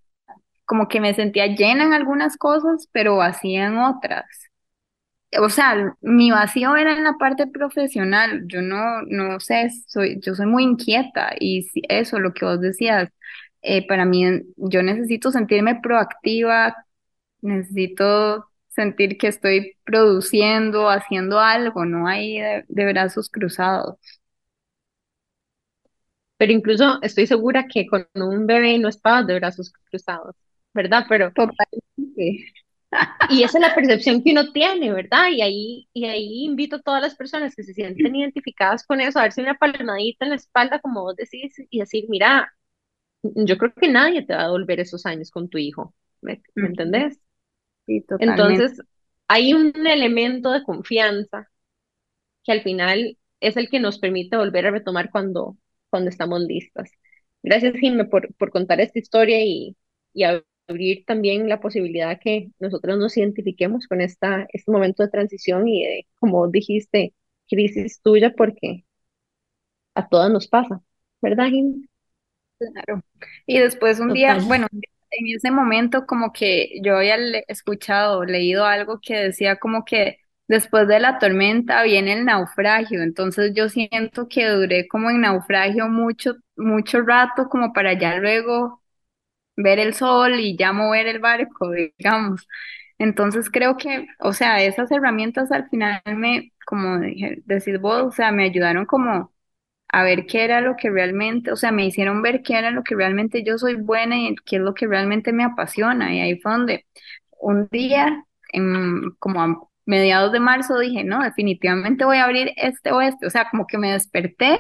como 0.66 0.88
que 0.88 1.02
me 1.02 1.14
sentía 1.16 1.48
llena 1.48 1.86
en 1.86 1.94
algunas 1.94 2.38
cosas, 2.38 2.90
pero 2.94 3.18
vacía 3.18 3.68
en 3.68 3.78
otras. 3.80 4.26
O 5.40 5.50
sea, 5.50 5.96
mi 6.02 6.30
vacío 6.32 6.76
era 6.76 6.94
en 6.94 7.04
la 7.04 7.14
parte 7.18 7.48
profesional. 7.48 8.44
Yo 8.48 8.62
no, 8.62 9.02
no 9.04 9.40
sé, 9.40 9.70
soy, 9.88 10.20
yo 10.22 10.36
soy 10.36 10.46
muy 10.46 10.64
inquieta 10.64 11.32
y 11.40 11.68
eso, 11.90 12.20
lo 12.20 12.34
que 12.34 12.46
vos 12.46 12.62
decías, 12.62 13.10
eh, 13.64 13.88
para 13.88 14.06
mí, 14.06 14.26
yo 14.58 14.84
necesito 14.84 15.32
sentirme 15.32 15.80
proactiva, 15.82 16.76
necesito 17.42 18.50
sentir 18.70 19.18
que 19.18 19.28
estoy 19.28 19.78
produciendo, 19.86 20.90
haciendo 20.90 21.40
algo, 21.40 21.86
no 21.86 22.08
de, 22.10 22.66
de 22.68 22.86
brazos 22.94 23.30
cruzados. 23.30 23.98
Pero 26.44 26.52
incluso 26.52 27.02
estoy 27.02 27.26
segura 27.26 27.68
que 27.70 27.88
con 27.88 28.06
un 28.16 28.46
bebé 28.46 28.78
no 28.78 28.90
estabas 28.90 29.26
de 29.26 29.36
brazos 29.36 29.72
cruzados, 29.90 30.36
¿verdad? 30.74 31.06
Pero 31.08 31.32
Totalmente. 31.32 32.54
Y 33.30 33.44
esa 33.44 33.60
es 33.60 33.62
la 33.62 33.74
percepción 33.74 34.22
que 34.22 34.32
uno 34.34 34.52
tiene, 34.52 34.92
¿verdad? 34.92 35.30
Y 35.32 35.42
ahí, 35.42 35.88
y 35.94 36.04
ahí 36.04 36.44
invito 36.44 36.76
a 36.76 36.82
todas 36.82 37.02
las 37.02 37.16
personas 37.16 37.56
que 37.56 37.64
se 37.64 37.74
sienten 37.74 38.14
identificadas 38.14 38.86
con 38.86 39.00
eso 39.00 39.20
a 39.20 39.22
darse 39.22 39.42
una 39.42 39.58
palmadita 39.58 40.26
en 40.26 40.32
la 40.32 40.36
espalda, 40.36 40.82
como 40.82 41.04
vos 41.04 41.16
decís, 41.16 41.56
y 41.70 41.80
decir, 41.80 42.08
mira, 42.10 42.54
yo 43.22 43.58
creo 43.58 43.74
que 43.74 43.88
nadie 43.88 44.26
te 44.26 44.36
va 44.36 44.42
a 44.42 44.46
devolver 44.48 44.82
esos 44.82 45.06
años 45.06 45.32
con 45.32 45.48
tu 45.48 45.60
hijo, 45.60 45.96
¿me, 46.20 46.42
me 46.56 46.68
entendés? 46.68 47.22
Sí, 47.86 48.02
totalmente. 48.02 48.42
Entonces, 48.44 48.86
hay 49.30 49.54
un 49.54 49.72
elemento 49.88 50.52
de 50.52 50.64
confianza 50.64 51.50
que 52.44 52.52
al 52.52 52.64
final 52.64 53.18
es 53.40 53.58
el 53.58 53.70
que 53.70 53.80
nos 53.80 54.00
permite 54.00 54.38
volver 54.38 54.68
a 54.68 54.72
retomar 54.72 55.10
cuando, 55.10 55.58
cuando 55.94 56.10
estamos 56.10 56.42
listas. 56.42 56.90
Gracias, 57.44 57.76
Jimé, 57.76 58.06
por, 58.06 58.34
por 58.34 58.50
contar 58.50 58.82
esta 58.82 58.98
historia 58.98 59.46
y, 59.46 59.78
y 60.12 60.24
abrir 60.24 61.06
también 61.06 61.48
la 61.48 61.60
posibilidad 61.60 62.20
que 62.20 62.50
nosotros 62.60 62.98
nos 62.98 63.16
identifiquemos 63.16 63.86
con 63.86 64.02
esta, 64.02 64.48
este 64.52 64.72
momento 64.72 65.04
de 65.04 65.10
transición 65.10 65.68
y 65.68 65.84
de, 65.86 66.08
como 66.20 66.48
dijiste, 66.48 67.14
crisis 67.48 68.02
tuya 68.02 68.34
porque 68.36 68.86
a 69.94 70.08
todas 70.10 70.32
nos 70.32 70.48
pasa, 70.48 70.82
¿verdad, 71.22 71.50
Jim? 71.50 71.86
Claro. 72.58 73.04
Y 73.46 73.60
después 73.60 74.00
un 74.00 74.14
día, 74.14 74.40
bueno, 74.48 74.66
en 74.72 75.36
ese 75.36 75.52
momento 75.52 76.08
como 76.08 76.34
que 76.34 76.82
yo 76.84 76.98
había 76.98 77.18
escuchado, 77.48 78.26
leído 78.26 78.66
algo 78.66 79.00
que 79.00 79.16
decía 79.16 79.58
como 79.58 79.86
que 79.86 80.18
después 80.48 80.88
de 80.88 81.00
la 81.00 81.20
tormenta 81.20 81.84
viene 81.84 82.14
el 82.14 82.26
naufragio. 82.26 83.02
Entonces 83.04 83.54
yo 83.56 83.70
siento 83.70 84.28
que 84.30 84.48
duré 84.48 84.88
como 84.88 85.10
en 85.10 85.22
naufragio 85.22 85.88
mucho, 85.90 86.36
mucho 86.56 87.02
rato 87.02 87.50
como 87.50 87.74
para 87.74 87.94
ya 88.00 88.18
luego 88.18 88.82
ver 89.56 89.80
el 89.80 89.94
sol 89.94 90.40
y 90.40 90.58
ya 90.58 90.74
mover 90.74 91.08
el 91.08 91.20
barco, 91.20 91.72
digamos. 91.98 92.48
Entonces 92.98 93.50
creo 93.50 93.78
que, 93.78 94.08
o 94.20 94.34
sea, 94.34 94.64
esas 94.64 94.92
herramientas 94.92 95.52
al 95.52 95.70
final 95.70 96.02
me, 96.16 96.54
como 96.66 97.00
dije, 97.00 97.42
decís 97.46 97.80
vos, 97.82 98.04
o 98.04 98.12
sea, 98.12 98.32
me 98.32 98.46
ayudaron 98.46 98.86
como 98.86 99.34
a 99.90 100.04
ver 100.04 100.26
qué 100.28 100.44
era 100.46 100.62
lo 100.62 100.76
que 100.76 100.90
realmente, 100.90 101.52
o 101.52 101.56
sea, 101.56 101.72
me 101.72 101.86
hicieron 101.86 102.22
ver 102.22 102.42
qué 102.44 102.56
era 102.58 102.72
lo 102.72 102.84
que 102.84 102.96
realmente 102.96 103.44
yo 103.46 103.58
soy 103.58 103.76
buena 103.76 104.18
y 104.18 104.36
qué 104.46 104.58
es 104.58 104.62
lo 104.64 104.74
que 104.74 104.88
realmente 104.88 105.34
me 105.34 105.44
apasiona. 105.44 106.14
Y 106.16 106.22
ahí 106.22 106.40
fue 106.40 106.52
donde 106.54 106.86
un 107.40 107.68
día, 107.72 108.26
en, 108.54 109.12
como 109.20 109.72
mediados 109.86 110.32
de 110.32 110.40
marzo, 110.40 110.80
dije, 110.80 111.04
no, 111.04 111.24
definitivamente 111.24 112.06
voy 112.06 112.18
a 112.18 112.26
abrir 112.26 112.52
este 112.58 112.92
o 112.92 113.02
este. 113.02 113.28
O 113.28 113.30
sea, 113.30 113.50
como 113.50 113.68
que 113.68 113.78
me 113.78 113.92
desperté 113.92 114.60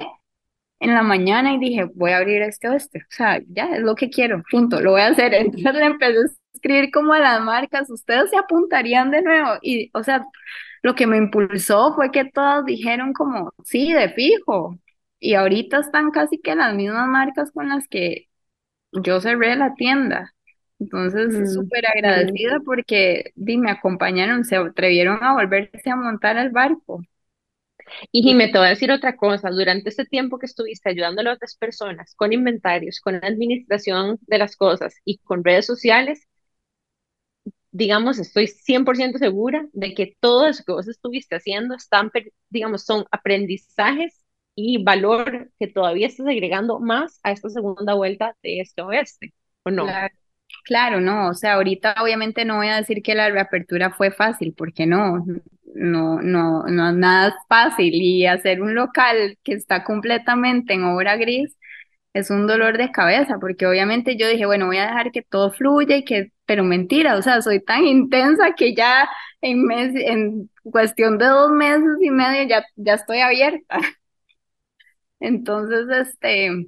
en 0.80 0.93
la 0.93 1.03
mañana 1.03 1.53
y 1.53 1.59
dije, 1.59 1.86
voy 1.95 2.11
a 2.11 2.17
abrir 2.17 2.41
este 2.41 2.69
o 2.69 2.74
este. 2.74 2.99
O 2.99 3.05
sea, 3.09 3.41
ya 3.47 3.65
es 3.76 3.82
lo 3.82 3.95
que 3.95 4.09
quiero, 4.09 4.43
punto, 4.51 4.82
lo 4.82 4.91
voy 4.91 5.01
a 5.01 5.07
hacer. 5.07 5.34
Entonces 5.36 5.74
le 5.76 5.86
empecé 5.86 6.19
a 6.19 6.26
escribir 6.53 6.91
como 6.91 7.13
a 7.13 7.19
las 7.19 7.41
marcas, 7.41 7.89
ustedes 7.89 8.30
se 8.30 8.38
apuntarían 8.38 9.11
de 9.11 9.21
nuevo. 9.21 9.57
Y, 9.61 9.89
o 9.93 10.03
sea, 10.03 10.26
lo 10.82 10.95
que 10.95 11.07
me 11.07 11.17
impulsó 11.17 11.95
fue 11.95 12.11
que 12.11 12.26
todas 12.26 12.65
dijeron 12.65 13.13
como, 13.13 13.53
sí, 13.63 13.93
de 13.93 14.09
fijo. 14.09 14.78
Y 15.19 15.36
ahorita 15.36 15.80
están 15.80 16.11
casi 16.11 16.39
que 16.39 16.55
las 16.55 16.76
mismas 16.76 17.07
marcas 17.07 17.51
con 17.51 17.69
las 17.69 17.88
que 17.88 18.28
yo 18.91 19.21
cerré 19.21 19.55
la 19.55 19.76
tienda. 19.76 20.34
Entonces, 20.80 21.34
Mm, 21.34 21.53
súper 21.53 21.86
agradecida 21.88 22.59
porque 22.65 23.32
di, 23.36 23.57
me 23.57 23.71
acompañaron, 23.71 24.45
se 24.45 24.57
atrevieron 24.57 25.24
a 25.24 25.34
volverse 25.34 25.89
a 25.89 25.95
montar 25.95 26.38
al 26.38 26.51
barco. 26.51 27.01
Y 28.11 28.21
Jimé, 28.24 28.47
te 28.49 28.57
voy 28.57 28.67
a 28.67 28.69
decir 28.71 28.91
otra 28.91 29.17
cosa. 29.17 29.49
Durante 29.49 29.89
este 29.89 30.05
tiempo 30.05 30.39
que 30.39 30.45
estuviste 30.45 30.89
ayudando 30.89 31.21
a 31.30 31.34
otras 31.34 31.55
personas 31.57 32.15
con 32.15 32.32
inventarios, 32.34 32.99
con 33.01 33.13
la 33.19 33.28
administración 33.28 34.19
de 34.21 34.38
las 34.38 34.55
cosas 34.55 34.95
y 35.05 35.17
con 35.19 35.43
redes 35.43 35.65
sociales, 35.65 36.28
digamos, 37.71 38.19
estoy 38.19 38.47
100% 38.47 39.17
segura 39.17 39.67
de 39.74 39.93
que 39.93 40.15
todo 40.19 40.47
eso 40.47 40.63
que 40.65 40.71
vos 40.74 40.88
estuviste 40.88 41.36
haciendo 41.36 41.76
están, 41.76 42.11
digamos, 42.49 42.84
son 42.86 43.05
aprendizajes 43.11 44.24
y 44.55 44.84
valor 44.84 45.51
que 45.59 45.67
todavía 45.67 46.07
estás 46.07 46.28
agregando 46.28 46.80
más 46.80 47.19
a 47.24 47.32
esta 47.32 47.49
segunda 47.49 47.95
vuelta 47.95 48.36
de 48.43 48.59
este 48.61 48.82
oeste, 48.84 49.34
¿o 49.63 49.71
no? 49.71 49.99
Claro, 49.99 50.15
claro, 50.64 50.99
no, 51.01 51.30
o 51.30 51.34
sea, 51.34 51.53
ahorita 51.55 51.95
obviamente 52.01 52.45
no 52.45 52.57
voy 52.57 52.68
a 52.68 52.78
decir 52.78 53.01
que 53.03 53.16
la 53.16 53.30
reapertura 53.30 53.91
fue 53.91 54.11
fácil, 54.11 54.53
porque 54.57 54.86
no, 54.86 55.26
no, 55.76 56.22
no, 56.22 56.64
no, 56.64 56.91
nada 56.91 57.30
es 57.30 57.36
fácil 57.47 57.93
y 57.95 58.26
hacer 58.28 58.61
un 58.61 58.76
local 58.76 59.38
que 59.43 59.53
está 59.53 59.84
completamente 59.84 60.74
en 60.74 60.84
obra 60.86 61.18
gris 61.18 61.55
es 62.14 62.30
un 62.30 62.47
dolor 62.47 62.78
de 62.78 62.91
cabeza, 62.91 63.38
porque 63.39 63.66
obviamente 63.68 64.16
yo 64.18 64.28
dije, 64.28 64.45
bueno, 64.45 64.68
voy 64.68 64.78
a 64.78 64.88
dejar 64.88 65.11
que 65.11 65.22
todo 65.24 65.51
fluya 65.51 65.97
y 65.97 66.05
que, 66.05 66.32
pero 66.45 66.64
mentira, 66.64 67.18
o 67.18 67.22
sea, 67.22 67.41
soy 67.41 67.59
tan 67.61 67.86
intensa 67.86 68.53
que 68.55 68.76
ya 68.76 69.09
en 69.41 69.64
mes, 69.66 69.93
en 69.95 70.49
cuestión 70.64 71.18
de 71.18 71.26
dos 71.28 71.51
meses 71.51 71.97
y 72.01 72.11
medio 72.11 72.47
ya, 72.47 72.64
ya 72.76 72.93
estoy 72.95 73.20
abierta. 73.22 73.80
Entonces, 75.20 75.88
este 75.89 76.68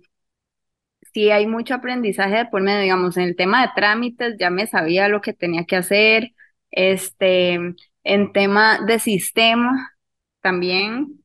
sí 1.16 1.32
hay 1.32 1.48
mucho 1.48 1.76
aprendizaje 1.76 2.36
de 2.36 2.46
por 2.48 2.62
medio, 2.62 2.82
digamos, 2.82 3.16
en 3.16 3.24
el 3.24 3.38
tema 3.38 3.62
de 3.62 3.72
trámites 3.74 4.36
ya 4.38 4.50
me 4.50 4.68
sabía 4.68 5.08
lo 5.08 5.22
que 5.22 5.32
tenía 5.32 5.64
que 5.64 5.78
hacer, 5.78 6.34
este, 6.72 7.58
en 8.04 8.34
tema 8.34 8.82
de 8.86 9.00
sistema 9.00 9.94
también, 10.42 11.24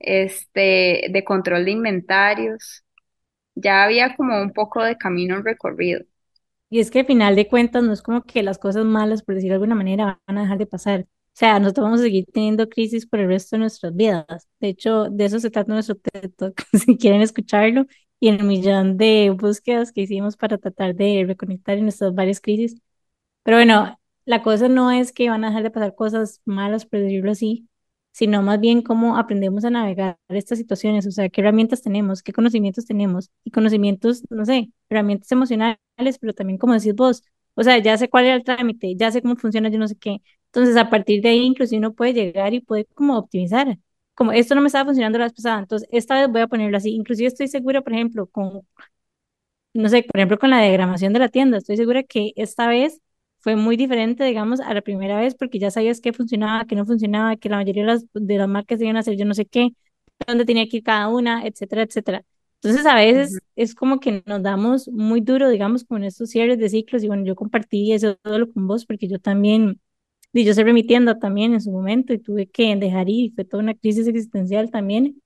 este, 0.00 1.06
de 1.10 1.24
control 1.24 1.64
de 1.64 1.70
inventarios, 1.70 2.82
ya 3.54 3.84
había 3.84 4.16
como 4.16 4.42
un 4.42 4.52
poco 4.52 4.82
de 4.82 4.98
camino 4.98 5.42
recorrido. 5.42 6.02
Y 6.68 6.80
es 6.80 6.90
que 6.90 7.00
al 7.00 7.06
final 7.06 7.36
de 7.36 7.46
cuentas 7.46 7.84
no 7.84 7.92
es 7.92 8.02
como 8.02 8.24
que 8.24 8.42
las 8.42 8.58
cosas 8.58 8.84
malas, 8.84 9.22
por 9.22 9.36
decirlo 9.36 9.52
de 9.52 9.56
alguna 9.62 9.76
manera, 9.76 10.20
van 10.26 10.38
a 10.38 10.42
dejar 10.42 10.58
de 10.58 10.66
pasar. 10.66 11.00
O 11.02 11.38
sea, 11.38 11.60
nosotros 11.60 11.84
vamos 11.84 12.00
a 12.00 12.04
seguir 12.04 12.24
teniendo 12.32 12.68
crisis 12.68 13.06
por 13.06 13.20
el 13.20 13.28
resto 13.28 13.54
de 13.54 13.60
nuestras 13.60 13.94
vidas. 13.94 14.48
De 14.58 14.68
hecho, 14.68 15.04
de 15.04 15.26
eso 15.26 15.38
se 15.38 15.50
trata 15.50 15.72
nuestro 15.72 15.94
TED 15.94 16.32
Talk, 16.34 16.60
si 16.72 16.96
quieren 16.96 17.20
escucharlo, 17.20 17.86
y 18.20 18.28
el 18.28 18.44
millón 18.44 18.96
de 18.96 19.30
búsquedas 19.30 19.92
que 19.92 20.02
hicimos 20.02 20.36
para 20.36 20.58
tratar 20.58 20.94
de 20.94 21.24
reconectar 21.26 21.76
en 21.78 21.84
nuestras 21.84 22.14
varias 22.14 22.40
crisis. 22.40 22.80
Pero 23.42 23.58
bueno, 23.58 23.98
la 24.24 24.42
cosa 24.42 24.68
no 24.68 24.90
es 24.90 25.12
que 25.12 25.30
van 25.30 25.44
a 25.44 25.48
dejar 25.48 25.62
de 25.62 25.70
pasar 25.70 25.94
cosas 25.94 26.40
malas, 26.44 26.86
por 26.86 27.00
decirlo 27.00 27.30
así, 27.32 27.68
sino 28.12 28.42
más 28.42 28.60
bien 28.60 28.82
cómo 28.82 29.16
aprendemos 29.18 29.64
a 29.64 29.70
navegar 29.70 30.18
estas 30.28 30.58
situaciones, 30.58 31.06
o 31.06 31.10
sea, 31.12 31.28
qué 31.28 31.40
herramientas 31.42 31.82
tenemos, 31.82 32.22
qué 32.22 32.32
conocimientos 32.32 32.86
tenemos, 32.86 33.30
y 33.44 33.50
conocimientos, 33.50 34.22
no 34.30 34.44
sé, 34.46 34.70
herramientas 34.88 35.30
emocionales, 35.32 35.78
pero 36.20 36.32
también 36.34 36.58
como 36.58 36.72
decís 36.74 36.94
vos, 36.94 37.22
o 37.54 37.62
sea, 37.62 37.78
ya 37.78 37.96
sé 37.98 38.08
cuál 38.08 38.24
era 38.26 38.34
el 38.36 38.44
trámite, 38.44 38.94
ya 38.96 39.10
sé 39.10 39.22
cómo 39.22 39.36
funciona, 39.36 39.68
yo 39.68 39.78
no 39.78 39.88
sé 39.88 39.96
qué. 39.96 40.22
Entonces, 40.46 40.76
a 40.76 40.90
partir 40.90 41.22
de 41.22 41.30
ahí, 41.30 41.40
inclusive 41.40 41.78
uno 41.78 41.94
puede 41.94 42.12
llegar 42.14 42.54
y 42.54 42.60
puede 42.60 42.84
como 42.86 43.16
optimizar. 43.18 43.78
Como 44.16 44.32
esto 44.32 44.56
no 44.56 44.62
me 44.62 44.68
estaba 44.68 44.86
funcionando 44.86 45.18
la 45.20 45.26
vez 45.26 45.34
pasada, 45.34 45.60
entonces 45.60 45.88
esta 45.92 46.16
vez 46.20 46.28
voy 46.30 46.42
a 46.42 46.48
ponerlo 46.48 46.76
así. 46.78 46.90
Inclusive 46.94 47.28
estoy 47.28 47.48
segura, 47.48 47.82
por 47.82 47.94
ejemplo, 47.94 48.26
con 48.28 48.62
no 49.74 49.88
sé, 49.88 50.02
por 50.02 50.18
ejemplo, 50.18 50.38
con 50.38 50.50
la 50.50 50.60
diagramación 50.62 51.12
de 51.12 51.18
la 51.18 51.28
tienda, 51.28 51.58
estoy 51.58 51.76
segura 51.76 52.02
que 52.02 52.32
esta 52.36 52.66
vez 52.68 53.00
fue 53.40 53.56
muy 53.56 53.76
diferente, 53.76 54.24
digamos, 54.24 54.60
a 54.60 54.72
la 54.74 54.80
primera 54.82 55.18
vez, 55.20 55.34
porque 55.34 55.58
ya 55.58 55.70
sabías 55.70 56.00
qué 56.00 56.12
funcionaba, 56.12 56.64
qué 56.66 56.74
no 56.76 56.86
funcionaba, 56.86 57.36
que 57.36 57.48
la 57.48 57.56
mayoría 57.58 57.82
de 57.84 57.88
las, 57.92 58.06
de 58.14 58.38
las 58.38 58.48
marcas 58.48 58.80
iban 58.80 58.96
a 58.96 59.00
hacer 59.00 59.16
yo 59.16 59.24
no 59.24 59.34
sé 59.34 59.44
qué, 59.46 59.70
dónde 60.26 60.44
tenía 60.44 60.66
que 60.68 60.78
ir 60.78 60.82
cada 60.82 61.08
una, 61.08 61.46
etcétera, 61.46 61.82
etcétera. 61.82 62.22
Entonces, 62.62 62.86
a 62.86 62.94
veces 62.96 63.38
es 63.54 63.74
como 63.74 64.00
que 64.00 64.22
nos 64.26 64.42
damos 64.42 64.88
muy 64.88 65.20
duro, 65.20 65.48
digamos, 65.50 65.84
con 65.84 66.02
estos 66.04 66.30
cierres 66.30 66.58
de 66.58 66.68
ciclos, 66.70 67.02
y 67.04 67.08
bueno, 67.08 67.24
yo 67.24 67.36
compartí 67.36 67.92
eso 67.92 68.16
todo 68.22 68.50
con 68.52 68.66
vos, 68.66 68.86
porque 68.86 69.08
yo 69.08 69.18
también, 69.20 69.80
y 70.40 70.44
yo 70.44 70.54
cerré 70.54 70.72
mi 70.72 70.84
tienda 70.86 71.18
también 71.18 71.54
en 71.54 71.60
su 71.60 71.70
momento, 71.70 72.12
y 72.12 72.18
tuve 72.18 72.48
que 72.48 72.74
dejar 72.76 73.08
ir, 73.08 73.32
fue 73.34 73.44
toda 73.44 73.62
una 73.62 73.74
crisis 73.74 74.06
existencial 74.08 74.70
también, 74.70 75.22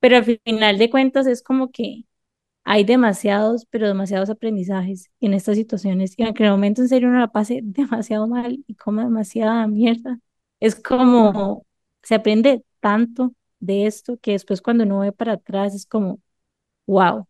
pero 0.00 0.16
al 0.18 0.24
final 0.24 0.78
de 0.78 0.90
cuentas 0.90 1.26
es 1.26 1.42
como 1.42 1.70
que 1.72 2.04
hay 2.64 2.84
demasiados, 2.84 3.66
pero 3.70 3.88
demasiados 3.88 4.30
aprendizajes 4.30 5.10
en 5.20 5.34
estas 5.34 5.56
situaciones. 5.56 6.14
Y 6.18 6.24
aunque 6.24 6.42
en 6.44 6.48
el 6.48 6.52
momento 6.54 6.82
en 6.82 6.88
serio 6.88 7.08
uno 7.08 7.18
la 7.20 7.28
pase 7.32 7.60
demasiado 7.64 8.28
mal 8.28 8.64
y 8.66 8.74
coma 8.76 9.04
demasiada 9.04 9.66
mierda, 9.66 10.18
es 10.60 10.74
como 10.76 11.66
se 12.02 12.14
aprende 12.16 12.64
tanto 12.80 13.34
de 13.60 13.86
esto 13.86 14.18
que 14.20 14.32
después 14.32 14.62
cuando 14.62 14.84
uno 14.84 15.00
ve 15.00 15.12
para 15.12 15.34
atrás 15.34 15.74
es 15.74 15.86
como, 15.86 16.20
wow. 16.86 17.26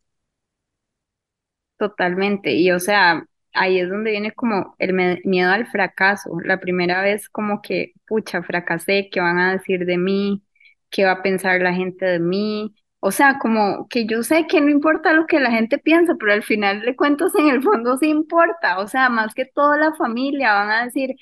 Totalmente. 1.78 2.52
Y 2.54 2.70
o 2.72 2.80
sea, 2.80 3.24
ahí 3.52 3.78
es 3.80 3.88
donde 3.88 4.10
viene 4.12 4.32
como 4.32 4.74
el 4.78 4.94
miedo 5.24 5.50
al 5.52 5.66
fracaso. 5.66 6.30
La 6.44 6.60
primera 6.60 7.02
vez 7.02 7.28
como 7.28 7.62
que, 7.62 7.92
pucha, 8.06 8.42
fracasé, 8.42 9.08
¿qué 9.10 9.20
van 9.20 9.38
a 9.38 9.52
decir 9.52 9.84
de 9.86 9.98
mí? 9.98 10.42
¿Qué 10.90 11.04
va 11.04 11.12
a 11.12 11.22
pensar 11.22 11.60
la 11.60 11.74
gente 11.74 12.06
de 12.06 12.18
mí? 12.20 12.74
O 13.00 13.10
sea, 13.12 13.38
como 13.38 13.86
que 13.88 14.06
yo 14.06 14.22
sé 14.22 14.46
que 14.48 14.60
no 14.60 14.70
importa 14.70 15.12
lo 15.12 15.26
que 15.26 15.38
la 15.40 15.50
gente 15.52 15.78
piensa, 15.78 16.14
pero 16.18 16.32
al 16.32 16.42
final 16.42 16.82
de 16.82 16.96
cuentas 16.96 17.34
en 17.36 17.48
el 17.48 17.62
fondo 17.62 17.96
sí 17.98 18.08
importa. 18.08 18.78
O 18.80 18.88
sea, 18.88 19.08
más 19.08 19.34
que 19.34 19.44
toda 19.46 19.76
la 19.78 19.94
familia 19.94 20.52
van 20.54 20.70
a 20.70 20.84
decir, 20.84 21.14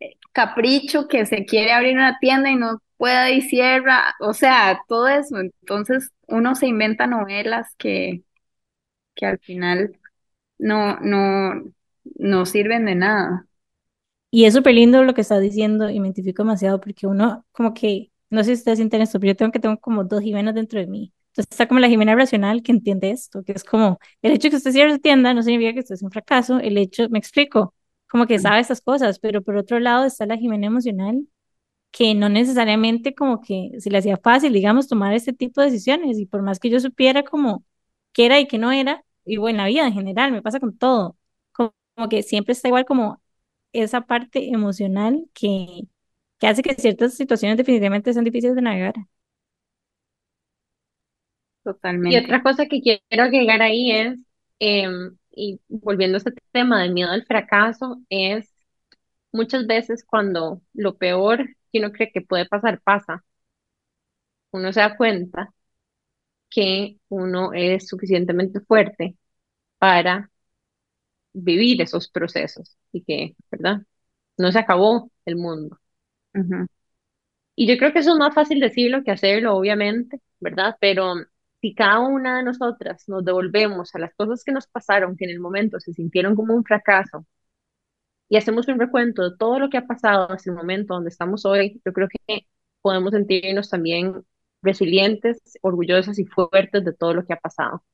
eh, 0.00 0.16
capricho, 0.32 1.08
que 1.08 1.26
se 1.26 1.44
quiere 1.46 1.72
abrir 1.72 1.96
una 1.96 2.18
tienda 2.18 2.50
y 2.50 2.56
no 2.56 2.82
puede 2.96 3.34
y 3.34 3.42
cierra. 3.42 4.14
O 4.20 4.34
sea, 4.34 4.80
todo 4.88 5.08
eso. 5.08 5.38
Entonces 5.38 6.10
uno 6.26 6.54
se 6.54 6.66
inventa 6.66 7.06
novelas 7.06 7.74
que, 7.78 8.22
que 9.14 9.26
al 9.26 9.38
final 9.40 9.98
no, 10.62 10.98
no, 11.00 11.62
no 12.16 12.46
sirven 12.46 12.86
de 12.86 12.94
nada. 12.94 13.46
Y 14.30 14.44
es 14.46 14.54
súper 14.54 14.74
lindo 14.74 15.02
lo 15.04 15.14
que 15.14 15.20
estás 15.20 15.42
diciendo 15.42 15.90
y 15.90 16.00
me 16.00 16.08
identifico 16.08 16.42
demasiado 16.42 16.80
porque 16.80 17.06
uno 17.06 17.44
como 17.52 17.74
que, 17.74 18.10
no 18.30 18.40
sé 18.42 18.56
si 18.56 18.60
ustedes 18.60 18.78
sienten 18.78 19.02
esto, 19.02 19.20
pero 19.20 19.32
yo 19.32 19.36
tengo 19.36 19.52
que 19.52 19.60
tengo 19.60 19.78
como 19.78 20.04
dos 20.04 20.22
Jimenas 20.22 20.54
dentro 20.54 20.80
de 20.80 20.86
mí. 20.86 21.12
Entonces 21.28 21.50
está 21.50 21.66
como 21.68 21.80
la 21.80 21.88
Jimena 21.88 22.14
racional 22.14 22.62
que 22.62 22.72
entiende 22.72 23.10
esto, 23.10 23.42
que 23.42 23.52
es 23.52 23.64
como 23.64 23.98
el 24.22 24.32
hecho 24.32 24.44
de 24.48 24.50
que 24.50 24.56
usted 24.56 24.72
cierre 24.72 24.92
su 24.92 24.98
tienda 25.00 25.34
no 25.34 25.42
significa 25.42 25.74
que 25.74 25.80
usted 25.80 25.94
es 25.94 26.02
un 26.02 26.10
fracaso, 26.10 26.58
el 26.58 26.76
hecho, 26.78 27.08
me 27.10 27.18
explico, 27.18 27.74
como 28.10 28.26
que 28.26 28.38
sabe 28.38 28.60
estas 28.60 28.80
cosas, 28.82 29.18
pero 29.18 29.42
por 29.42 29.56
otro 29.56 29.80
lado 29.80 30.04
está 30.04 30.26
la 30.26 30.36
Jimena 30.36 30.66
emocional 30.66 31.26
que 31.90 32.14
no 32.14 32.28
necesariamente 32.28 33.14
como 33.14 33.40
que 33.40 33.72
se 33.78 33.90
le 33.90 33.98
hacía 33.98 34.16
fácil, 34.16 34.52
digamos, 34.52 34.88
tomar 34.88 35.12
este 35.14 35.32
tipo 35.32 35.60
de 35.60 35.68
decisiones 35.70 36.18
y 36.18 36.26
por 36.26 36.42
más 36.42 36.58
que 36.58 36.70
yo 36.70 36.80
supiera 36.80 37.22
como 37.24 37.64
qué 38.12 38.26
era 38.26 38.40
y 38.40 38.46
qué 38.46 38.58
no 38.58 38.72
era, 38.72 39.04
y 39.24 39.36
bueno, 39.38 39.58
en 39.60 39.64
la 39.64 39.68
vida 39.68 39.86
en 39.86 39.92
general, 39.94 40.32
me 40.32 40.42
pasa 40.42 40.60
con 40.60 40.76
todo, 40.76 41.16
como, 41.52 41.74
como 41.94 42.08
que 42.08 42.22
siempre 42.22 42.52
está 42.52 42.68
igual 42.68 42.84
como 42.84 43.22
esa 43.72 44.02
parte 44.02 44.50
emocional 44.52 45.26
que, 45.34 45.82
que 46.38 46.46
hace 46.48 46.62
que 46.62 46.74
ciertas 46.74 47.14
situaciones 47.14 47.56
definitivamente 47.58 48.14
son 48.14 48.24
difíciles 48.24 48.56
de 48.56 48.62
navegar. 48.62 48.94
Y 52.04 52.16
Totalmente. 52.16 52.18
otra 52.18 52.42
cosa 52.42 52.66
que 52.66 52.80
quiero 52.82 53.22
agregar 53.24 53.62
ahí 53.62 53.92
es, 53.92 54.18
em, 54.58 55.16
y 55.30 55.60
volviendo 55.68 56.16
a 56.16 56.18
este 56.18 56.32
tema 56.52 56.82
del 56.82 56.92
miedo 56.92 57.10
al 57.10 57.24
fracaso, 57.26 58.02
es 58.10 58.52
muchas 59.32 59.66
veces 59.66 60.04
cuando 60.06 60.62
lo 60.74 60.98
peor 60.98 61.46
que 61.72 61.80
uno 61.80 61.92
cree 61.92 62.12
que 62.12 62.22
puede 62.22 62.46
pasar 62.46 62.82
pasa, 62.82 63.24
uno 64.52 64.72
se 64.72 64.80
da 64.80 64.96
cuenta 64.96 65.52
que 66.54 66.98
uno 67.08 67.52
es 67.54 67.88
suficientemente 67.88 68.60
fuerte 68.60 69.16
para 69.78 70.30
vivir 71.32 71.80
esos 71.82 72.08
procesos 72.10 72.76
y 72.92 73.02
que, 73.04 73.36
¿verdad? 73.50 73.82
No 74.38 74.52
se 74.52 74.58
acabó 74.60 75.10
el 75.26 75.36
mundo. 75.36 75.78
Y 77.54 77.66
yo 77.66 77.76
creo 77.78 77.92
que 77.92 78.00
eso 78.00 78.12
es 78.12 78.18
más 78.18 78.34
fácil 78.34 78.60
decirlo 78.60 79.02
que 79.04 79.10
hacerlo, 79.10 79.56
obviamente, 79.56 80.20
¿verdad? 80.40 80.76
Pero 80.80 81.14
si 81.60 81.74
cada 81.74 82.00
una 82.00 82.38
de 82.38 82.44
nosotras 82.44 83.04
nos 83.08 83.24
devolvemos 83.24 83.94
a 83.94 83.98
las 83.98 84.14
cosas 84.14 84.42
que 84.44 84.52
nos 84.52 84.66
pasaron, 84.66 85.16
que 85.16 85.24
en 85.26 85.30
el 85.32 85.40
momento 85.40 85.78
se 85.80 85.92
sintieron 85.92 86.34
como 86.36 86.54
un 86.54 86.64
fracaso, 86.64 87.26
y 88.28 88.36
hacemos 88.36 88.68
un 88.68 88.78
recuento 88.78 89.28
de 89.30 89.36
todo 89.36 89.58
lo 89.58 89.68
que 89.70 89.76
ha 89.78 89.86
pasado 89.86 90.30
hasta 90.30 90.50
el 90.50 90.56
momento 90.56 90.94
donde 90.94 91.10
estamos 91.10 91.44
hoy, 91.44 91.80
yo 91.84 91.92
creo 91.92 92.08
que 92.08 92.46
podemos 92.80 93.12
sentirnos 93.12 93.68
también 93.70 94.24
resilientes, 94.62 95.40
orgullosas 95.62 96.18
y 96.18 96.24
fuertes 96.26 96.84
de 96.84 96.92
todo 96.94 97.14
lo 97.14 97.24
que 97.26 97.32
ha 97.34 97.36
pasado. 97.40 97.84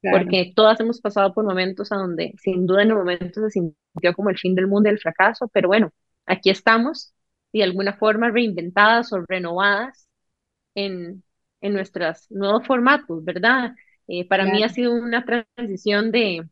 claro, 0.00 0.30
Porque 0.30 0.52
todas 0.56 0.80
hemos 0.80 1.00
pasado 1.00 1.32
por 1.34 1.44
momentos 1.44 1.92
a 1.92 1.96
donde, 1.96 2.34
sin 2.42 2.66
duda, 2.66 2.82
en 2.82 2.90
el 2.90 2.96
momento 2.96 3.40
se 3.42 3.50
sintió 3.50 4.14
como 4.14 4.30
el 4.30 4.38
fin 4.38 4.54
del 4.56 4.66
mundo 4.68 4.88
y 4.88 4.92
el 4.92 4.98
fracaso, 5.00 5.48
pero 5.52 5.68
bueno, 5.68 5.92
aquí 6.26 6.50
estamos 6.50 7.14
y 7.52 7.58
de 7.60 7.64
alguna 7.64 7.94
forma 7.96 8.30
reinventadas 8.30 9.12
o 9.12 9.20
renovadas 9.28 10.08
en, 10.74 11.24
en 11.60 11.72
nuestros 11.74 12.30
nuevos 12.30 12.66
formatos, 12.66 13.24
¿verdad? 13.24 13.72
Eh, 14.08 14.26
para 14.28 14.46
mí 14.46 14.62
ha 14.62 14.68
sido 14.68 14.92
una 14.94 15.24
transición 15.24 16.12
de 16.12 16.48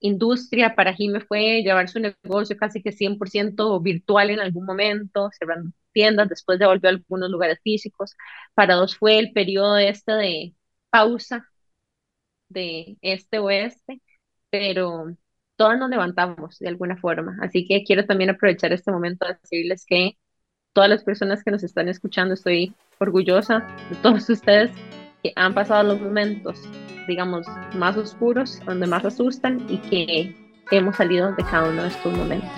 industria, 0.00 0.74
para 0.74 0.94
Jime 0.94 1.20
fue 1.20 1.62
llevar 1.62 1.88
su 1.88 2.00
negocio 2.00 2.56
casi 2.56 2.82
que 2.82 2.92
100% 2.92 3.82
virtual 3.82 4.30
en 4.30 4.40
algún 4.40 4.64
momento, 4.66 5.30
cerrando 5.38 5.70
tiendas, 5.92 6.28
después 6.28 6.58
ya 6.58 6.68
volvió 6.68 6.88
a 6.90 6.92
algunos 6.92 7.30
lugares 7.30 7.58
físicos. 7.62 8.16
Para 8.54 8.74
dos 8.74 8.96
fue 8.96 9.18
el 9.18 9.32
periodo 9.32 9.76
este 9.78 10.12
de 10.12 10.54
pausa 10.90 11.46
de 12.48 12.98
este 13.02 13.38
oeste, 13.38 14.02
pero 14.50 15.16
todas 15.56 15.78
nos 15.78 15.90
levantamos 15.90 16.58
de 16.58 16.68
alguna 16.68 16.96
forma. 16.96 17.36
Así 17.42 17.66
que 17.66 17.84
quiero 17.84 18.06
también 18.06 18.30
aprovechar 18.30 18.72
este 18.72 18.90
momento 18.92 19.26
de 19.26 19.34
decirles 19.42 19.84
que 19.86 20.18
todas 20.72 20.90
las 20.90 21.04
personas 21.04 21.42
que 21.44 21.50
nos 21.50 21.62
están 21.64 21.88
escuchando, 21.88 22.34
estoy 22.34 22.74
orgullosa 22.98 23.60
de 23.90 23.96
todos 23.96 24.28
ustedes 24.30 24.70
que 25.22 25.32
han 25.36 25.54
pasado 25.54 25.82
los 25.84 26.00
momentos, 26.00 26.58
digamos, 27.06 27.46
más 27.74 27.96
oscuros, 27.96 28.60
donde 28.66 28.86
más 28.86 29.04
asustan 29.04 29.64
y 29.68 29.78
que 29.78 30.34
hemos 30.70 30.96
salido 30.96 31.32
de 31.32 31.44
cada 31.44 31.68
uno 31.68 31.82
de 31.82 31.88
estos 31.88 32.16
momentos. 32.16 32.50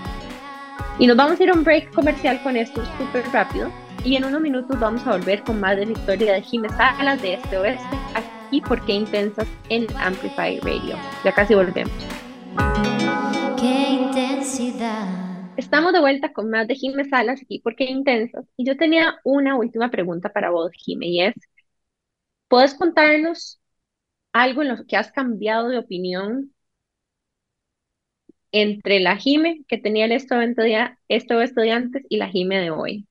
Y 0.99 1.07
nos 1.07 1.16
vamos 1.16 1.40
a 1.40 1.43
ir 1.43 1.51
a 1.51 1.55
un 1.55 1.64
break 1.64 1.93
comercial 1.95 2.40
con 2.43 2.57
esto 2.57 2.82
súper 2.99 3.24
rápido. 3.32 3.70
Y 4.05 4.16
en 4.16 4.24
unos 4.24 4.40
minutos 4.40 4.78
vamos 4.78 5.07
a 5.07 5.12
volver 5.12 5.43
con 5.43 5.61
más 5.61 5.76
de 5.76 5.86
la 5.86 5.93
historia 5.93 6.34
de 6.34 6.43
Jiménez 6.43 6.76
Salas 6.76 7.22
de 7.22 7.34
este 7.34 7.57
oeste, 7.57 7.97
aquí 8.14 8.61
por 8.61 8.84
qué 8.84 8.95
intensas 8.95 9.47
en 9.68 9.86
Amplify 9.97 10.59
Radio. 10.61 10.97
Ya 11.24 11.32
casi 11.32 11.55
volvemos. 11.55 11.93
Qué 13.59 13.90
intensidad. 13.90 15.07
Estamos 15.57 15.93
de 15.93 16.01
vuelta 16.01 16.32
con 16.32 16.51
más 16.51 16.66
de 16.66 16.74
Jiménez 16.74 17.09
Salas 17.11 17.40
aquí 17.40 17.61
por 17.61 17.76
qué 17.76 17.84
intensas. 17.84 18.45
Y 18.57 18.66
yo 18.66 18.76
tenía 18.76 19.20
una 19.24 19.57
última 19.57 19.90
pregunta 19.90 20.30
para 20.30 20.51
vos, 20.51 20.72
Jimé, 20.74 21.07
y 21.07 21.20
es, 21.22 21.34
¿puedes 22.49 22.74
contarnos 22.74 23.62
algo 24.33 24.62
en 24.62 24.68
lo 24.68 24.87
que 24.87 24.97
has 24.97 25.12
cambiado 25.12 25.68
de 25.68 25.78
opinión 25.78 26.53
entre 28.53 29.01
la 29.01 29.16
Jime 29.16 29.64
que 29.68 29.78
tenía 29.78 30.05
el 30.07 30.12
esto 30.12 30.37
de 30.37 31.45
estudiantes 31.45 32.03
y 32.09 32.16
la 32.18 32.28
Jime 32.28 32.61
de 32.61 32.70
hoy? 32.70 33.07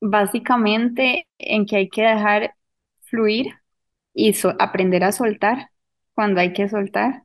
Básicamente 0.00 1.26
en 1.38 1.66
que 1.66 1.76
hay 1.76 1.88
que 1.88 2.02
dejar 2.02 2.54
fluir 3.02 3.54
y 4.14 4.34
aprender 4.60 5.04
a 5.04 5.12
soltar 5.12 5.70
cuando 6.14 6.40
hay 6.40 6.52
que 6.54 6.68
soltar 6.68 7.24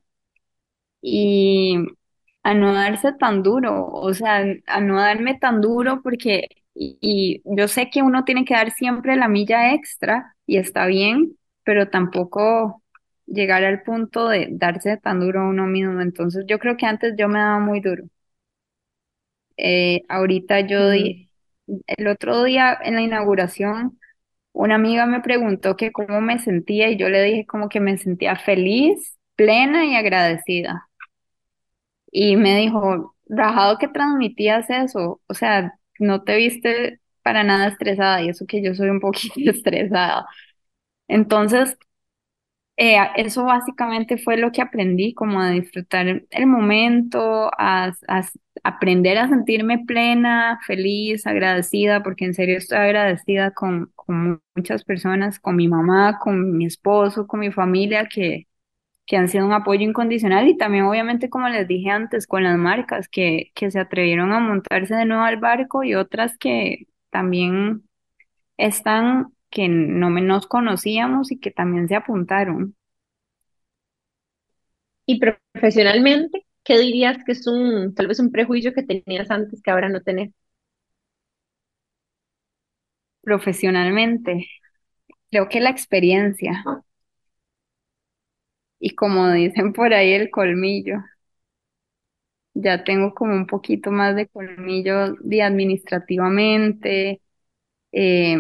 y 1.02 1.78
a 2.44 2.54
no 2.54 2.74
darse 2.74 3.14
tan 3.14 3.44
duro, 3.44 3.88
o 3.88 4.14
sea, 4.14 4.44
a 4.68 4.82
no 4.82 5.00
darme 5.00 5.38
tan 5.40 5.62
duro 5.62 6.02
porque 6.04 6.48
y 6.76 7.42
yo 7.46 7.68
sé 7.70 7.90
que 7.90 8.02
uno 8.04 8.26
tiene 8.26 8.44
que 8.46 8.54
dar 8.54 8.72
siempre 8.72 9.16
la 9.16 9.28
milla 9.30 9.74
extra 9.74 10.36
y 10.46 10.58
está 10.58 10.86
bien, 10.88 11.38
pero 11.66 11.90
tampoco 11.90 12.84
llegar 13.28 13.66
al 13.66 13.84
punto 13.84 14.30
de 14.30 14.50
darse 14.52 14.98
tan 14.98 15.22
duro 15.22 15.42
a 15.42 15.50
uno 15.50 15.68
mismo. 15.68 16.02
Entonces 16.02 16.46
yo 16.48 16.60
creo 16.60 16.78
que 16.78 16.88
antes 16.88 17.16
yo 17.18 17.30
me 17.30 17.40
daba 17.40 17.60
muy 17.60 17.82
duro. 17.82 18.06
Eh, 19.58 20.04
ahorita 20.10 20.62
yo 20.62 20.90
di, 20.90 21.30
el 21.88 22.08
otro 22.08 22.44
día 22.44 22.78
en 22.84 22.96
la 22.96 23.02
inauguración, 23.02 24.00
una 24.54 24.76
amiga 24.76 25.06
me 25.08 25.22
preguntó 25.22 25.78
que 25.78 25.92
cómo 25.94 26.22
me 26.22 26.40
sentía 26.40 26.90
y 26.90 26.98
yo 26.98 27.10
le 27.10 27.24
dije 27.24 27.46
como 27.48 27.70
que 27.70 27.80
me 27.82 27.98
sentía 27.98 28.36
feliz, 28.38 29.18
plena 29.36 29.86
y 29.86 29.96
agradecida. 29.96 30.90
Y 32.12 32.36
me 32.38 32.58
dijo, 32.60 33.16
rajado 33.28 33.78
que 33.78 33.88
transmitías 33.88 34.70
eso, 34.70 35.22
o 35.28 35.34
sea, 35.34 35.78
no 36.00 36.24
te 36.24 36.38
viste 36.38 37.02
para 37.24 37.44
nada 37.44 37.68
estresada 37.68 38.22
y 38.22 38.30
eso 38.30 38.46
que 38.48 38.64
yo 38.64 38.74
soy 38.76 38.90
un 38.90 39.00
poquito 39.00 39.34
estresada. 39.52 40.26
Entonces, 41.08 41.78
eh, 42.78 42.98
eso 43.16 43.46
básicamente 43.46 44.18
fue 44.18 44.38
lo 44.38 44.52
que 44.52 44.62
aprendí, 44.62 45.14
como 45.14 45.40
a 45.42 45.50
disfrutar 45.52 46.24
el 46.30 46.48
momento, 46.48 47.50
a, 47.58 47.94
a 48.08 48.24
aprender 48.64 49.18
a 49.18 49.30
sentirme 49.30 49.86
plena, 49.86 50.60
feliz, 50.68 51.26
agradecida, 51.28 52.04
porque 52.04 52.26
en 52.26 52.34
serio 52.34 52.58
estoy 52.58 52.78
agradecida 52.80 53.52
con, 53.54 53.92
con 53.96 54.42
muchas 54.56 54.84
personas, 54.84 55.40
con 55.40 55.56
mi 55.56 55.68
mamá, 55.70 56.20
con 56.20 56.58
mi 56.58 56.66
esposo, 56.66 57.28
con 57.28 57.40
mi 57.42 57.52
familia, 57.52 58.08
que, 58.10 58.48
que 59.06 59.18
han 59.18 59.30
sido 59.30 59.46
un 59.48 59.54
apoyo 59.54 59.82
incondicional 59.84 60.48
y 60.50 60.58
también 60.58 60.86
obviamente, 60.86 61.30
como 61.30 61.50
les 61.50 61.68
dije 61.68 61.90
antes, 61.92 62.28
con 62.28 62.44
las 62.44 62.58
marcas 62.58 63.10
que, 63.10 63.52
que 63.56 63.72
se 63.72 63.80
atrevieron 63.80 64.34
a 64.34 64.40
montarse 64.40 64.96
de 64.96 65.06
nuevo 65.06 65.24
al 65.24 65.38
barco 65.40 65.84
y 65.84 65.96
otras 65.96 66.38
que 66.40 66.88
también 67.12 67.84
están, 68.58 69.34
que 69.56 69.70
no 69.70 70.12
menos 70.12 70.48
conocíamos 70.48 71.32
y 71.34 71.40
que 71.40 71.52
también 71.52 71.90
se 71.90 71.96
apuntaron. 71.98 72.78
Y 75.08 75.20
profesionalmente, 75.20 76.46
¿qué 76.64 76.78
dirías 76.80 77.18
que 77.26 77.32
es 77.34 77.48
un, 77.48 77.94
tal 77.96 78.08
vez 78.08 78.20
un 78.20 78.32
prejuicio 78.32 78.74
que 78.74 78.84
tenías 78.84 79.32
antes 79.32 79.62
que 79.62 79.72
ahora 79.72 79.90
no 79.90 80.02
tenés? 80.02 80.32
profesionalmente. 83.22 84.48
Creo 85.32 85.50
que 85.50 85.62
la 85.62 85.72
experiencia 85.72 86.64
y 88.80 88.96
como 88.96 89.30
dicen 89.32 89.74
por 89.74 89.94
ahí 89.94 90.14
el 90.14 90.30
colmillo, 90.32 91.00
ya 92.54 92.84
tengo 92.84 93.14
como 93.14 93.34
un 93.34 93.48
poquito 93.48 93.92
más 93.92 94.16
de 94.16 94.28
colmillo 94.28 95.14
de 95.22 95.42
administrativamente, 95.44 97.22
eh, 97.94 98.38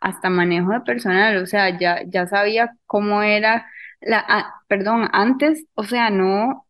hasta 0.00 0.30
manejo 0.30 0.72
de 0.72 0.80
personal, 0.82 1.36
o 1.42 1.46
sea, 1.46 1.78
ya, 1.78 2.02
ya 2.06 2.26
sabía 2.26 2.76
cómo 2.86 3.22
era 3.22 3.66
la, 4.00 4.24
ah, 4.28 4.54
perdón, 4.68 5.08
antes, 5.12 5.66
o 5.74 5.84
sea, 5.84 6.10
no, 6.10 6.66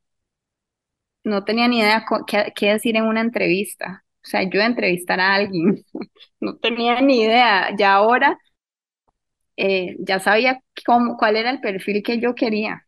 no 1.24 1.45
tenía 1.45 1.68
ni 1.68 1.81
idea 1.81 2.05
qué, 2.27 2.53
qué 2.55 2.72
decir 2.72 2.97
en 2.97 3.05
una 3.05 3.20
entrevista. 3.20 4.05
O 4.24 4.29
sea, 4.29 4.43
yo 4.49 4.61
entrevistar 4.61 5.20
a 5.20 5.35
alguien, 5.35 5.85
no 6.41 6.57
tenía 6.57 7.01
ni 7.01 7.22
idea. 7.22 7.74
Ya 7.77 7.95
ahora 7.95 8.39
eh, 9.57 9.97
ya 10.01 10.20
sabía 10.20 10.61
cómo, 10.87 11.16
cuál 11.16 11.37
era 11.37 11.51
el 11.51 11.61
perfil 11.61 12.03
que 12.03 12.20
yo 12.20 12.35
quería, 12.35 12.87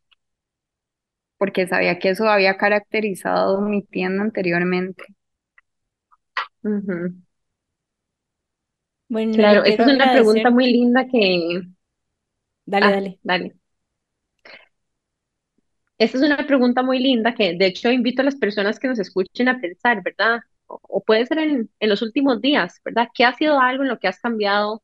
porque 1.38 1.66
sabía 1.66 1.98
que 1.98 2.10
eso 2.10 2.28
había 2.28 2.56
caracterizado 2.56 3.60
mi 3.60 3.82
tienda 3.82 4.22
anteriormente. 4.22 5.04
Ujú. 6.62 7.18
Bueno, 9.08 9.34
Claro, 9.34 9.64
esta 9.64 9.82
es 9.82 9.88
una 9.88 10.10
pregunta 10.10 10.50
muy 10.50 10.70
linda 10.72 11.06
que, 11.10 11.62
Dale, 12.66 12.88
ah, 12.88 12.92
dale. 12.92 13.20
dale. 13.22 13.56
Esta 15.98 16.18
es 16.18 16.24
una 16.24 16.46
pregunta 16.46 16.82
muy 16.82 16.98
linda 17.00 17.34
que 17.34 17.54
de 17.56 17.66
hecho 17.66 17.90
invito 17.90 18.22
a 18.22 18.24
las 18.24 18.36
personas 18.36 18.78
que 18.78 18.88
nos 18.88 18.98
escuchen 19.00 19.48
a 19.48 19.60
pensar, 19.60 20.02
¿verdad? 20.02 20.40
O, 20.66 20.78
o 20.82 21.02
puede 21.04 21.26
ser 21.26 21.38
en, 21.38 21.70
en 21.80 21.88
los 21.88 22.02
últimos 22.02 22.40
días, 22.40 22.80
¿verdad? 22.84 23.08
¿Qué 23.14 23.24
ha 23.24 23.34
sido 23.34 23.58
algo 23.60 23.82
en 23.82 23.88
lo 23.88 23.98
que 23.98 24.08
has 24.08 24.20
cambiado 24.20 24.82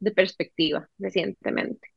de 0.00 0.12
perspectiva 0.12 0.88
recientemente? 0.98 1.88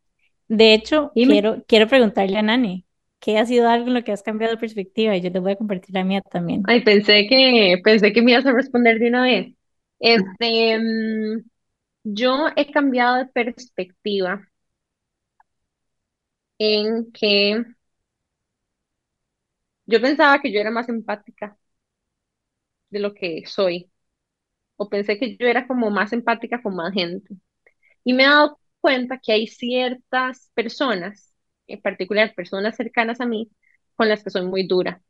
De 0.47 0.73
hecho, 0.75 1.15
Dime. 1.15 1.35
quiero, 1.35 1.63
quiero 1.67 1.87
preguntarle 1.87 2.37
a 2.37 2.41
Nani. 2.43 2.85
¿qué 3.19 3.37
ha 3.39 3.45
sido 3.47 3.69
algo 3.69 3.87
en 3.87 3.93
lo 3.95 4.03
que 4.03 4.11
has 4.11 4.21
cambiado 4.23 4.53
de 4.55 4.59
perspectiva? 4.59 5.15
Y 5.15 5.21
yo 5.21 5.31
te 5.31 5.39
voy 5.39 5.53
a 5.53 5.55
compartir 5.57 5.93
la 5.95 6.03
mía 6.03 6.21
también. 6.21 6.67
Ay, 6.67 6.83
pensé 6.83 7.27
que, 7.27 7.79
pensé 7.83 8.13
que 8.13 8.21
me 8.21 8.31
ibas 8.31 8.45
a 8.45 8.53
responder 8.53 8.99
de 8.99 9.07
una 9.09 9.23
vez. 9.23 9.53
Este, 10.01 10.77
mm, 10.79 11.43
yo 12.05 12.47
he 12.57 12.71
cambiado 12.71 13.17
de 13.17 13.27
perspectiva 13.27 14.47
en 16.59 17.11
que 17.11 17.65
yo 19.85 20.01
pensaba 20.01 20.39
que 20.41 20.51
yo 20.51 20.59
era 20.59 20.71
más 20.71 20.89
empática 20.89 21.57
de 22.89 22.99
lo 22.99 23.13
que 23.13 23.43
soy, 23.47 23.91
o 24.77 24.89
pensé 24.89 25.19
que 25.19 25.37
yo 25.37 25.47
era 25.47 25.67
como 25.67 25.89
más 25.91 26.13
empática 26.13 26.61
con 26.63 26.75
más 26.77 26.93
gente. 26.93 27.35
Y 28.05 28.13
me 28.13 28.23
he 28.23 28.27
dado 28.27 28.59
cuenta 28.81 29.19
que 29.19 29.33
hay 29.33 29.47
ciertas 29.47 30.51
personas, 30.55 31.33
en 31.67 31.81
particular 31.81 32.35
personas 32.35 32.75
cercanas 32.77 33.21
a 33.21 33.25
mí, 33.27 33.51
con 33.95 34.09
las 34.09 34.23
que 34.23 34.31
soy 34.31 34.45
muy 34.47 34.67
dura. 34.67 35.01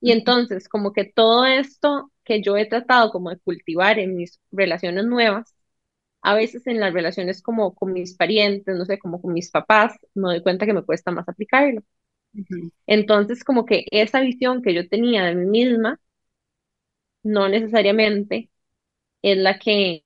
Y 0.00 0.12
entonces, 0.12 0.68
como 0.68 0.92
que 0.92 1.04
todo 1.04 1.44
esto 1.46 2.10
que 2.26 2.42
yo 2.42 2.58
he 2.58 2.66
tratado 2.66 3.12
como 3.12 3.30
de 3.30 3.38
cultivar 3.40 4.00
en 4.00 4.16
mis 4.16 4.40
relaciones 4.52 5.06
nuevas, 5.06 5.54
a 6.22 6.34
veces 6.34 6.66
en 6.66 6.80
las 6.80 6.92
relaciones 6.94 7.42
como 7.42 7.74
con 7.74 7.92
mis 7.94 8.16
parientes, 8.16 8.76
no 8.76 8.84
sé, 8.86 8.98
como 8.98 9.22
con 9.22 9.32
mis 9.34 9.50
papás, 9.50 9.94
me 10.14 10.28
doy 10.28 10.42
cuenta 10.42 10.66
que 10.66 10.74
me 10.74 10.84
cuesta 10.84 11.10
más 11.12 11.28
aplicarlo. 11.28 11.82
Entonces, 12.88 13.44
como 13.44 13.64
que 13.66 13.84
esa 13.92 14.20
visión 14.20 14.60
que 14.62 14.74
yo 14.74 14.88
tenía 14.88 15.24
de 15.26 15.34
mí 15.36 15.46
misma, 15.46 16.00
no 17.22 17.48
necesariamente 17.48 18.50
es 19.22 19.38
la 19.38 19.58
que, 19.58 20.04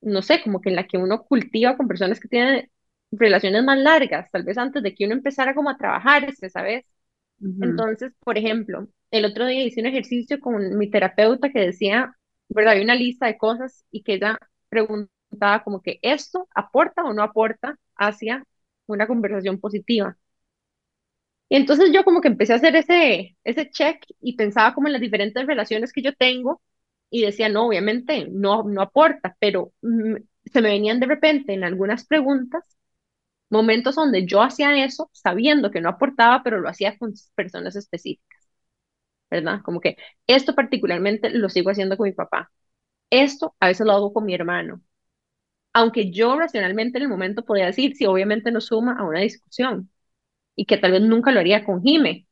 no 0.00 0.22
sé, 0.22 0.42
como 0.42 0.60
que 0.60 0.70
en 0.70 0.76
la 0.76 0.86
que 0.86 0.98
uno 0.98 1.24
cultiva 1.24 1.76
con 1.76 1.88
personas 1.88 2.20
que 2.20 2.28
tienen 2.28 2.70
relaciones 3.10 3.64
más 3.64 3.78
largas, 3.78 4.30
tal 4.30 4.44
vez 4.44 4.58
antes 4.58 4.82
de 4.82 4.94
que 4.94 5.04
uno 5.06 5.14
empezara 5.14 5.54
como 5.54 5.70
a 5.70 5.78
trabajar, 5.78 6.24
este, 6.24 6.50
Entonces, 7.60 8.12
por 8.24 8.38
ejemplo, 8.38 8.88
el 9.10 9.24
otro 9.24 9.46
día 9.46 9.64
hice 9.64 9.80
un 9.80 9.86
ejercicio 9.86 10.40
con 10.40 10.78
mi 10.78 10.90
terapeuta 10.90 11.50
que 11.50 11.60
decía, 11.60 12.14
¿verdad? 12.48 12.74
Hay 12.74 12.82
una 12.84 12.94
lista 12.94 13.26
de 13.26 13.38
cosas 13.38 13.84
y 13.90 14.02
que 14.02 14.14
ella 14.14 14.38
preguntaba 14.68 15.64
como 15.64 15.82
que 15.82 15.98
esto 16.02 16.48
aporta 16.54 17.04
o 17.04 17.12
no 17.14 17.22
aporta 17.22 17.76
hacia 17.96 18.44
una 18.86 19.06
conversación 19.06 19.60
positiva. 19.60 20.16
Y 21.48 21.56
entonces 21.56 21.90
yo 21.92 22.04
como 22.04 22.20
que 22.20 22.28
empecé 22.28 22.52
a 22.52 22.56
hacer 22.56 22.76
ese, 22.76 23.36
ese 23.44 23.70
check 23.70 24.04
y 24.20 24.36
pensaba 24.36 24.74
como 24.74 24.88
en 24.88 24.92
las 24.92 25.00
diferentes 25.02 25.46
relaciones 25.46 25.92
que 25.92 26.02
yo 26.02 26.14
tengo 26.14 26.60
y 27.10 27.22
decía, 27.22 27.48
no, 27.48 27.66
obviamente 27.68 28.28
no, 28.30 28.64
no 28.64 28.82
aporta, 28.82 29.36
pero 29.40 29.72
mm, 29.82 30.16
se 30.52 30.60
me 30.62 30.70
venían 30.70 31.00
de 31.00 31.06
repente 31.06 31.54
en 31.54 31.64
algunas 31.64 32.06
preguntas 32.06 32.77
momentos 33.50 33.94
donde 33.96 34.26
yo 34.26 34.42
hacía 34.42 34.84
eso 34.84 35.10
sabiendo 35.12 35.70
que 35.70 35.80
no 35.80 35.88
aportaba, 35.90 36.42
pero 36.42 36.60
lo 36.60 36.68
hacía 36.68 36.98
con 36.98 37.14
personas 37.34 37.76
específicas, 37.76 38.40
¿verdad? 39.30 39.60
Como 39.64 39.80
que 39.80 39.96
esto 40.26 40.54
particularmente 40.54 41.30
lo 41.30 41.48
sigo 41.48 41.70
haciendo 41.70 41.96
con 41.96 42.06
mi 42.08 42.12
papá. 42.14 42.50
Esto 43.10 43.56
a 43.60 43.68
veces 43.68 43.86
lo 43.86 43.92
hago 43.94 44.12
con 44.14 44.24
mi 44.26 44.34
hermano. 44.34 44.82
Aunque 45.72 46.10
yo 46.12 46.38
racionalmente 46.38 46.98
en 46.98 47.04
el 47.04 47.08
momento 47.10 47.44
podía 47.44 47.66
decir, 47.66 47.94
sí, 47.96 48.06
obviamente 48.06 48.50
no 48.50 48.60
suma 48.60 48.96
a 48.98 49.04
una 49.04 49.20
discusión 49.20 49.90
y 50.56 50.66
que 50.66 50.78
tal 50.78 50.92
vez 50.92 51.02
nunca 51.02 51.32
lo 51.32 51.40
haría 51.40 51.64
con 51.64 51.82
Jime, 51.82 52.26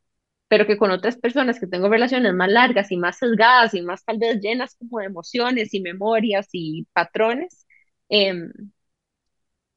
pero 0.48 0.66
que 0.66 0.78
con 0.78 0.90
otras 0.92 1.16
personas 1.18 1.60
que 1.60 1.66
tengo 1.68 1.88
relaciones 1.90 2.34
más 2.34 2.50
largas 2.50 2.92
y 2.92 2.98
más 2.98 3.18
sesgadas 3.18 3.74
y 3.74 3.82
más 3.82 4.04
tal 4.04 4.18
vez 4.18 4.40
llenas 4.42 4.76
como 4.76 5.00
de 5.00 5.06
emociones 5.06 5.74
y 5.74 5.80
memorias 5.82 6.48
y 6.52 6.86
patrones, 6.94 7.66
em, 8.10 8.52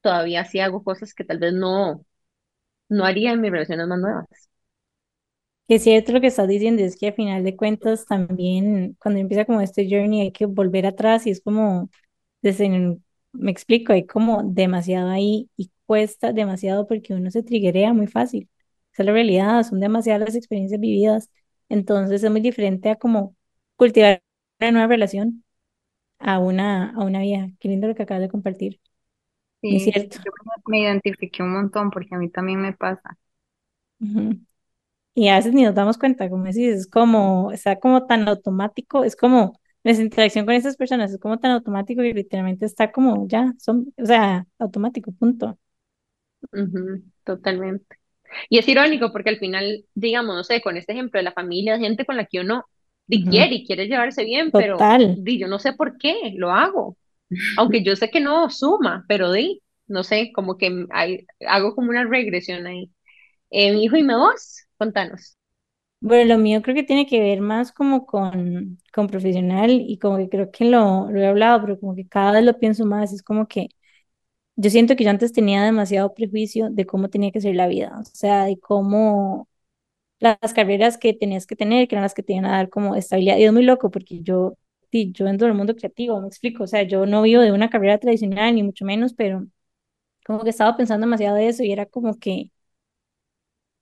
todavía 0.01 0.45
sí 0.45 0.59
hago 0.59 0.83
cosas 0.83 1.13
que 1.13 1.23
tal 1.25 1.39
vez 1.39 1.53
no, 1.53 2.05
no 2.89 3.05
haría 3.05 3.33
en 3.33 3.41
mis 3.41 3.51
relaciones 3.51 3.87
más 3.87 3.99
nuevas. 3.99 4.27
Que 5.67 5.75
es 5.75 5.83
cierto 5.83 6.11
lo 6.13 6.21
que 6.21 6.27
estás 6.27 6.47
diciendo, 6.47 6.81
es 6.83 6.97
que 6.97 7.09
a 7.09 7.13
final 7.13 7.43
de 7.43 7.55
cuentas 7.55 8.05
también 8.05 8.95
cuando 8.99 9.19
empieza 9.19 9.45
como 9.45 9.61
este 9.61 9.87
journey 9.89 10.21
hay 10.21 10.31
que 10.31 10.45
volver 10.47 10.85
atrás 10.87 11.27
y 11.27 11.29
es 11.31 11.41
como, 11.41 11.89
desde, 12.41 12.69
me 13.33 13.51
explico, 13.51 13.93
hay 13.93 14.05
como 14.07 14.41
demasiado 14.43 15.09
ahí 15.09 15.49
y 15.57 15.71
cuesta 15.85 16.33
demasiado 16.33 16.87
porque 16.87 17.13
uno 17.13 17.29
se 17.31 17.43
triguea 17.43 17.93
muy 17.93 18.07
fácil. 18.07 18.49
Esa 18.93 19.03
es 19.03 19.07
la 19.07 19.13
realidad, 19.13 19.63
son 19.63 19.79
demasiadas 19.79 20.21
las 20.27 20.35
experiencias 20.35 20.79
vividas, 20.81 21.29
entonces 21.69 22.23
es 22.23 22.31
muy 22.31 22.41
diferente 22.41 22.89
a 22.89 22.95
como 22.97 23.35
cultivar 23.75 24.23
una 24.59 24.71
nueva 24.71 24.87
relación 24.87 25.43
a 26.19 26.39
una, 26.39 26.91
a 26.91 26.99
una 27.05 27.21
vieja. 27.21 27.49
Qué 27.59 27.69
lindo 27.69 27.87
lo 27.87 27.95
que 27.95 28.03
acabas 28.03 28.21
de 28.23 28.29
compartir, 28.29 28.79
Sí, 29.61 29.79
cierto. 29.79 30.19
yo 30.25 30.31
me 30.67 30.79
identifiqué 30.81 31.43
un 31.43 31.53
montón 31.53 31.91
porque 31.91 32.15
a 32.15 32.17
mí 32.17 32.29
también 32.29 32.61
me 32.61 32.73
pasa. 32.73 33.17
Y 35.15 35.27
a 35.29 35.35
veces 35.37 35.53
ni 35.53 35.63
nos 35.63 35.75
damos 35.75 35.97
cuenta, 35.97 36.29
como 36.29 36.45
decís, 36.45 36.67
es 36.75 36.87
como, 36.87 37.51
está 37.51 37.79
como 37.79 38.05
tan 38.05 38.27
automático, 38.27 39.03
es 39.03 39.15
como 39.15 39.59
nuestra 39.83 40.03
interacción 40.05 40.45
con 40.45 40.55
esas 40.55 40.77
personas, 40.77 41.11
es 41.11 41.19
como 41.19 41.39
tan 41.39 41.51
automático 41.51 42.01
que 42.01 42.13
literalmente 42.13 42.65
está 42.65 42.91
como 42.91 43.27
ya, 43.27 43.53
son, 43.59 43.93
o 43.97 44.05
sea, 44.05 44.47
automático, 44.59 45.11
punto. 45.11 45.57
Ujú, 46.51 47.03
totalmente. 47.23 47.97
Y 48.49 48.59
es 48.59 48.67
irónico 48.67 49.11
porque 49.13 49.29
al 49.31 49.39
final, 49.39 49.85
digamos, 49.95 50.35
no 50.35 50.43
sé, 50.43 50.61
con 50.61 50.77
este 50.77 50.93
ejemplo 50.93 51.19
de 51.19 51.23
la 51.23 51.33
familia, 51.33 51.79
gente 51.79 52.05
con 52.05 52.17
la 52.17 52.25
que 52.25 52.39
uno 52.41 52.65
quiere 53.29 53.55
y 53.55 53.65
quiere 53.67 53.87
llevarse 53.87 54.23
bien, 54.25 54.53
pero 54.55 54.89
Total. 54.89 55.03
di, 55.13 55.39
yo 55.39 55.47
no 55.47 55.59
sé 55.59 55.73
por 55.73 55.97
qué 55.97 56.33
lo 56.35 56.51
hago. 56.51 56.97
Aunque 57.57 57.83
yo 57.83 57.95
sé 57.95 58.09
que 58.09 58.19
no 58.21 58.49
suma, 58.49 59.05
pero 59.07 59.31
di, 59.31 59.61
no 59.87 60.03
sé, 60.03 60.31
como 60.33 60.57
que 60.57 60.85
hay, 60.91 61.25
hago 61.47 61.75
como 61.75 61.89
una 61.91 62.05
regresión 62.05 62.67
ahí. 62.67 62.91
Eh, 63.51 63.73
mi 63.73 63.85
hijo 63.85 63.97
y 63.97 64.03
me 64.03 64.17
vos, 64.17 64.65
contanos. 64.77 65.37
Bueno, 66.01 66.35
lo 66.35 66.41
mío 66.41 66.61
creo 66.61 66.75
que 66.75 66.83
tiene 66.83 67.05
que 67.05 67.19
ver 67.19 67.41
más 67.41 67.73
como 67.73 68.05
con, 68.05 68.77
con 68.93 69.07
profesional 69.07 69.69
y 69.71 69.99
como 69.99 70.17
que 70.17 70.29
creo 70.29 70.49
que 70.49 70.63
lo, 70.65 71.11
lo 71.11 71.19
he 71.19 71.27
hablado, 71.27 71.59
pero 71.61 71.79
como 71.79 71.93
que 71.95 72.07
cada 72.07 72.31
vez 72.31 72.43
lo 72.45 72.57
pienso 72.57 72.85
más, 72.85 73.11
es 73.11 73.21
como 73.21 73.47
que 73.49 73.67
yo 74.57 74.69
siento 74.71 74.95
que 74.95 75.03
yo 75.05 75.11
antes 75.11 75.33
tenía 75.33 75.63
demasiado 75.63 76.13
prejuicio 76.13 76.69
de 76.71 76.85
cómo 76.85 77.09
tenía 77.09 77.31
que 77.31 77.41
ser 77.41 77.55
la 77.55 77.67
vida, 77.67 77.97
o 78.01 78.05
sea, 78.05 78.45
de 78.45 78.59
cómo 78.59 79.49
las 80.19 80.53
carreras 80.53 80.97
que 80.97 81.13
tenías 81.13 81.47
que 81.47 81.55
tener, 81.57 81.87
que 81.87 81.95
eran 81.95 82.03
las 82.03 82.13
que 82.15 82.23
te 82.23 82.33
iban 82.33 82.45
a 82.45 82.51
dar 82.57 82.69
como 82.69 82.95
estabilidad. 82.95 83.37
Y 83.37 83.45
es 83.45 83.53
muy 83.53 83.63
loco 83.63 83.91
porque 83.91 84.21
yo, 84.23 84.55
yo 84.91 85.27
entro 85.27 85.47
en 85.47 85.51
el 85.51 85.57
mundo 85.57 85.75
creativo, 85.75 86.19
me 86.21 86.27
explico, 86.27 86.63
o 86.63 86.67
sea, 86.67 86.83
yo 86.83 87.05
no 87.05 87.21
vivo 87.23 87.41
de 87.41 87.51
una 87.51 87.69
carrera 87.69 87.97
tradicional, 87.99 88.55
ni 88.55 88.63
mucho 88.63 88.85
menos, 88.85 89.13
pero 89.13 89.47
como 90.25 90.43
que 90.43 90.51
estaba 90.51 90.77
pensando 90.77 91.05
demasiado 91.07 91.37
de 91.37 91.49
eso 91.49 91.63
y 91.63 91.71
era 91.73 91.85
como 91.87 92.19
que, 92.19 92.51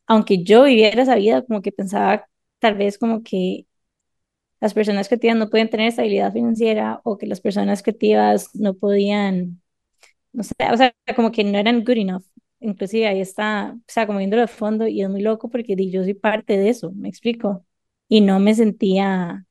aunque 0.08 0.44
yo 0.44 0.64
viviera 0.64 1.02
esa 1.04 1.16
vida, 1.16 1.44
como 1.46 1.62
que 1.62 1.72
pensaba 1.72 2.28
tal 2.60 2.76
vez 2.76 2.98
como 2.98 3.24
que 3.24 3.68
las 4.62 4.76
personas 4.76 5.10
creativas 5.10 5.38
no 5.38 5.52
pueden 5.52 5.70
tener 5.72 5.90
estabilidad 5.90 6.34
financiera 6.34 7.02
o 7.06 7.18
que 7.20 7.28
las 7.28 7.42
personas 7.42 7.84
creativas 7.84 8.56
no 8.56 8.76
podían, 8.76 9.62
no 10.34 10.44
sé, 10.44 10.56
o 10.74 10.78
sea, 10.78 10.96
como 11.16 11.32
que 11.34 11.46
no 11.46 11.60
eran 11.60 11.82
good 11.86 11.98
enough. 11.98 12.26
Inclusive 12.62 13.08
ahí 13.08 13.22
está, 13.22 13.76
o 13.78 13.82
sea, 13.88 14.08
como 14.08 14.20
viéndolo 14.20 14.44
de 14.44 14.50
fondo 14.50 14.88
y 14.88 15.04
es 15.04 15.10
muy 15.12 15.22
loco 15.24 15.50
porque 15.52 15.76
yo 15.92 16.04
soy 16.04 16.16
parte 16.16 16.58
de 16.58 16.70
eso, 16.72 16.94
me 16.94 17.10
explico. 17.10 17.66
Y 18.10 18.22
no 18.22 18.40
me 18.42 18.56
sentía 18.56 19.47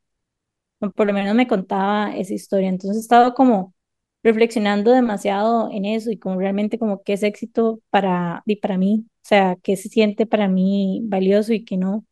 por 0.95 1.07
lo 1.07 1.13
menos 1.13 1.35
me 1.35 1.47
contaba 1.49 2.15
esa 2.17 2.35
historia. 2.35 2.69
Entonces 2.69 2.97
he 2.99 3.01
estado 3.01 3.35
como 3.35 3.75
reflexionando 4.23 4.93
demasiado 4.93 5.71
en 5.73 5.85
eso 5.85 6.11
y 6.11 6.19
como 6.19 6.39
realmente 6.39 6.79
como 6.79 7.03
qué 7.03 7.15
es 7.15 7.23
éxito 7.23 7.81
para, 7.91 8.43
y 8.47 8.57
para 8.57 8.77
mí, 8.79 9.07
o 9.09 9.11
sea, 9.23 9.57
qué 9.63 9.77
se 9.77 9.89
siente 9.89 10.27
para 10.27 10.49
mí 10.49 11.01
valioso 11.05 11.53
y 11.53 11.65
qué 11.65 11.77
no. 11.77 12.05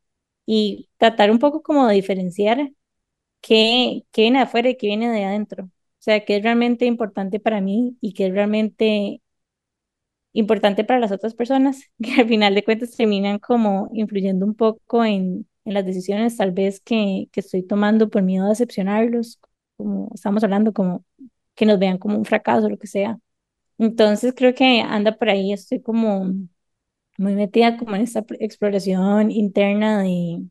Y 0.46 0.88
tratar 0.98 1.30
un 1.30 1.38
poco 1.38 1.62
como 1.62 1.86
de 1.88 1.94
diferenciar 1.94 2.70
qué, 3.40 4.04
qué 4.12 4.22
viene 4.22 4.38
de 4.40 4.44
afuera 4.44 4.70
y 4.70 4.76
qué 4.76 4.88
viene 4.88 5.10
de 5.10 5.24
adentro. 5.24 5.64
O 5.66 5.70
sea, 6.04 6.24
qué 6.24 6.36
es 6.36 6.42
realmente 6.42 6.86
importante 6.86 7.40
para 7.40 7.60
mí 7.60 7.96
y 8.00 8.14
qué 8.14 8.26
es 8.26 8.32
realmente 8.34 9.22
importante 10.32 10.84
para 10.84 11.00
las 11.00 11.12
otras 11.12 11.34
personas, 11.34 11.82
que 12.02 12.20
al 12.22 12.28
final 12.28 12.54
de 12.54 12.64
cuentas 12.64 12.96
terminan 12.96 13.38
como 13.38 13.88
influyendo 13.92 14.44
un 14.46 14.54
poco 14.54 15.04
en, 15.04 15.46
en 15.64 15.74
las 15.74 15.86
decisiones 15.86 16.36
tal 16.36 16.52
vez 16.52 16.80
que, 16.80 17.28
que 17.32 17.40
estoy 17.40 17.62
tomando 17.62 18.10
por 18.10 18.22
miedo 18.22 18.46
a 18.46 18.50
decepcionarlos, 18.50 19.40
como 19.76 20.10
estamos 20.14 20.44
hablando, 20.44 20.72
como 20.72 21.04
que 21.54 21.66
nos 21.66 21.78
vean 21.78 21.98
como 21.98 22.16
un 22.18 22.24
fracaso 22.24 22.68
lo 22.68 22.78
que 22.78 22.86
sea. 22.86 23.18
Entonces 23.78 24.34
creo 24.36 24.54
que 24.54 24.80
anda 24.82 25.16
por 25.18 25.30
ahí, 25.30 25.52
estoy 25.52 25.82
como 25.82 26.32
muy 27.18 27.34
metida 27.34 27.76
como 27.78 27.96
en 27.96 28.02
esta 28.02 28.24
exploración 28.40 29.30
interna 29.30 30.02
de, 30.02 30.44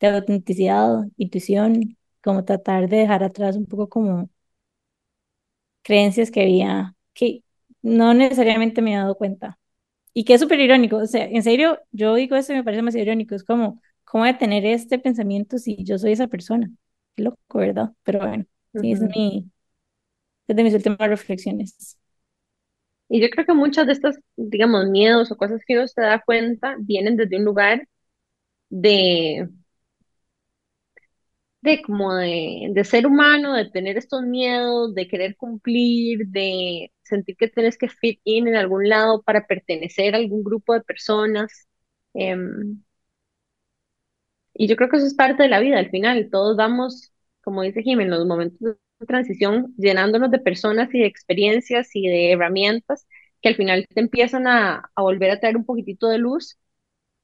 de 0.00 0.08
autenticidad, 0.08 1.04
intuición, 1.18 1.98
como 2.24 2.44
tratar 2.44 2.88
de 2.88 2.98
dejar 2.98 3.24
atrás 3.24 3.56
un 3.56 3.66
poco 3.66 3.88
como 3.90 4.30
creencias 5.82 6.30
que 6.30 6.42
había, 6.42 6.94
que 7.14 7.42
no 7.82 8.14
necesariamente 8.14 8.82
me 8.82 8.94
he 8.94 8.96
dado 8.96 9.16
cuenta. 9.16 9.58
Y 10.14 10.24
que 10.24 10.34
es 10.34 10.40
súper 10.42 10.60
irónico, 10.60 10.98
o 10.98 11.06
sea, 11.06 11.26
en 11.26 11.42
serio, 11.42 11.80
yo 11.92 12.14
digo 12.16 12.36
eso 12.36 12.52
y 12.52 12.56
me 12.56 12.64
parece 12.64 12.82
más 12.82 12.96
irónico, 12.96 13.34
es 13.34 13.44
como, 13.44 13.82
¿cómo 14.06 14.24
voy 14.24 14.30
a 14.30 14.38
tener 14.38 14.66
este 14.66 15.00
pensamiento 15.00 15.58
si 15.58 15.84
yo 15.84 15.98
soy 15.98 16.12
esa 16.14 16.28
persona? 16.28 16.70
Qué 17.16 17.24
loco, 17.24 17.58
¿verdad? 17.60 17.92
Pero 18.04 18.20
bueno, 18.20 18.46
sí, 18.80 18.92
es 18.92 19.02
mi, 19.02 19.50
es 20.48 20.56
de 20.56 20.64
mis 20.64 20.74
últimas 20.74 20.98
reflexiones. 21.08 21.98
Y 23.08 23.20
yo 23.20 23.30
creo 23.30 23.46
que 23.46 23.54
muchas 23.54 23.86
de 23.86 23.92
estas, 23.92 24.18
digamos, 24.36 24.86
miedos 24.88 25.30
o 25.30 25.36
cosas 25.36 25.60
que 25.66 25.76
uno 25.76 25.86
se 25.88 26.00
da 26.02 26.22
cuenta 26.24 26.76
vienen 26.80 27.16
desde 27.16 27.36
un 27.38 27.44
lugar 27.44 27.86
de, 28.70 29.48
de 31.62 31.82
como 31.82 32.14
de, 32.14 32.68
de 32.72 32.84
ser 32.84 33.06
humano, 33.06 33.54
de 33.54 33.70
tener 33.70 33.96
estos 33.98 34.22
miedos, 34.22 34.94
de 34.94 35.08
querer 35.08 35.36
cumplir, 35.36 36.26
de 36.28 36.92
sentir 37.02 37.36
que 37.36 37.48
tienes 37.48 37.76
que 37.78 37.88
fit 37.88 38.20
in 38.24 38.46
en 38.48 38.56
algún 38.56 38.88
lado 38.88 39.22
para 39.22 39.46
pertenecer 39.46 40.14
a 40.14 40.18
algún 40.18 40.44
grupo 40.44 40.74
de 40.74 40.82
personas. 40.82 41.66
Em, 42.14 42.82
y 44.58 44.68
yo 44.68 44.76
creo 44.76 44.88
que 44.90 44.96
eso 44.98 45.06
es 45.06 45.14
parte 45.14 45.42
de 45.44 45.48
la 45.48 45.60
vida 45.60 45.78
al 45.78 45.90
final. 45.90 46.28
Todos 46.30 46.56
vamos, 46.56 47.12
como 47.42 47.62
dice 47.62 47.82
Jim, 47.82 48.00
en 48.00 48.10
los 48.10 48.26
momentos 48.26 48.58
de 49.00 49.06
transición, 49.06 49.74
llenándonos 49.78 50.30
de 50.30 50.38
personas 50.40 50.92
y 50.94 51.00
de 51.00 51.06
experiencias 51.06 51.90
y 51.94 52.08
de 52.08 52.32
herramientas 52.32 53.06
que 53.42 53.48
al 53.50 53.56
final 53.56 53.86
te 53.94 54.00
empiezan 54.00 54.46
a, 54.46 54.90
a 54.94 55.02
volver 55.02 55.30
a 55.30 55.40
traer 55.40 55.56
un 55.56 55.64
poquitito 55.64 56.08
de 56.08 56.18
luz. 56.18 56.58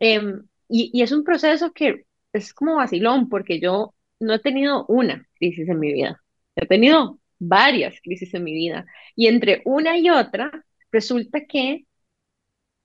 Em, 0.01 0.47
y, 0.69 0.91
y 0.93 1.03
es 1.03 1.13
un 1.13 1.25
proceso 1.25 1.73
que 1.73 2.07
es 2.33 2.55
como 2.55 2.77
vacilón, 2.77 3.29
porque 3.29 3.61
yo 3.61 3.95
no 4.21 4.35
he 4.35 4.39
tenido 4.41 4.87
una 4.89 5.27
crisis 5.37 5.69
en 5.69 5.79
mi 5.81 5.93
vida, 5.93 6.23
he 6.57 6.67
tenido 6.67 7.21
varias 7.39 8.01
crisis 8.03 8.33
en 8.35 8.45
mi 8.45 8.55
vida. 8.55 8.87
Y 9.17 9.27
entre 9.29 9.63
una 9.65 9.99
y 9.99 10.11
otra, 10.11 10.51
resulta 10.93 11.43
que 11.47 11.87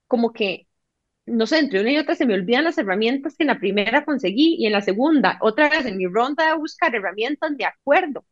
como 0.06 0.32
que 0.32 0.67
no 1.28 1.46
sé, 1.46 1.58
entre 1.58 1.80
una 1.80 1.92
y 1.92 1.98
otra 1.98 2.14
se 2.14 2.26
me 2.26 2.34
olvidan 2.34 2.64
las 2.64 2.78
herramientas 2.78 3.36
que 3.36 3.44
en 3.44 3.48
la 3.48 3.58
primera 3.60 4.04
conseguí 4.04 4.56
y 4.58 4.66
en 4.66 4.72
la 4.72 4.82
segunda, 4.82 5.38
otra 5.40 5.68
vez 5.68 5.86
en 5.86 5.96
mi 5.98 6.06
ronda 6.06 6.48
de 6.48 6.54
buscar 6.58 6.94
herramientas 6.94 7.56
de 7.56 7.64
acuerdo, 7.66 8.24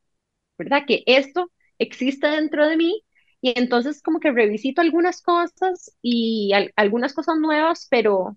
¿verdad? 0.59 0.85
Que 0.87 1.03
esto 1.07 1.51
existe 1.79 2.29
dentro 2.29 2.67
de 2.69 2.77
mí 2.79 3.05
y 3.41 3.59
entonces 3.59 4.03
como 4.03 4.21
que 4.21 4.33
revisito 4.33 4.81
algunas 4.83 5.23
cosas 5.23 5.93
y 6.03 6.53
al- 6.55 6.73
algunas 6.77 7.15
cosas 7.15 7.37
nuevas, 7.39 7.89
pero, 7.91 8.37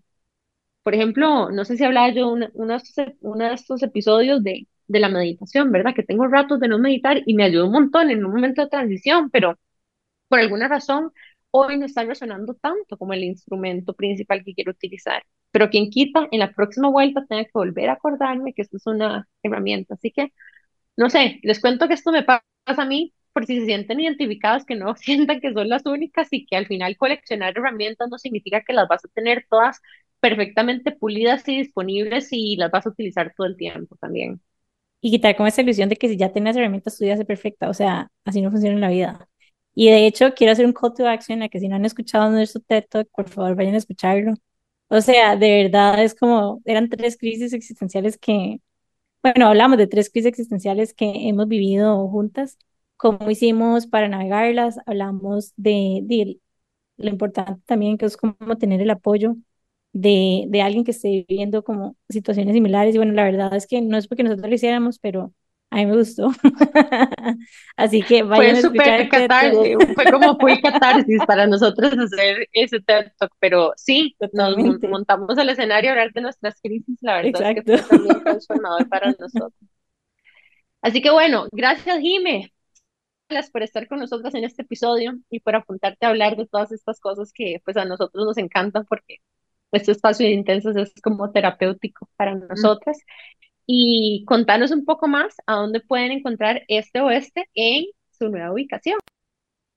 por 0.84 0.95
ejemplo, 0.95 1.51
no 1.51 1.66
sé 1.66 1.78
si 1.78 1.84
hablaba 1.84 2.10
yo 2.14 2.30
una, 2.30 2.49
una 2.53 2.82
uno 3.22 3.45
de 3.47 3.53
estos 3.53 3.84
episodios 3.84 4.43
de, 4.43 4.68
de 4.88 4.99
la 4.99 5.10
meditación, 5.10 5.72
¿verdad? 5.72 5.93
Que 5.95 6.03
tengo 6.03 6.28
ratos 6.28 6.60
de 6.60 6.68
no 6.68 6.80
meditar 6.80 7.22
y 7.26 7.34
me 7.36 7.43
ayudó 7.43 7.66
un 7.68 7.74
montón 7.74 8.10
en 8.10 8.26
un 8.26 8.32
momento 8.32 8.62
de 8.64 8.70
transición, 8.70 9.30
pero 9.30 9.60
por 10.30 10.39
alguna 10.39 10.68
razón, 10.68 11.12
hoy 11.52 11.78
no 11.78 11.86
está 11.86 12.04
resonando 12.04 12.54
tanto 12.56 12.97
como 12.97 13.14
el 13.14 13.24
instrumento 13.24 13.93
principal 13.93 14.43
que 14.43 14.54
quiero 14.54 14.72
utilizar. 14.72 15.24
Pero 15.52 15.70
quien 15.70 15.89
quita, 15.89 16.28
en 16.32 16.39
la 16.39 16.52
próxima 16.54 16.89
vuelta 16.89 17.26
tenga 17.28 17.43
que 17.45 17.52
volver 17.54 17.89
a 17.89 17.93
acordarme 17.93 18.54
que 18.54 18.62
esto 18.62 18.78
es 18.78 18.86
una 18.88 19.28
herramienta. 19.43 19.95
Así 19.95 20.12
que, 20.12 20.34
no 20.97 21.10
sé, 21.10 21.39
les 21.43 21.60
cuento 21.62 21.88
que 21.88 21.93
esto 21.95 22.12
me 22.12 22.24
pasa 22.24 22.43
a 22.68 22.86
mí 22.86 23.14
por 23.34 23.45
si 23.45 23.60
se 23.60 23.66
sienten 23.66 24.00
identificados, 24.00 24.66
que 24.66 24.76
no 24.76 24.95
sientan 24.97 25.39
que 25.41 25.54
son 25.54 25.70
las 25.70 25.86
únicas 25.86 26.28
y 26.32 26.45
que 26.45 26.56
al 26.58 26.68
final 26.68 26.97
coleccionar 26.97 27.58
herramientas 27.58 28.10
no 28.10 28.18
significa 28.18 28.64
que 28.64 28.74
las 28.74 28.88
vas 28.88 29.06
a 29.06 29.10
tener 29.10 29.45
todas 29.50 29.82
perfectamente 30.20 30.91
pulidas 30.91 31.47
y 31.47 31.58
disponibles 31.58 32.30
y 32.32 32.58
las 32.58 32.72
vas 32.72 32.86
a 32.86 32.89
utilizar 32.89 33.34
todo 33.36 33.47
el 33.47 33.58
tiempo 33.58 33.95
también. 33.97 34.41
Y 35.02 35.12
quitar 35.12 35.36
como 35.36 35.47
esa 35.47 35.62
ilusión 35.62 35.89
de 35.89 35.95
que 35.95 36.10
si 36.10 36.18
ya 36.18 36.32
tienes 36.34 36.56
herramientas, 36.58 37.00
vida 37.00 37.14
es 37.14 37.26
perfecta. 37.26 37.70
O 37.70 37.74
sea, 37.74 38.12
así 38.26 38.41
no 38.41 38.52
funciona 38.52 38.76
en 38.76 38.82
la 38.82 38.89
vida. 38.89 39.30
Y 39.76 39.90
de 39.90 40.08
hecho, 40.08 40.34
quiero 40.36 40.54
hacer 40.54 40.66
un 40.66 40.74
call 40.74 40.94
to 40.94 41.08
action 41.08 41.42
a 41.44 41.50
que 41.50 41.60
si 41.60 41.68
no 41.68 41.76
han 41.76 41.86
escuchado 41.86 42.30
nuestro 42.32 42.62
TED 42.62 42.86
Talk, 42.90 43.10
por 43.16 43.30
favor, 43.30 43.56
vayan 43.56 43.76
a 43.76 43.78
escucharlo. 43.78 44.34
O 44.90 45.02
sea, 45.02 45.36
de 45.38 45.64
verdad 45.64 46.04
es 46.04 46.16
como, 46.16 46.62
eran 46.66 46.90
tres 46.90 47.18
crisis 47.18 47.54
existenciales 47.54 48.18
que, 48.18 48.62
bueno, 49.24 49.48
hablamos 49.48 49.78
de 49.78 49.88
tres 49.88 50.10
crisis 50.12 50.28
existenciales 50.30 50.94
que 50.94 51.12
hemos 51.30 51.48
vivido 51.48 52.08
juntas, 52.10 52.58
cómo 52.98 53.30
hicimos 53.32 53.88
para 53.88 54.08
navegarlas, 54.10 54.80
hablamos 54.86 55.54
de, 55.58 56.02
de 56.04 56.40
lo 56.98 57.10
importante 57.10 57.62
también 57.66 57.98
que 57.98 58.06
es 58.06 58.18
como 58.18 58.36
tener 58.60 58.82
el 58.82 58.90
apoyo 58.92 59.36
de, 59.94 60.46
de 60.50 60.62
alguien 60.62 60.84
que 60.84 60.92
esté 60.92 61.26
viviendo 61.30 61.64
como 61.64 61.98
situaciones 62.10 62.54
similares. 62.54 62.96
Y 62.96 62.98
bueno, 63.00 63.14
la 63.14 63.24
verdad 63.26 63.56
es 63.56 63.68
que 63.68 63.82
no 63.82 63.98
es 63.98 64.08
porque 64.08 64.24
nosotros 64.24 64.50
lo 64.50 64.56
hiciéramos, 64.56 65.00
pero 65.00 65.34
a 65.72 65.76
mí 65.76 65.86
me 65.86 65.98
gustó. 65.98 66.32
Así 67.78 68.02
que 68.02 68.24
vayan 68.24 68.56
Fue 68.56 68.62
súper 68.62 69.10
catarsis, 69.10 69.78
fue 69.94 70.12
como 70.12 70.38
fue 70.40 70.60
catarsis 70.62 71.24
para 71.28 71.46
nosotros 71.46 71.94
hacer 71.98 72.48
ese 72.54 72.80
TED 72.82 73.12
Talk, 73.18 73.32
pero 73.40 73.74
sí, 73.78 74.16
nos 74.34 74.58
montamos 74.90 75.38
el 75.38 75.50
escenario 75.50 75.90
a 75.90 75.94
hablar 75.94 76.14
de 76.14 76.22
nuestras 76.22 76.60
crisis, 76.62 76.98
la 77.02 77.22
verdad 77.22 77.52
es 77.52 77.64
que 77.64 77.78
fue 77.78 77.98
también 77.98 78.24
transformador 78.24 78.90
para 78.90 79.12
nosotros. 79.12 79.54
Así 80.82 81.02
que 81.02 81.12
bueno, 81.12 81.48
gracias 81.52 82.00
Jime, 82.00 82.52
gracias 83.30 83.52
por 83.52 83.62
estar 83.62 83.88
con 83.88 84.00
nosotros 84.00 84.34
en 84.34 84.46
este 84.46 84.64
episodio 84.64 85.20
y 85.30 85.40
por 85.40 85.56
apuntarte 85.56 86.06
a 86.06 86.10
hablar 86.10 86.36
de 86.36 86.48
todas 86.48 86.72
estas 86.72 87.00
cosas 87.00 87.32
que 87.34 87.62
pues 87.64 87.78
a 87.78 87.86
nosotros 87.86 88.26
nos 88.26 88.38
encantan 88.38 88.86
porque 88.86 89.18
este 89.72 89.92
espacio 89.92 90.26
de 90.26 90.32
intensos 90.32 90.76
es 90.78 90.94
como 91.04 91.32
terapéutico 91.32 92.10
para 92.16 92.34
Mm. 92.34 92.48
Y 93.72 94.24
contanos 94.26 94.72
un 94.72 94.84
poco 94.84 95.08
más 95.08 95.36
a 95.46 95.54
dónde 95.54 95.80
pueden 95.80 96.12
encontrar 96.12 96.64
este 96.68 97.02
oeste 97.02 97.48
en 97.54 97.86
su 98.10 98.28
nueva 98.28 98.52
ubicación. 98.52 98.98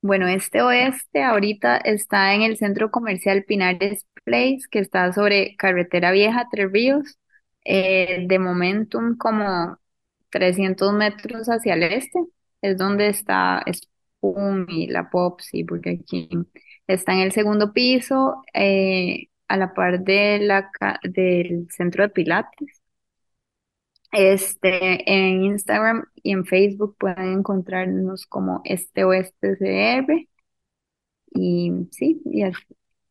Bueno, 0.01 0.29
este 0.29 0.63
oeste 0.63 1.23
ahorita 1.23 1.77
está 1.77 2.33
en 2.33 2.41
el 2.41 2.57
centro 2.57 2.91
comercial 2.91 3.45
Pinares 3.45 4.07
Place, 4.25 4.61
que 4.71 4.79
está 4.79 5.13
sobre 5.13 5.57
Carretera 5.57 6.11
Vieja, 6.11 6.49
Tres 6.51 6.73
Ríos, 6.73 7.19
eh, 7.67 8.25
de 8.27 8.39
Momentum 8.39 9.19
como 9.19 9.77
300 10.31 10.95
metros 10.95 11.49
hacia 11.49 11.75
el 11.75 11.83
este, 11.83 12.19
es 12.63 12.79
donde 12.79 13.09
está 13.09 13.63
Spoon 13.71 14.69
y 14.71 14.87
la 14.87 15.11
Pops 15.11 15.53
y 15.53 15.65
Burger 15.65 16.03
King. 16.07 16.45
Está 16.87 17.13
en 17.13 17.19
el 17.21 17.33
segundo 17.33 17.75
piso, 17.75 18.43
eh, 18.55 19.27
a 19.49 19.59
la 19.59 19.75
par 19.75 20.01
del 20.03 21.67
centro 21.71 22.05
de 22.05 22.09
Pilates. 22.09 22.82
Este, 24.13 25.11
en 25.13 25.43
Instagram 25.45 26.05
y 26.23 26.33
en 26.33 26.45
Facebook 26.47 26.97
pueden 26.99 27.39
encontrarnos 27.41 28.27
como 28.27 28.61
Este 28.65 29.05
Oeste 29.05 29.57
CR. 29.57 30.29
Y 31.33 31.73
sí, 31.93 32.23
y, 32.27 32.45
es- 32.45 32.57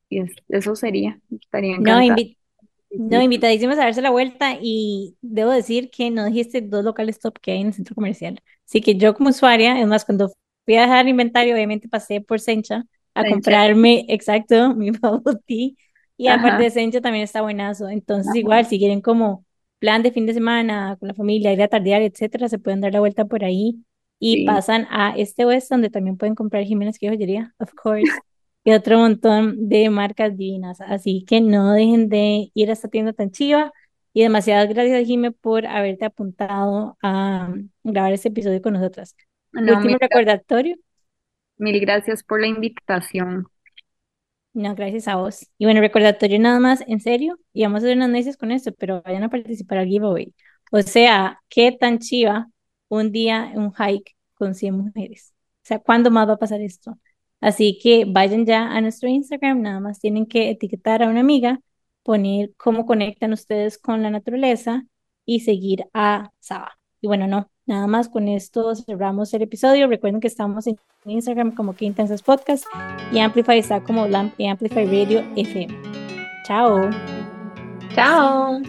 y 0.10 0.22
es- 0.22 0.36
eso 0.50 0.76
sería. 0.76 1.20
Estaría 1.32 1.78
No, 1.78 2.00
invi- 2.02 2.38
no, 2.96 3.22
invitadísimos 3.22 3.78
a 3.78 3.82
darse 3.86 4.02
la 4.02 4.12
vuelta 4.12 4.58
y 4.62 5.18
debo 5.22 5.52
decir 5.52 5.90
que 5.92 6.12
no 6.12 6.26
dijiste 6.26 6.62
dos 6.62 6.84
locales 6.84 7.20
top 7.20 7.40
que 7.40 7.52
hay 7.52 7.62
en 7.62 7.68
el 7.68 7.74
centro 7.74 7.96
comercial. 7.96 8.42
Así 8.68 8.82
que 8.82 8.96
yo 8.98 9.14
como 9.16 9.30
usuaria, 9.30 9.80
es 9.82 9.88
más, 9.88 10.06
cuando 10.06 10.32
fui 10.66 10.76
a 10.76 10.82
dejar 10.84 11.08
inventario, 11.08 11.56
obviamente 11.56 11.90
pasé 11.90 12.22
por 12.22 12.40
Sencha 12.40 12.86
a 13.14 13.26
Sencha. 13.26 13.28
comprarme, 13.28 14.06
exacto, 14.10 14.76
mi 14.76 14.92
bubble 14.92 15.38
tea. 15.48 15.72
Y 16.18 16.28
aparte 16.28 16.62
Ajá. 16.62 16.66
de 16.66 16.70
Sencha 16.72 17.02
también 17.02 17.24
está 17.24 17.42
buenazo. 17.42 17.90
Entonces 17.90 18.36
igual, 18.36 18.66
si 18.68 18.78
quieren 18.80 19.02
como 19.02 19.46
plan 19.82 20.04
de 20.04 20.14
fin 20.14 20.28
de 20.28 20.34
semana 20.36 20.98
con 21.00 21.10
la 21.10 21.16
familia, 21.16 21.54
ir 21.54 21.62
a 21.64 21.70
tardear, 21.70 22.02
etcétera, 22.04 22.50
se 22.50 22.60
pueden 22.60 22.82
dar 22.82 22.94
la 22.94 23.02
vuelta 23.02 23.26
por 23.26 23.44
ahí 23.46 23.84
y 24.20 24.38
Sí. 24.38 24.46
pasan 24.46 24.88
a 24.92 25.16
este 25.18 25.46
oeste 25.46 25.76
donde 25.76 25.90
también 25.92 26.18
pueden 26.18 26.36
comprar 26.36 26.64
Jiménez 26.66 27.00
que 27.00 27.10
joyería, 27.10 27.56
of 27.60 27.74
course 27.76 28.22
y 28.64 28.74
otro 28.74 29.00
montón 29.00 29.70
de 29.70 29.90
marcas 29.90 30.38
divinas. 30.38 30.82
Así 30.82 31.26
que 31.28 31.42
no 31.42 31.74
dejen 31.74 32.10
de 32.10 32.52
ir 32.54 32.70
a 32.70 32.74
esta 32.74 32.88
tienda 32.90 33.14
tan 33.14 33.32
chiva. 33.32 33.72
Y 34.14 34.24
demasiadas 34.24 34.70
gracias, 34.70 35.08
Jime, 35.08 35.32
por 35.32 35.66
haberte 35.66 36.06
apuntado 36.06 36.98
a 37.02 37.50
um, 37.52 37.70
grabar 37.84 38.14
este 38.14 38.30
episodio 38.30 38.62
con 38.62 38.74
nosotras. 38.74 39.16
No, 39.54 39.74
Último 39.78 39.82
mil, 39.82 39.98
recordatorio. 40.00 40.76
mil 41.58 41.80
gracias 41.80 42.24
por 42.24 42.42
la 42.42 42.48
invitación. 42.48 43.48
No, 44.54 44.76
gracias 44.76 45.08
a 45.08 45.16
vos. 45.16 45.48
Y 45.58 45.66
bueno, 45.66 45.80
recordatorio 45.80 46.38
nada 46.40 46.60
más, 46.60 46.84
en 46.88 47.00
serio, 47.00 47.40
y 47.54 47.64
vamos 47.64 47.84
a 47.84 47.86
hacer 47.86 47.96
unas 47.98 48.10
necias 48.10 48.36
con 48.38 48.52
esto, 48.52 48.74
pero 48.78 49.02
vayan 49.04 49.24
a 49.24 49.30
participar 49.30 49.78
al 49.80 49.88
giveaway. 49.88 50.36
O 50.72 50.82
sea, 50.82 51.42
qué 51.50 51.72
tan 51.72 52.00
chiva 52.00 52.50
un 52.90 53.12
día 53.14 53.52
un 53.56 53.72
hike 53.74 54.16
con 54.34 54.54
100 54.56 54.76
mujeres. 54.78 55.34
O 55.64 55.68
sea, 55.68 55.80
¿cuándo 55.80 56.12
más 56.12 56.28
va 56.28 56.34
a 56.34 56.38
pasar 56.38 56.60
esto? 56.62 56.98
Así 57.40 57.80
que 57.82 58.06
vayan 58.08 58.46
ya 58.46 58.68
a 58.76 58.82
nuestro 58.82 59.08
Instagram, 59.10 59.62
nada 59.62 59.80
más 59.80 60.00
tienen 60.00 60.26
que 60.26 60.50
etiquetar 60.50 61.02
a 61.04 61.10
una 61.10 61.22
amiga, 61.22 61.60
poner 62.04 62.54
cómo 62.58 62.86
conectan 62.86 63.32
ustedes 63.34 63.78
con 63.78 64.02
la 64.04 64.10
naturaleza 64.10 64.84
y 65.26 65.42
seguir 65.42 65.86
a 65.94 66.32
Saba. 66.40 66.78
Y 67.00 67.08
bueno, 67.08 67.26
no, 67.28 67.51
nada 67.66 67.88
más 67.88 68.10
con 68.10 68.28
esto 68.28 68.76
cerramos 68.76 69.34
el 69.34 69.44
episodio. 69.44 69.88
Recuerden 69.88 70.22
que 70.22 70.28
estamos 70.28 70.68
en 70.68 70.78
Instagram 71.06 71.52
como 71.52 71.76
Que 71.76 71.86
Intensas 71.86 72.22
Podcast 72.22 72.66
y 73.12 73.20
Amplify 73.20 73.60
está 73.60 73.82
como 73.84 74.08
Amplify 74.48 74.86
Radio 74.86 75.24
FM. 75.36 75.76
Chao. 76.46 76.90
Chao. 77.94 78.62